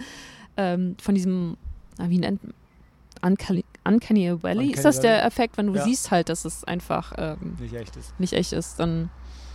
[0.56, 1.56] ähm, von diesem,
[1.98, 2.40] na, wie nennt
[3.22, 5.26] Uncanny, Uncanny Valley, Uncanny ist das der Valley.
[5.26, 5.84] Effekt, wenn du Ja.
[5.84, 8.18] siehst halt, dass es einfach ähm, nicht echt ist.
[8.18, 9.10] nicht echt ist, dann,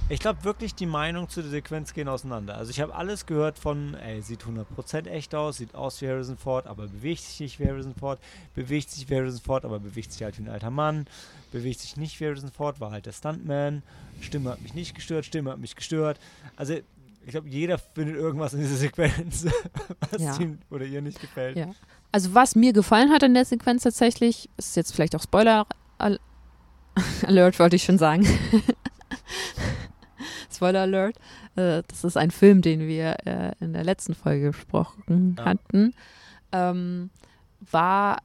[0.07, 2.55] Ich glaube wirklich, die Meinungen zu der Sequenz gehen auseinander.
[2.57, 6.37] Also ich habe alles gehört von, ey, sieht 100% echt aus, sieht aus wie Harrison
[6.37, 8.19] Ford, aber bewegt sich nicht wie Harrison Ford,
[8.53, 11.07] bewegt sich wie Harrison Ford, aber bewegt sich halt wie ein alter Mann,
[11.51, 13.81] bewegt sich nicht wie Harrison Ford, war halt der Stuntman,
[14.21, 16.19] Stimme hat mich nicht gestört, Stimme hat mich gestört.
[16.55, 19.47] Also ich glaube, jeder findet irgendwas in dieser Sequenz,
[20.11, 20.37] was Ja.
[20.39, 21.57] ihm oder ihr nicht gefällt.
[21.57, 21.73] ja.
[22.11, 25.65] Also was mir gefallen hat in der Sequenz tatsächlich, ist jetzt vielleicht auch Spoiler
[25.97, 26.19] Al
[27.25, 28.27] Alert, wollte ich schon sagen.
[30.55, 31.17] Spoiler Alert.
[31.55, 35.45] Äh, das ist ein Film, den wir äh, in der letzten Folge besprochen Ja.
[35.45, 35.93] hatten.
[36.51, 37.09] Ähm,
[37.71, 38.17] war,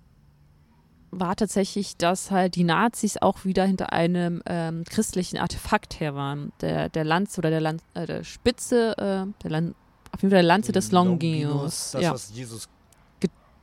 [1.10, 6.52] war tatsächlich, dass halt die Nazis auch wieder hinter einem ähm, christlichen Artefakt her waren.
[6.60, 9.74] Der, der Lanze oder der, Lan äh, der Spitze, äh, der Lan
[10.12, 11.92] auf jeden Fall der Lanze des Longinus.
[11.92, 12.68] Das, Ja, was Jesus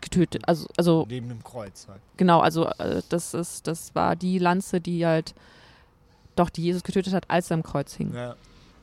[0.02, 0.48] getötet.
[0.48, 1.99] Also, also neben dem Kreuz halt.
[2.18, 5.34] Genau, also äh, das ist, das war die Lanze, die halt
[6.35, 8.14] doch die Jesus getötet hat, als er am Kreuz hing.
[8.14, 8.35] Ja.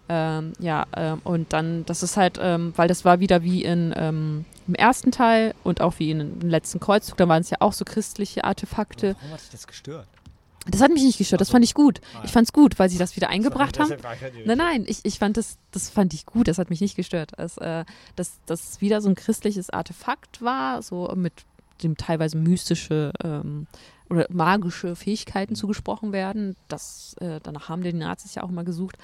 [0.09, 3.95] Ähm, ja, ähm, und dann, das ist halt, ähm, weil das war wieder wie in,
[3.97, 7.59] ähm, im ersten Teil und auch wie in, im letzten Kreuzzug, da waren es ja
[7.61, 9.17] auch so christliche Artefakte.
[9.19, 10.07] Warum hat dich das gestört?
[10.67, 11.57] Das hat mich nicht gestört, das Ach so.
[11.57, 12.01] fand ich gut.
[12.15, 12.33] Ah, Ich ja.
[12.33, 13.93] fand's gut, weil sie das wieder eingebracht haben.
[14.47, 17.33] Nein, nein, ich, ich fand das, das fand ich gut, das hat mich nicht gestört.
[17.37, 17.85] Es, äh,
[18.17, 21.33] dass das wieder so ein christliches Artefakt war, so mit
[21.83, 23.67] dem teilweise mystische ähm,
[24.11, 26.57] oder magische Fähigkeiten zugesprochen werden.
[26.69, 28.97] Das, äh, danach haben die Nazis ja auch mal gesucht.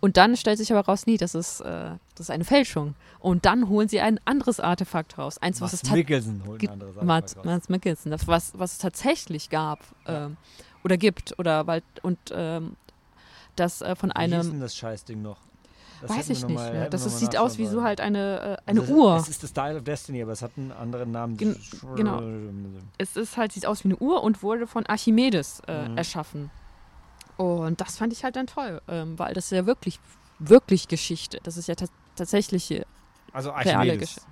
[0.00, 2.94] Und dann stellt sich aber raus, nee, das ist, äh, das ist eine Fälschung.
[3.20, 5.38] Und dann holen sie ein anderes Artefakt raus.
[5.38, 7.44] Eins, was es Mats Mikkelsen holt ein anderes Mats, Artefakt raus.
[7.44, 10.26] Mats Mikkelsen, das, was, was es tatsächlich gab Ja.
[10.26, 10.36] ähm,
[10.82, 12.76] oder gibt oder weil und ähm,
[13.56, 15.38] das äh, von Wie einem denn das Scheißding noch?
[16.00, 16.88] Das weiß ich nicht mal- mehr.
[16.90, 19.16] Das mal sieht aus wie so halt eine, äh, eine Also Uhr.
[19.16, 21.36] Es ist das Style of Destiny, aber es hat einen anderen Namen.
[21.36, 21.60] Gen-
[21.96, 22.22] genau.
[22.98, 25.96] Es ist halt, sieht aus wie eine Uhr und wurde von Archimedes äh, Mhm.
[25.98, 26.50] erschaffen.
[27.36, 29.98] Und das fand ich halt dann toll, ähm, weil das ist ja wirklich,
[30.38, 31.38] wirklich Geschichte.
[31.42, 31.86] Das ist ja ta
[32.16, 32.82] tatsächlich
[33.32, 33.96] Also Reale.
[33.98, 34.22] Geschichte.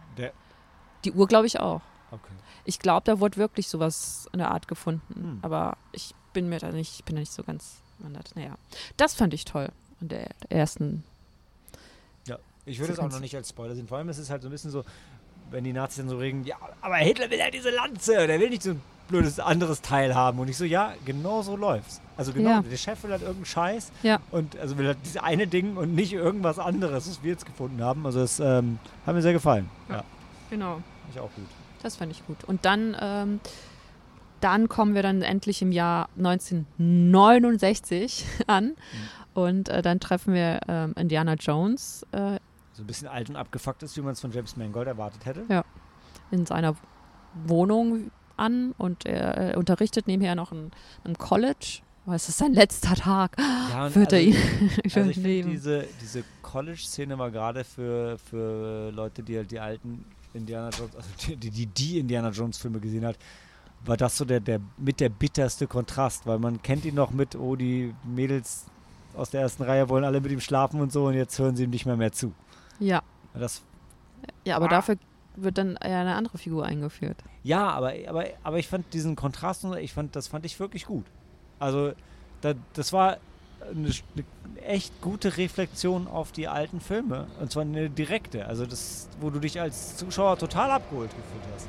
[1.04, 1.80] Die Uhr, glaube ich auch.
[2.10, 2.32] okay.
[2.64, 5.14] Ich glaube, da wurde wirklich sowas in der Art gefunden.
[5.14, 5.38] Hm.
[5.42, 7.76] Aber ich bin mir da nicht, ich bin da nicht so ganz.
[8.34, 8.54] Naja,
[8.96, 9.68] das fand ich toll
[10.00, 11.02] in der ersten.
[12.68, 13.88] Ich würde es auch noch nicht als Spoiler sehen.
[13.88, 14.84] Vor allem ist es halt so ein bisschen so,
[15.50, 18.50] wenn die Nazis dann so reden, ja, aber Hitler will ja diese Lanze, der will
[18.50, 20.38] nicht so ein blödes anderes Teil haben.
[20.38, 22.02] Und ich so, ja, genau so läuft's.
[22.18, 22.62] Also genau, Ja.
[22.62, 24.18] der Chef will halt irgendeinen Scheiß Ja.
[24.30, 27.82] und also will halt dieses eine Ding und nicht irgendwas anderes, was wir jetzt gefunden
[27.82, 28.04] haben.
[28.04, 29.70] Also das ähm, hat mir sehr gefallen.
[29.88, 30.04] Ja,
[30.50, 30.74] Genau.
[30.74, 30.84] fand
[31.14, 31.46] ich auch gut.
[31.82, 32.44] Das fand ich gut.
[32.44, 33.40] Und dann, ähm,
[34.40, 38.74] dann kommen wir dann endlich im Jahr 1969 an.
[39.34, 42.38] Und äh, dann treffen wir ähm, Indiana Jones äh,
[42.78, 45.64] So ein bisschen alt und abgefuckt ist, wie man es von James Mangold erwartet hätte.
[46.30, 46.76] in seiner
[47.44, 50.70] Wohnung an und er äh, unterrichtet nebenher noch in
[51.02, 51.80] einem College.
[52.06, 53.36] Oh, es ist sein letzter Tag.
[53.36, 58.92] Ja, und Wird er also- ihn Also ich diese, diese College-Szene war gerade für, für
[58.92, 63.04] Leute, die halt die alten Indiana Jones, also die, die, die, die Indiana Jones-Filme gesehen
[63.04, 63.16] hat,
[63.84, 67.34] war das so der, der mit der bitterste Kontrast, weil man kennt ihn noch mit,
[67.34, 68.66] oh, die Mädels
[69.16, 71.64] aus der ersten Reihe wollen alle mit ihm schlafen und so und jetzt hören sie
[71.64, 72.32] ihm nicht mehr mehr zu.
[72.78, 73.02] Ja.
[73.34, 73.62] Das,
[74.44, 74.70] ja, aber Ah.
[74.70, 74.96] dafür
[75.36, 77.16] wird dann eher eine andere Figur eingeführt.
[77.44, 81.04] ja, aber, aber, aber ich fand diesen Kontrast, ich fand, das fand ich wirklich gut.
[81.60, 81.92] Also,
[82.40, 83.18] da, das war
[83.70, 87.26] eine, eine echt gute Reflexion auf die alten Filme.
[87.40, 88.46] Und zwar eine direkte.
[88.46, 91.68] Also das, wo du dich als Zuschauer total abgeholt gefühlt hast.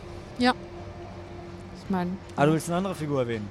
[1.83, 3.47] Ich meine, Aber du willst eine andere Figur erwähnen.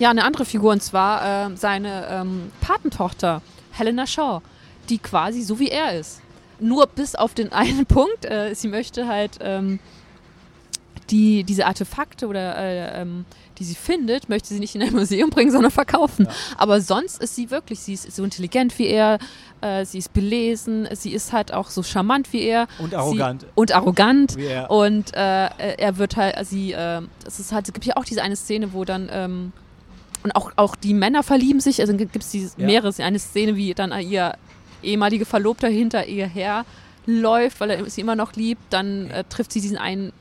[0.00, 4.40] Ja, eine andere Figur und zwar ähm, seine ähm, Patentochter, Helena Shaw,
[4.88, 6.20] die quasi so wie er ist.
[6.60, 9.78] Nur bis auf den einen Punkt, äh, sie möchte halt ähm,
[11.10, 13.26] die, diese Artefakte oder äh, ähm,
[13.58, 16.26] die sie findet, möchte sie nicht in ein Museum bringen, sondern verkaufen.
[16.26, 16.32] Ja.
[16.56, 19.18] Aber sonst ist sie wirklich, sie ist so intelligent wie er,
[19.60, 23.46] äh, sie ist belesen, sie ist halt auch so charmant wie er Und arrogant.
[23.54, 24.36] und arrogant.
[24.36, 24.70] wie er.
[24.70, 28.22] Und äh, er wird halt, sie, äh, es ist halt, es gibt ja auch diese
[28.22, 29.52] eine Szene, wo dann ähm,
[30.22, 31.80] Und auch, auch die Männer verlieben sich.
[31.82, 32.48] Also gibt es Ja.
[32.56, 34.34] mehrere, eine Szene, wie dann ihr
[34.84, 36.64] ehemaliger Verlobter hinter ihr her
[37.06, 38.62] läuft, weil er sie immer noch liebt.
[38.70, 40.12] Dann äh, trifft sie diesen einen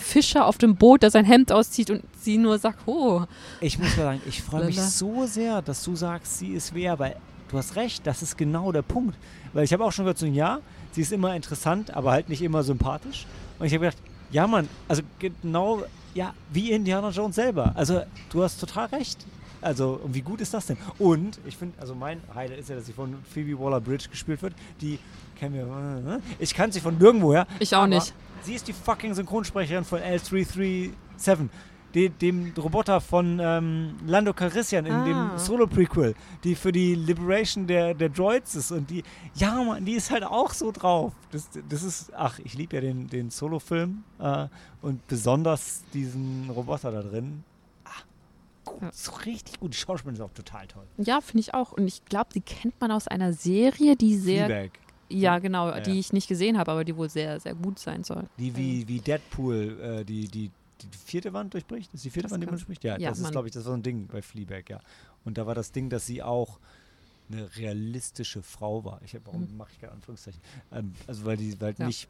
[0.00, 3.22] Fischer auf dem Boot, der sein Hemd auszieht und sie nur sagt, oh.
[3.60, 6.98] Ich muss mal sagen, ich freue mich so sehr, dass du sagst, sie ist wer,
[6.98, 7.16] weil
[7.50, 9.16] du hast recht, das ist genau der Punkt.
[9.52, 10.60] Weil ich habe auch schon gehört, so ein Ja,
[10.92, 13.26] sie ist immer interessant, aber halt nicht immer sympathisch.
[13.58, 15.82] Und ich habe gedacht, ja Mann, also genau,
[16.14, 17.72] ja, wie Indiana Jones selber.
[17.74, 19.18] Also du hast total recht.
[19.60, 20.76] Also, wie gut ist das denn?
[20.98, 24.54] Und ich finde, also mein Highlight ist ja, dass sie von Phoebe Waller-Bridge gespielt wird.
[24.80, 24.98] Die
[25.36, 27.46] kennen wir, äh, ich kann sie von nirgendwoher.
[27.58, 28.14] Ich auch nicht.
[28.42, 31.48] Sie ist die fucking Synchronsprecherin von L337,
[31.94, 35.04] de, dem Roboter von ähm, Lando Calrissian in Ah.
[35.04, 36.14] dem Solo-Prequel,
[36.44, 38.70] die für die Liberation der, der Droids ist.
[38.70, 39.02] Und die,
[39.34, 41.12] ja, Mann, die ist halt auch so drauf.
[41.32, 44.46] Das, das ist, ach, ich liebe ja den, den Solo-Film äh,
[44.82, 47.42] und besonders diesen Roboter da drin.
[48.68, 48.90] Gut, Ja.
[48.92, 49.72] so richtig gut.
[49.72, 50.86] Die Schauspielerin ist auch total toll.
[50.98, 51.72] Ja, finde ich auch.
[51.72, 54.78] Und ich glaube, die kennt man aus einer Serie, die sehr, Fleabag.
[55.08, 55.96] ja genau, Ja, die ja.
[55.98, 58.26] ich nicht gesehen habe, aber die wohl sehr, sehr gut sein soll.
[58.38, 60.50] Die wie, wie Deadpool, äh, die, die,
[60.82, 61.92] die vierte Wand durchbricht.
[61.94, 62.84] Ist die vierte Das Wand, die man durchbricht?
[62.84, 64.80] Ja, Ja, das ist, glaube ich, das war so ein Ding bei Fleabag, ja.
[65.24, 66.58] Und da war das Ding, dass sie auch
[67.30, 69.00] eine realistische Frau war.
[69.04, 69.56] Ich hab, warum Mhm.
[69.56, 70.40] mache ich gerade Anführungszeichen?
[70.72, 71.86] Ähm, also weil die weil Ja.
[71.86, 72.08] nicht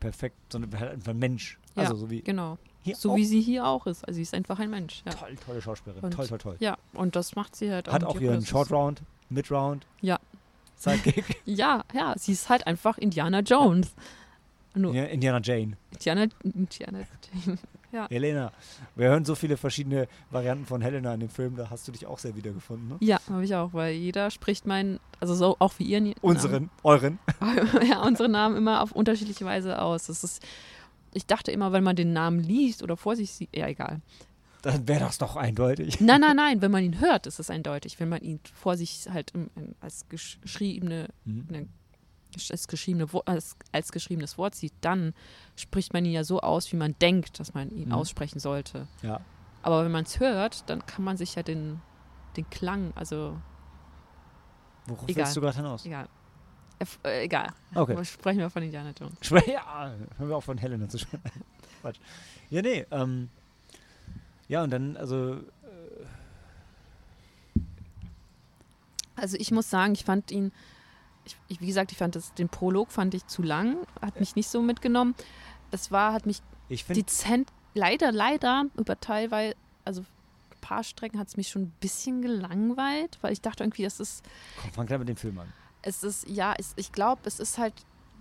[0.00, 1.58] perfekt, sondern halt einfach ein Mensch.
[1.76, 2.58] Ja, Also so wie Genau.
[2.82, 3.16] Hier So auch.
[3.16, 4.04] wie sie hier auch ist.
[4.06, 5.02] Also sie ist einfach ein Mensch.
[5.06, 6.02] Ja, toll, tolle Schauspielerin.
[6.04, 6.56] Und- toll, toll, toll.
[6.60, 7.92] ja und das macht sie halt auch.
[7.92, 9.86] Hat auch ihren Short Round, Mid Round.
[10.00, 10.18] Ja.
[10.76, 11.40] Sidekick.
[11.44, 13.92] Ja, ja, sie ist halt einfach Indiana Jones.
[14.74, 15.76] Nur ja, Indiana Jane.
[15.92, 17.00] Indiana, Indiana
[18.08, 18.52] Helena.
[18.96, 22.06] Wir hören so viele verschiedene Varianten von Helena in dem Film, da hast du dich
[22.06, 22.96] auch sehr wiedergefunden, ne?
[23.00, 27.18] Ja, habe ich auch, weil jeder spricht meinen, also so auch wie ihren Unseren, euren.
[27.40, 30.06] Namen, ja, unsere Namen immer auf unterschiedliche Weise aus.
[30.06, 30.42] Das ist,
[31.14, 34.00] ich dachte immer, wenn man den Namen liest oder vor sich sieht, ja egal.
[34.62, 36.00] Dann wäre das doch eindeutig.
[36.00, 37.98] Nein, nein, nein, wenn man ihn hört, ist es eindeutig.
[37.98, 41.46] Wenn man ihn vor sich halt im, im, als geschriebene, Mhm.
[41.48, 41.68] eine,
[42.50, 45.14] als, geschriebene, als, als geschriebenes Wort sieht, dann
[45.56, 47.94] spricht man ihn ja so aus, wie man denkt, dass man ihn Mhm.
[47.94, 48.86] aussprechen sollte.
[49.02, 49.20] Ja.
[49.62, 51.80] Aber wenn man es hört, dann kann man sich ja den,
[52.36, 53.36] den Klang, also
[54.86, 55.24] Worauf Egal.
[55.24, 55.86] willst du gerade hinaus?
[55.86, 56.08] egal.
[57.02, 57.52] Äh, äh, egal.
[57.74, 57.92] Okay.
[57.92, 59.14] Aber Sprechen wir von Indiana Jones.
[59.20, 61.44] Schwer, ja, hören wir auch von Helena zu sprechen.
[61.80, 61.98] Quatsch.
[62.50, 63.28] Ja, nee, ähm,
[64.48, 65.40] ja, und dann, also,
[69.22, 70.50] Also ich muss sagen, ich fand ihn,
[71.24, 74.34] ich, ich, wie gesagt, ich fand das, den Prolog fand ich zu lang, hat mich
[74.34, 75.14] nicht so mitgenommen.
[75.70, 76.38] Es war, hat mich
[76.68, 79.54] ich finde, dezent, leider, leider, über teilweise,
[79.84, 83.84] also ein paar Strecken hat es mich schon ein bisschen gelangweilt, weil ich dachte irgendwie,
[83.84, 84.24] das ist,
[84.60, 85.52] komm, fang gleich mit dem Film an.
[85.82, 87.74] Es ist, ja, es, ich glaube, es ist halt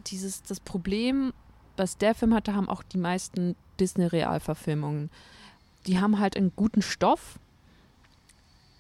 [0.08, 1.34] dieses, das Problem,
[1.78, 5.10] was der Film hatte, haben auch die meisten Disney-Realverfilmungen.
[5.88, 7.40] Die haben halt einen guten Stoff,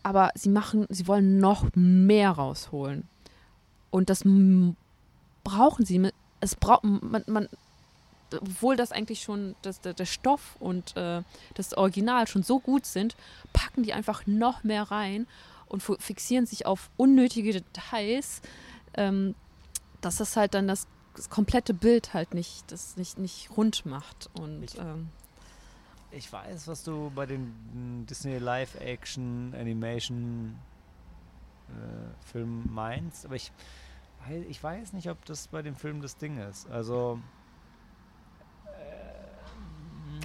[0.03, 3.07] aber sie machen, sie wollen noch mehr rausholen.
[3.89, 4.23] Und das
[5.43, 6.11] brauchen sie.
[6.39, 7.49] Es braucht man, man,
[8.33, 11.21] obwohl das eigentlich schon das, der, der Stoff und äh,
[11.53, 13.15] das Original schon so gut sind,
[13.53, 15.27] packen die einfach noch mehr rein
[15.67, 18.41] und fixieren sich auf unnötige Details,
[18.95, 19.35] ähm,
[20.01, 24.29] dass das halt dann das, das komplette Bild halt nicht, das nicht, nicht rund macht.
[24.33, 25.09] Und Ich- ähm,
[26.11, 30.57] Ich weiß, was du bei den mm, Disney Live-Action, Animation
[31.69, 33.51] äh, Filmen meinst, aber ich,
[34.49, 36.69] ich weiß nicht, ob das bei dem Film das Ding ist.
[36.69, 37.17] Also,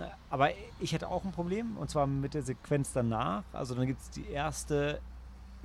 [0.01, 3.45] äh, aber ich hätte auch ein Problem, und zwar mit der Sequenz danach.
[3.53, 5.01] Also dann gibt es die erste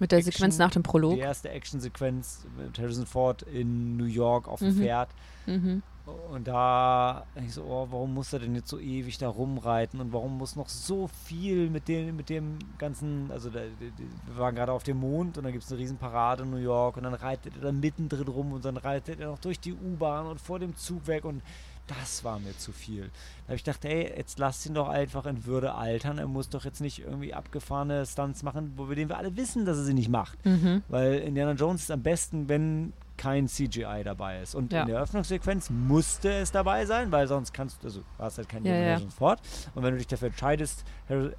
[0.02, 1.14] mit der Action- Sequenz nach dem Prolog.
[1.15, 4.80] Die erste Action-Sequenz mit Harrison Ford in New York auf dem Mhm.
[4.82, 5.10] Pferd.
[5.45, 5.84] Mhm.
[6.32, 10.11] Und da ich so, oh, warum muss er denn jetzt so ewig da rumreiten und
[10.11, 14.72] warum muss noch so viel mit dem, mit dem ganzen, also da, wir waren gerade
[14.73, 17.14] auf dem Mond und dann gibt es eine riesen Parade in New York und dann
[17.14, 20.57] reitet er da mittendrin rum und dann reitet er noch durch die U-Bahn und vor
[20.60, 21.44] dem Zug weg und
[21.87, 23.03] das war mir zu viel.
[23.41, 26.17] Da habe ich gedacht, ey, jetzt lasst ihn doch einfach in Würde altern.
[26.19, 29.65] Er muss doch jetzt nicht irgendwie abgefahrene Stunts machen, wo wir den wir alle wissen,
[29.65, 30.43] dass er sie nicht macht.
[30.45, 30.83] Mhm.
[30.87, 34.55] Weil Indiana Jones ist am besten, wenn kein CGI dabei ist.
[34.55, 34.81] Und Ja.
[34.81, 38.47] in der Eröffnungssequenz musste es dabei sein, weil sonst kannst du, also du hast halt
[38.49, 38.99] keinen Ja, Indiana ja.
[38.99, 39.41] Jones Ford.
[39.75, 40.85] Und wenn du dich dafür entscheidest,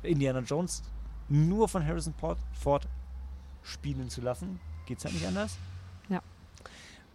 [0.02, 0.82] Indiana Jones
[1.28, 2.86] nur von Harrison Ford, Ford
[3.62, 5.56] spielen zu lassen, geht es halt nicht anders.
[6.09, 6.20] Ja.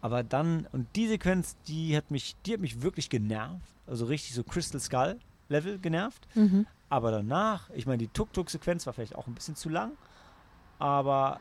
[0.02, 3.62] Aber dann, und die Sequenz, die hat mich, die hat mich wirklich genervt.
[3.88, 5.18] Also richtig so Crystal Skull
[5.50, 6.28] Level genervt.
[6.36, 6.68] Mhm.
[6.90, 9.92] Aber danach, ich meine, die Tuk-Tuk-Sequenz war vielleicht auch ein bisschen zu lang,
[10.80, 11.40] aber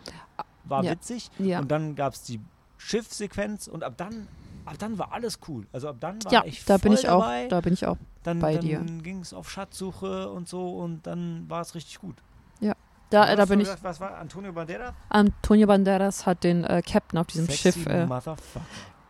[0.65, 0.93] war Ja.
[0.93, 1.31] witzig.
[1.39, 1.61] Ja.
[1.61, 2.41] Und dann gab es die
[2.79, 4.27] Schiffsequenz und ab dann,
[4.65, 5.67] ab dann war alles cool.
[5.73, 7.49] Also ab dann war Ja, ich da bin ich auch, dabei.
[7.49, 7.97] da bin ich auch.
[8.23, 8.81] dann bei dann dir.
[9.03, 12.17] ging es auf Schatzsuche und so und dann war es richtig gut.
[13.11, 13.67] Da, Was da bin ich.
[13.67, 14.93] gesagt, Was war Antonio Banderas?
[15.09, 18.07] Antonio Banderas hat den äh, Captain auf diesem Sexy Schiff, äh,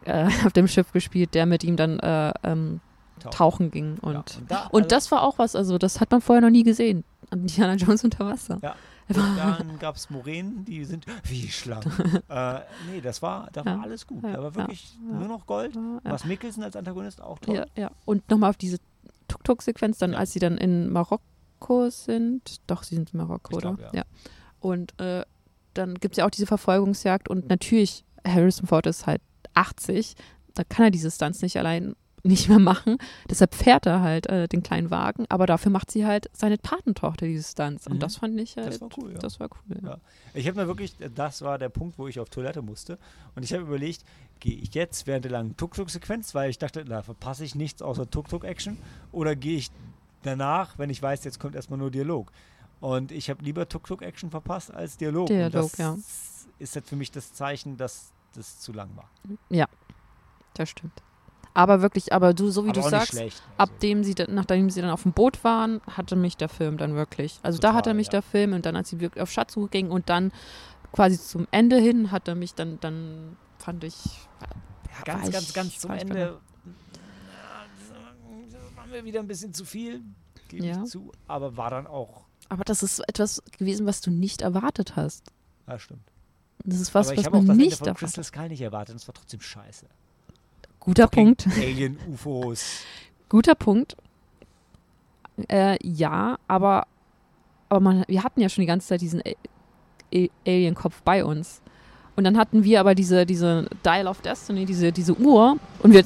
[0.04, 2.80] äh, auf dem Schiff gespielt, der mit ihm dann äh, ähm,
[3.20, 3.30] Tauchen.
[3.36, 3.98] tauchen ging.
[4.00, 6.42] Und, Ja, und da- und also- das war auch was, also das hat man vorher
[6.42, 7.04] noch nie gesehen.
[7.30, 8.58] Indiana Jones unter Wasser.
[8.62, 8.74] Ja.
[9.08, 11.92] Und dann gab es Moränen, die sind wie Schlangen.
[12.28, 12.54] äh,
[12.90, 13.80] nee, das war, da war Ja.
[13.80, 14.24] alles gut.
[14.24, 15.16] Ja, Da war wirklich ja.
[15.16, 15.78] nur noch Gold.
[16.02, 17.66] Was Mikkelsen als Antagonist auch toll.
[17.76, 17.92] Ja.
[18.04, 18.78] Und nochmal auf diese
[19.28, 21.22] Tuk-Tuk-Sequenz, dann als sie dann in Marokko
[21.90, 22.60] sind.
[22.66, 23.74] Doch, sie sind in Marokko, Ich oder?
[23.74, 24.04] glaub, ja.
[24.60, 25.24] Und äh,
[25.74, 29.20] dann gibt es ja auch diese Verfolgungsjagd und natürlich, Harrison Ford ist halt
[29.54, 30.14] 80,
[30.54, 31.94] da kann er diese Stunts nicht allein
[32.26, 32.98] nicht mehr machen.
[33.30, 37.26] Deshalb fährt er halt äh, den kleinen Wagen, aber dafür macht sie halt seine Patentochter
[37.26, 37.86] diese Stunts.
[37.86, 37.92] Mhm.
[37.92, 39.18] Und das fand ich halt, Das war cool, ja.
[39.18, 39.88] Das war cool, ja.
[39.90, 39.98] Ja.
[40.34, 42.98] Ich habe mir wirklich, das war der Punkt, wo ich auf Toilette musste.
[43.34, 44.04] Und ich habe überlegt,
[44.40, 48.10] gehe ich jetzt während der langen Tuk-Tuk-Sequenz, weil ich dachte, da verpasse ich nichts außer
[48.10, 48.76] Tuk-Tuk-Action,
[49.12, 49.70] oder gehe ich
[50.26, 52.30] danach, wenn ich weiß, jetzt kommt erstmal nur Dialog.
[52.80, 55.28] Und ich habe lieber Tuk-Tuk-Action verpasst als Dialog.
[55.28, 55.96] Dialog, das ja.
[56.58, 59.08] ist jetzt für mich das Zeichen, dass das zu lang war.
[60.54, 61.02] Das stimmt.
[61.54, 63.42] Aber wirklich, aber du, so wie Aber du sagst, schlecht.
[63.56, 66.50] ab Also, dem sie, dann- nachdem sie dann auf dem Boot waren, hatte mich der
[66.50, 67.40] Film dann wirklich.
[67.42, 68.10] Also da hat er Total, mich ja.
[68.12, 70.32] der Film und dann, als sie wirklich auf Schatzsuche ging und dann
[70.92, 73.96] quasi zum Ende hin, hat er mich dann, dann fand ich.
[74.04, 76.38] ja, ganz, war ganz, ich- ganz zum ich Ende.
[78.86, 80.02] Machen wir wieder ein bisschen zu viel,
[80.48, 80.82] gebe Ja.
[80.82, 81.10] ich zu.
[81.26, 85.32] Aber war dann auch, Aber das ist etwas gewesen, was du nicht erwartet hast.
[85.66, 86.02] ja stimmt.
[86.64, 87.98] Das ist was, aber ich was auch man Ende nicht erwartet.
[87.98, 89.86] Crystal Sky nicht erwartet und es war trotzdem scheiße.
[90.80, 91.46] Guter Fucking Punkt.
[91.58, 92.82] Alien, UFOs.
[93.28, 93.96] Guter Punkt.
[95.48, 96.86] Äh, ja, aber,
[97.68, 99.22] aber man, wir hatten ja schon die ganze Zeit diesen
[100.46, 101.60] Alien-Kopf bei uns.
[102.14, 105.58] Und dann hatten wir aber diese, diese Dial of Destiny, diese, diese Uhr.
[105.82, 106.04] Und wir,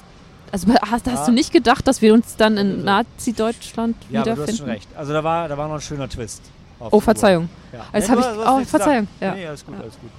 [0.52, 1.27] also hast, hast Ja.
[1.27, 4.59] du nicht gedacht, dass wir uns dann in Also- Nazi-Deutschland Ja, aber du hast wiederfinden?
[4.59, 4.89] schon recht.
[4.97, 6.43] Also da war, da war noch ein schöner Twist.
[6.78, 6.98] Oh.
[6.98, 7.48] Verzeihung.
[7.72, 7.85] Ja.
[7.93, 8.27] Jetzt Nee, habe du ich.
[8.27, 9.09] hast- du hast Oh, Verzeihung.
[9.20, 9.35] Ja.
[9.35, 9.81] Nee, alles gut, Ja.
[9.82, 10.10] alles gut.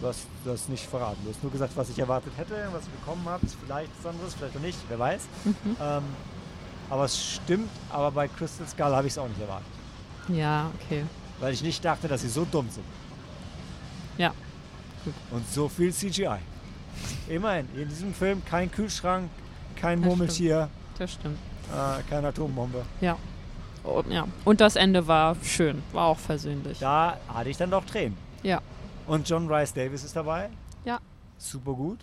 [0.00, 1.18] Du hast das nicht verraten.
[1.24, 3.46] Du hast nur gesagt, was ich erwartet hätte, was ich bekommen habe.
[3.66, 5.20] Vielleicht was anderes, vielleicht auch nicht, wer weiß.
[5.44, 5.54] Mhm.
[5.78, 6.02] Ähm,
[6.88, 9.66] aber es stimmt, aber bei Crystal Skull habe ich es auch nicht erwartet.
[10.28, 11.04] Ja, okay.
[11.38, 12.84] Weil ich nicht dachte, dass sie so dumm sind.
[14.16, 14.32] Ja.
[15.04, 15.12] Gut.
[15.30, 16.38] Und so viel CGI.
[17.28, 19.28] Immerhin, in diesem Film kein Kühlschrank,
[19.76, 21.38] kein Das Murmeltier, Das stimmt.
[21.72, 22.84] äh, keine Atombombe.
[23.84, 24.26] Oh, ja.
[24.44, 25.82] Und das Ende war schön.
[25.92, 26.78] War auch versöhnlich.
[26.80, 28.16] Da hatte ich dann doch Tränen.
[28.42, 28.60] Ja.
[29.06, 30.50] Und John Rice Davis ist dabei.
[30.84, 30.98] Ja.
[31.38, 31.98] Super gut.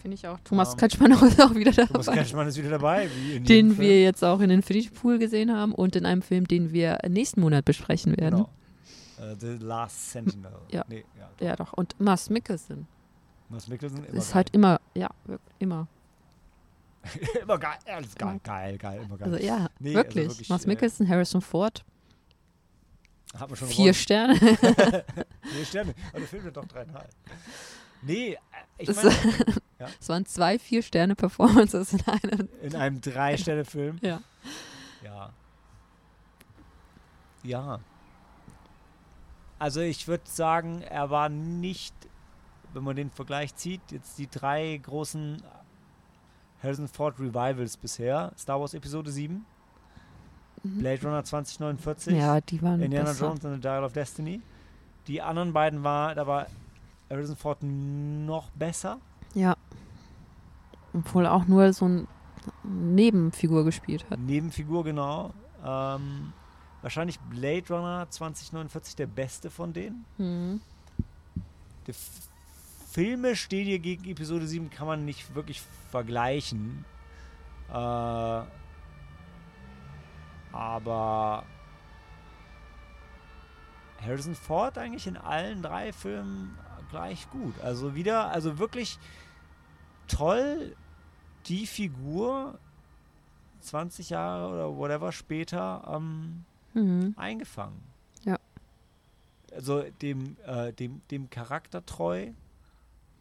[0.00, 0.38] Finde ich auch.
[0.44, 2.18] Thomas Ähm, Kretschmann ist auch wieder Thomas dabei.
[2.18, 3.08] Kretschmann ist wieder dabei.
[3.16, 6.22] Wie in jedem den wir jetzt auch in Infinity Pool gesehen haben und in einem
[6.22, 8.46] Film, den wir nächsten Monat besprechen werden.
[9.18, 9.32] Genau.
[9.32, 10.52] Äh, The Last Sentinel.
[10.70, 10.84] Ja.
[10.88, 11.04] Nee,
[11.40, 11.46] ja.
[11.48, 11.72] Ja, doch.
[11.72, 12.86] Und Mars Mikkelsen
[13.48, 14.34] Mads Mikkelsen immer ist geil.
[14.34, 15.86] halt immer, ja, wirklich, immer.
[17.42, 17.78] immer geil.
[17.86, 19.32] Ja, ist geil, geil, geil, immer geil.
[19.32, 20.28] Also ja, Nee, also wirklich.
[20.28, 21.84] wirklich, Mars äh, Mikkelsen, Harrison Ford,
[23.38, 23.94] Hat man schon vier gewonnen.
[23.94, 24.34] Sterne.
[25.42, 25.94] Vier Sterne.
[26.10, 27.10] Aber der Film doch dreieinhalb.
[28.02, 28.38] Nee, äh,
[28.78, 29.16] ich Das- meine,
[30.00, 32.48] Es waren zwei Vier-Sterne-Performances in einem.
[32.62, 33.98] in einem Drei-Sterne-Film.
[34.00, 34.20] Ja.
[35.02, 35.30] Ja.
[37.42, 37.80] Ja.
[39.58, 41.94] Also ich würde sagen, er war nicht,
[42.72, 45.42] wenn man den Vergleich zieht, jetzt die drei großen
[46.64, 48.32] Harrison Ford Revivals bisher.
[48.38, 49.44] Star Wars Episode 7,
[50.64, 52.18] Blade Runner 2049, Mhm.
[52.20, 53.26] Ja, die waren Indiana besser.
[53.26, 54.40] Jones and the Dial of Destiny.
[55.06, 56.46] Die anderen beiden war, da war
[57.10, 58.98] Harrison Ford noch besser.
[59.34, 59.54] Ja.
[60.94, 62.06] Obwohl er auch nur so eine
[62.62, 64.18] Nebenfigur gespielt hat.
[64.18, 65.32] Nebenfigur, genau.
[65.64, 66.32] Ähm,
[66.82, 70.04] wahrscheinlich Blade Runner 2049 der beste von denen.
[70.18, 70.60] Mhm.
[71.86, 71.94] Der
[72.94, 75.60] Filme stehen hier gegen Episode 7, kann man nicht wirklich
[75.90, 76.84] vergleichen.
[77.68, 78.42] Äh,
[80.52, 81.44] aber
[84.00, 86.56] Harrison Ford eigentlich in allen drei Filmen
[86.90, 87.54] gleich gut.
[87.62, 88.98] Also wieder, also wirklich
[90.06, 90.76] toll
[91.46, 92.58] die Figur
[93.60, 96.44] 20 Jahre oder whatever später ähm,
[96.74, 97.14] Mhm.
[97.16, 97.80] eingefangen.
[98.24, 98.38] Ja.
[99.52, 102.30] Also dem, äh, dem, dem Charakter treu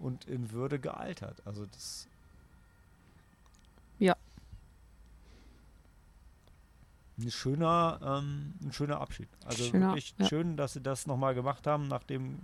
[0.04, 1.42] und in Würde gealtert.
[1.46, 2.08] Also das.
[4.00, 4.16] Ja.
[7.18, 9.30] Ein schöner, ähm, ein schöner Abschied.
[9.46, 10.28] Also Schöner, wirklich ja.
[10.28, 12.40] schön, dass sie das nochmal gemacht haben, nachdem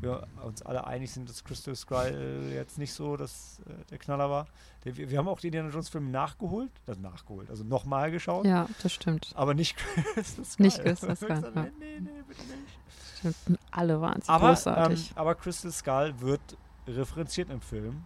[0.00, 4.28] wir uns alle einig sind, dass Crystal Skull jetzt nicht so das, äh, der Knaller
[4.28, 4.46] war.
[4.82, 8.44] Wir, wir haben auch die Indiana Jones Filme nachgeholt, das nachgeholt, also nochmal geschaut.
[8.46, 9.30] Ja, das stimmt.
[9.36, 9.76] Aber nicht
[10.14, 10.66] Crystal Skull.
[10.66, 11.62] Nicht Crystal Skull, gesagt, ja.
[11.78, 13.36] Nee, nee, bitte nicht.
[13.36, 13.60] stimmt.
[13.70, 15.12] Alle waren Aber, ähm, großartig.
[15.14, 16.56] aber Crystal Skull wird
[16.96, 18.04] referenziert im Film.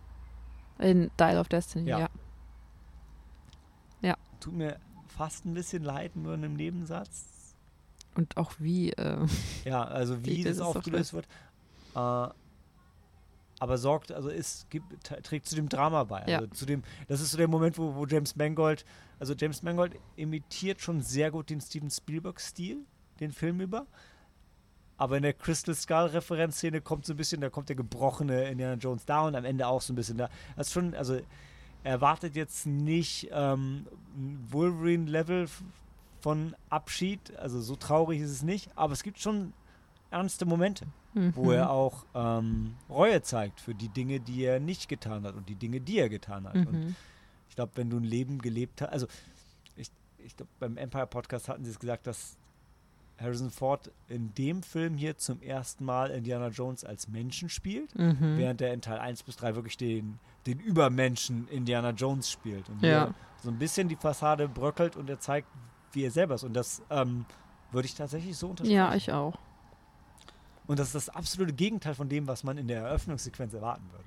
[0.78, 1.98] In Dial of Destiny, Ja.
[4.01, 4.16] ja.
[4.40, 7.55] Tut mir fast ein bisschen leid, nur in einem Nebensatz.
[8.15, 8.90] Und auch wie.
[8.93, 9.27] Äh,
[9.65, 11.27] Ja, also wie das aufgelöst wird.
[11.94, 12.28] Äh,
[13.61, 16.24] aber sorgt, also ist, gibt, trägt zu dem Drama bei.
[16.27, 16.39] Ja.
[16.40, 18.85] Also zu dem, das ist so der Moment, wo, wo James Mangold,
[19.19, 22.85] also James Mangold imitiert schon sehr gut den Steven Spielberg-Stil,
[23.20, 23.86] den Film über.
[24.97, 29.05] Aber in der Crystal Skull-Referenzszene kommt so ein bisschen, da kommt der gebrochene Indiana Jones
[29.05, 30.29] da und am Ende auch so ein bisschen da.
[30.57, 35.49] Das ist schon, also er erwartet jetzt nicht ähm, ein Wolverine-Level
[36.21, 39.53] von Abschied, also so traurig ist es nicht, aber es gibt schon
[40.11, 41.51] ernste Momente, wo mhm.
[41.51, 45.57] er auch ähm, Reue zeigt für die Dinge, die er nicht getan hat und die
[45.57, 46.55] Dinge, die er getan hat.
[46.55, 46.97] Und Mhm.
[47.51, 49.07] ich glaube, wenn du ein Leben gelebt hast, also
[49.77, 52.37] ich, ich glaube, beim Empire Podcast hatten sie es gesagt, dass
[53.20, 58.36] Harrison Ford in dem Film hier zum ersten Mal Indiana Jones als Menschen spielt, Mhm.
[58.36, 62.69] während er in Teil 1 bis 3 wirklich den, den Übermenschen Indiana Jones spielt.
[62.69, 63.15] Und Ja.
[63.43, 65.49] so ein bisschen die Fassade bröckelt und er zeigt,
[65.93, 66.45] wie er selber ist.
[66.45, 67.24] Und das ähm,
[67.70, 68.74] würde ich tatsächlich so unterstreichen.
[68.77, 69.39] Ja, ich auch.
[70.66, 74.05] Und das ist das absolute Gegenteil von dem, was man in der Eröffnungssequenz erwarten würde.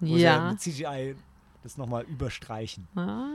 [0.00, 0.50] Wo sie Ja.
[0.50, 1.16] mit CGI
[1.62, 2.86] das nochmal überstreichen.
[2.94, 3.26] Ah,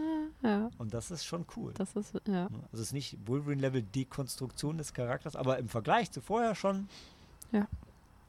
[0.41, 1.73] ja, Und das ist schon cool.
[1.75, 2.45] das ist, ja.
[2.45, 6.87] Also es ist nicht Wolverine-Level Dekonstruktion des Charakters, aber im Vergleich zu vorher schon.
[7.51, 7.67] Ja.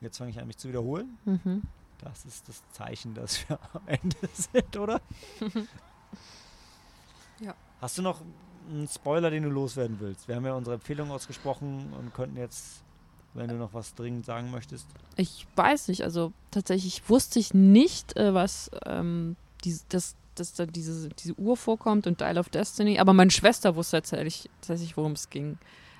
[0.00, 1.18] Jetzt fange ich an, mich zu wiederholen.
[1.24, 1.62] Mhm.
[1.98, 5.00] Das ist das Zeichen, dass wir am Ende sind, oder?
[7.40, 7.54] Ja.
[7.80, 8.20] Hast du noch
[8.68, 10.28] einen Spoiler, den du loswerden willst?
[10.28, 12.82] Wir haben ja unsere Empfehlung ausgesprochen und könnten jetzt,
[13.34, 14.86] wenn du noch was dringend sagen möchtest.
[15.16, 20.66] Ich weiß nicht, also tatsächlich wusste ich nicht, äh, was ähm, die, das, dass da
[20.66, 25.12] diese, diese Uhr vorkommt und Dial of Destiny, aber meine Schwester wusste tatsächlich, tatsächlich worum
[25.12, 25.58] es ging.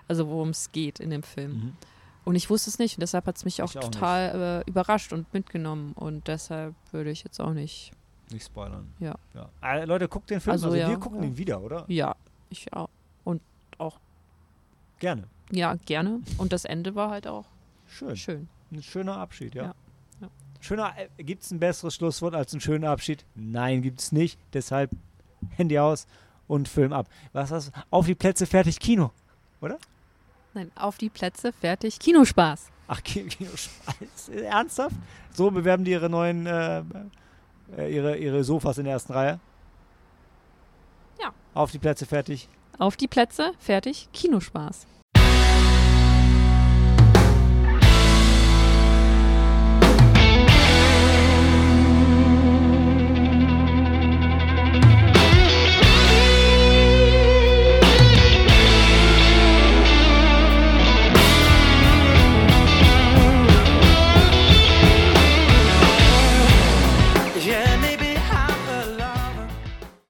[0.09, 1.77] Also worum es geht in dem Film.
[2.25, 5.13] Und ich wusste es nicht und deshalb hat es mich auch auch total äh, überrascht
[5.13, 5.93] und mitgenommen.
[5.93, 7.93] Und deshalb würde ich jetzt auch nicht.
[8.33, 8.93] Nicht spoilern.
[8.99, 9.15] Ja.
[9.35, 9.49] ja.
[9.63, 10.53] Äh, Leute, guckt den Film.
[10.53, 11.29] Also Also, ja, wir gucken ja.
[11.29, 11.85] ihn wieder, oder?
[11.87, 12.17] Ja,
[12.49, 12.89] ich auch.
[15.01, 15.25] Gerne.
[15.51, 16.21] Ja, gerne.
[16.37, 17.47] Und das Ende war halt auch
[17.87, 18.17] Schön.
[18.17, 18.49] schön.
[18.71, 19.75] Ein schöner Abschied, ja.
[20.61, 23.25] Schöner, äh, gibt es ein besseres Schlusswort als ein schöner Abschied?
[23.35, 24.39] Nein, gibt es nicht.
[24.53, 24.91] Deshalb
[25.57, 26.07] Handy aus
[26.49, 27.09] und Film ab.
[27.33, 27.73] Was hast du?
[27.91, 29.11] Auf die Plätze, fertig, Kino.
[30.53, 32.69] Nein, auf die Plätze, fertig, Kinospaß.
[32.89, 34.29] Ach, Ki- Kino, Scheiß.
[34.31, 34.97] Ernsthaft?
[35.33, 36.83] So bewerben die ihre neuen, äh,
[37.77, 39.39] äh, ihre, ihre Sofas in der ersten Reihe?
[41.21, 41.33] Ja.
[41.55, 42.49] Auf die Plätze, fertig.
[42.79, 44.87] Auf die Plätze, fertig, Kinospaß.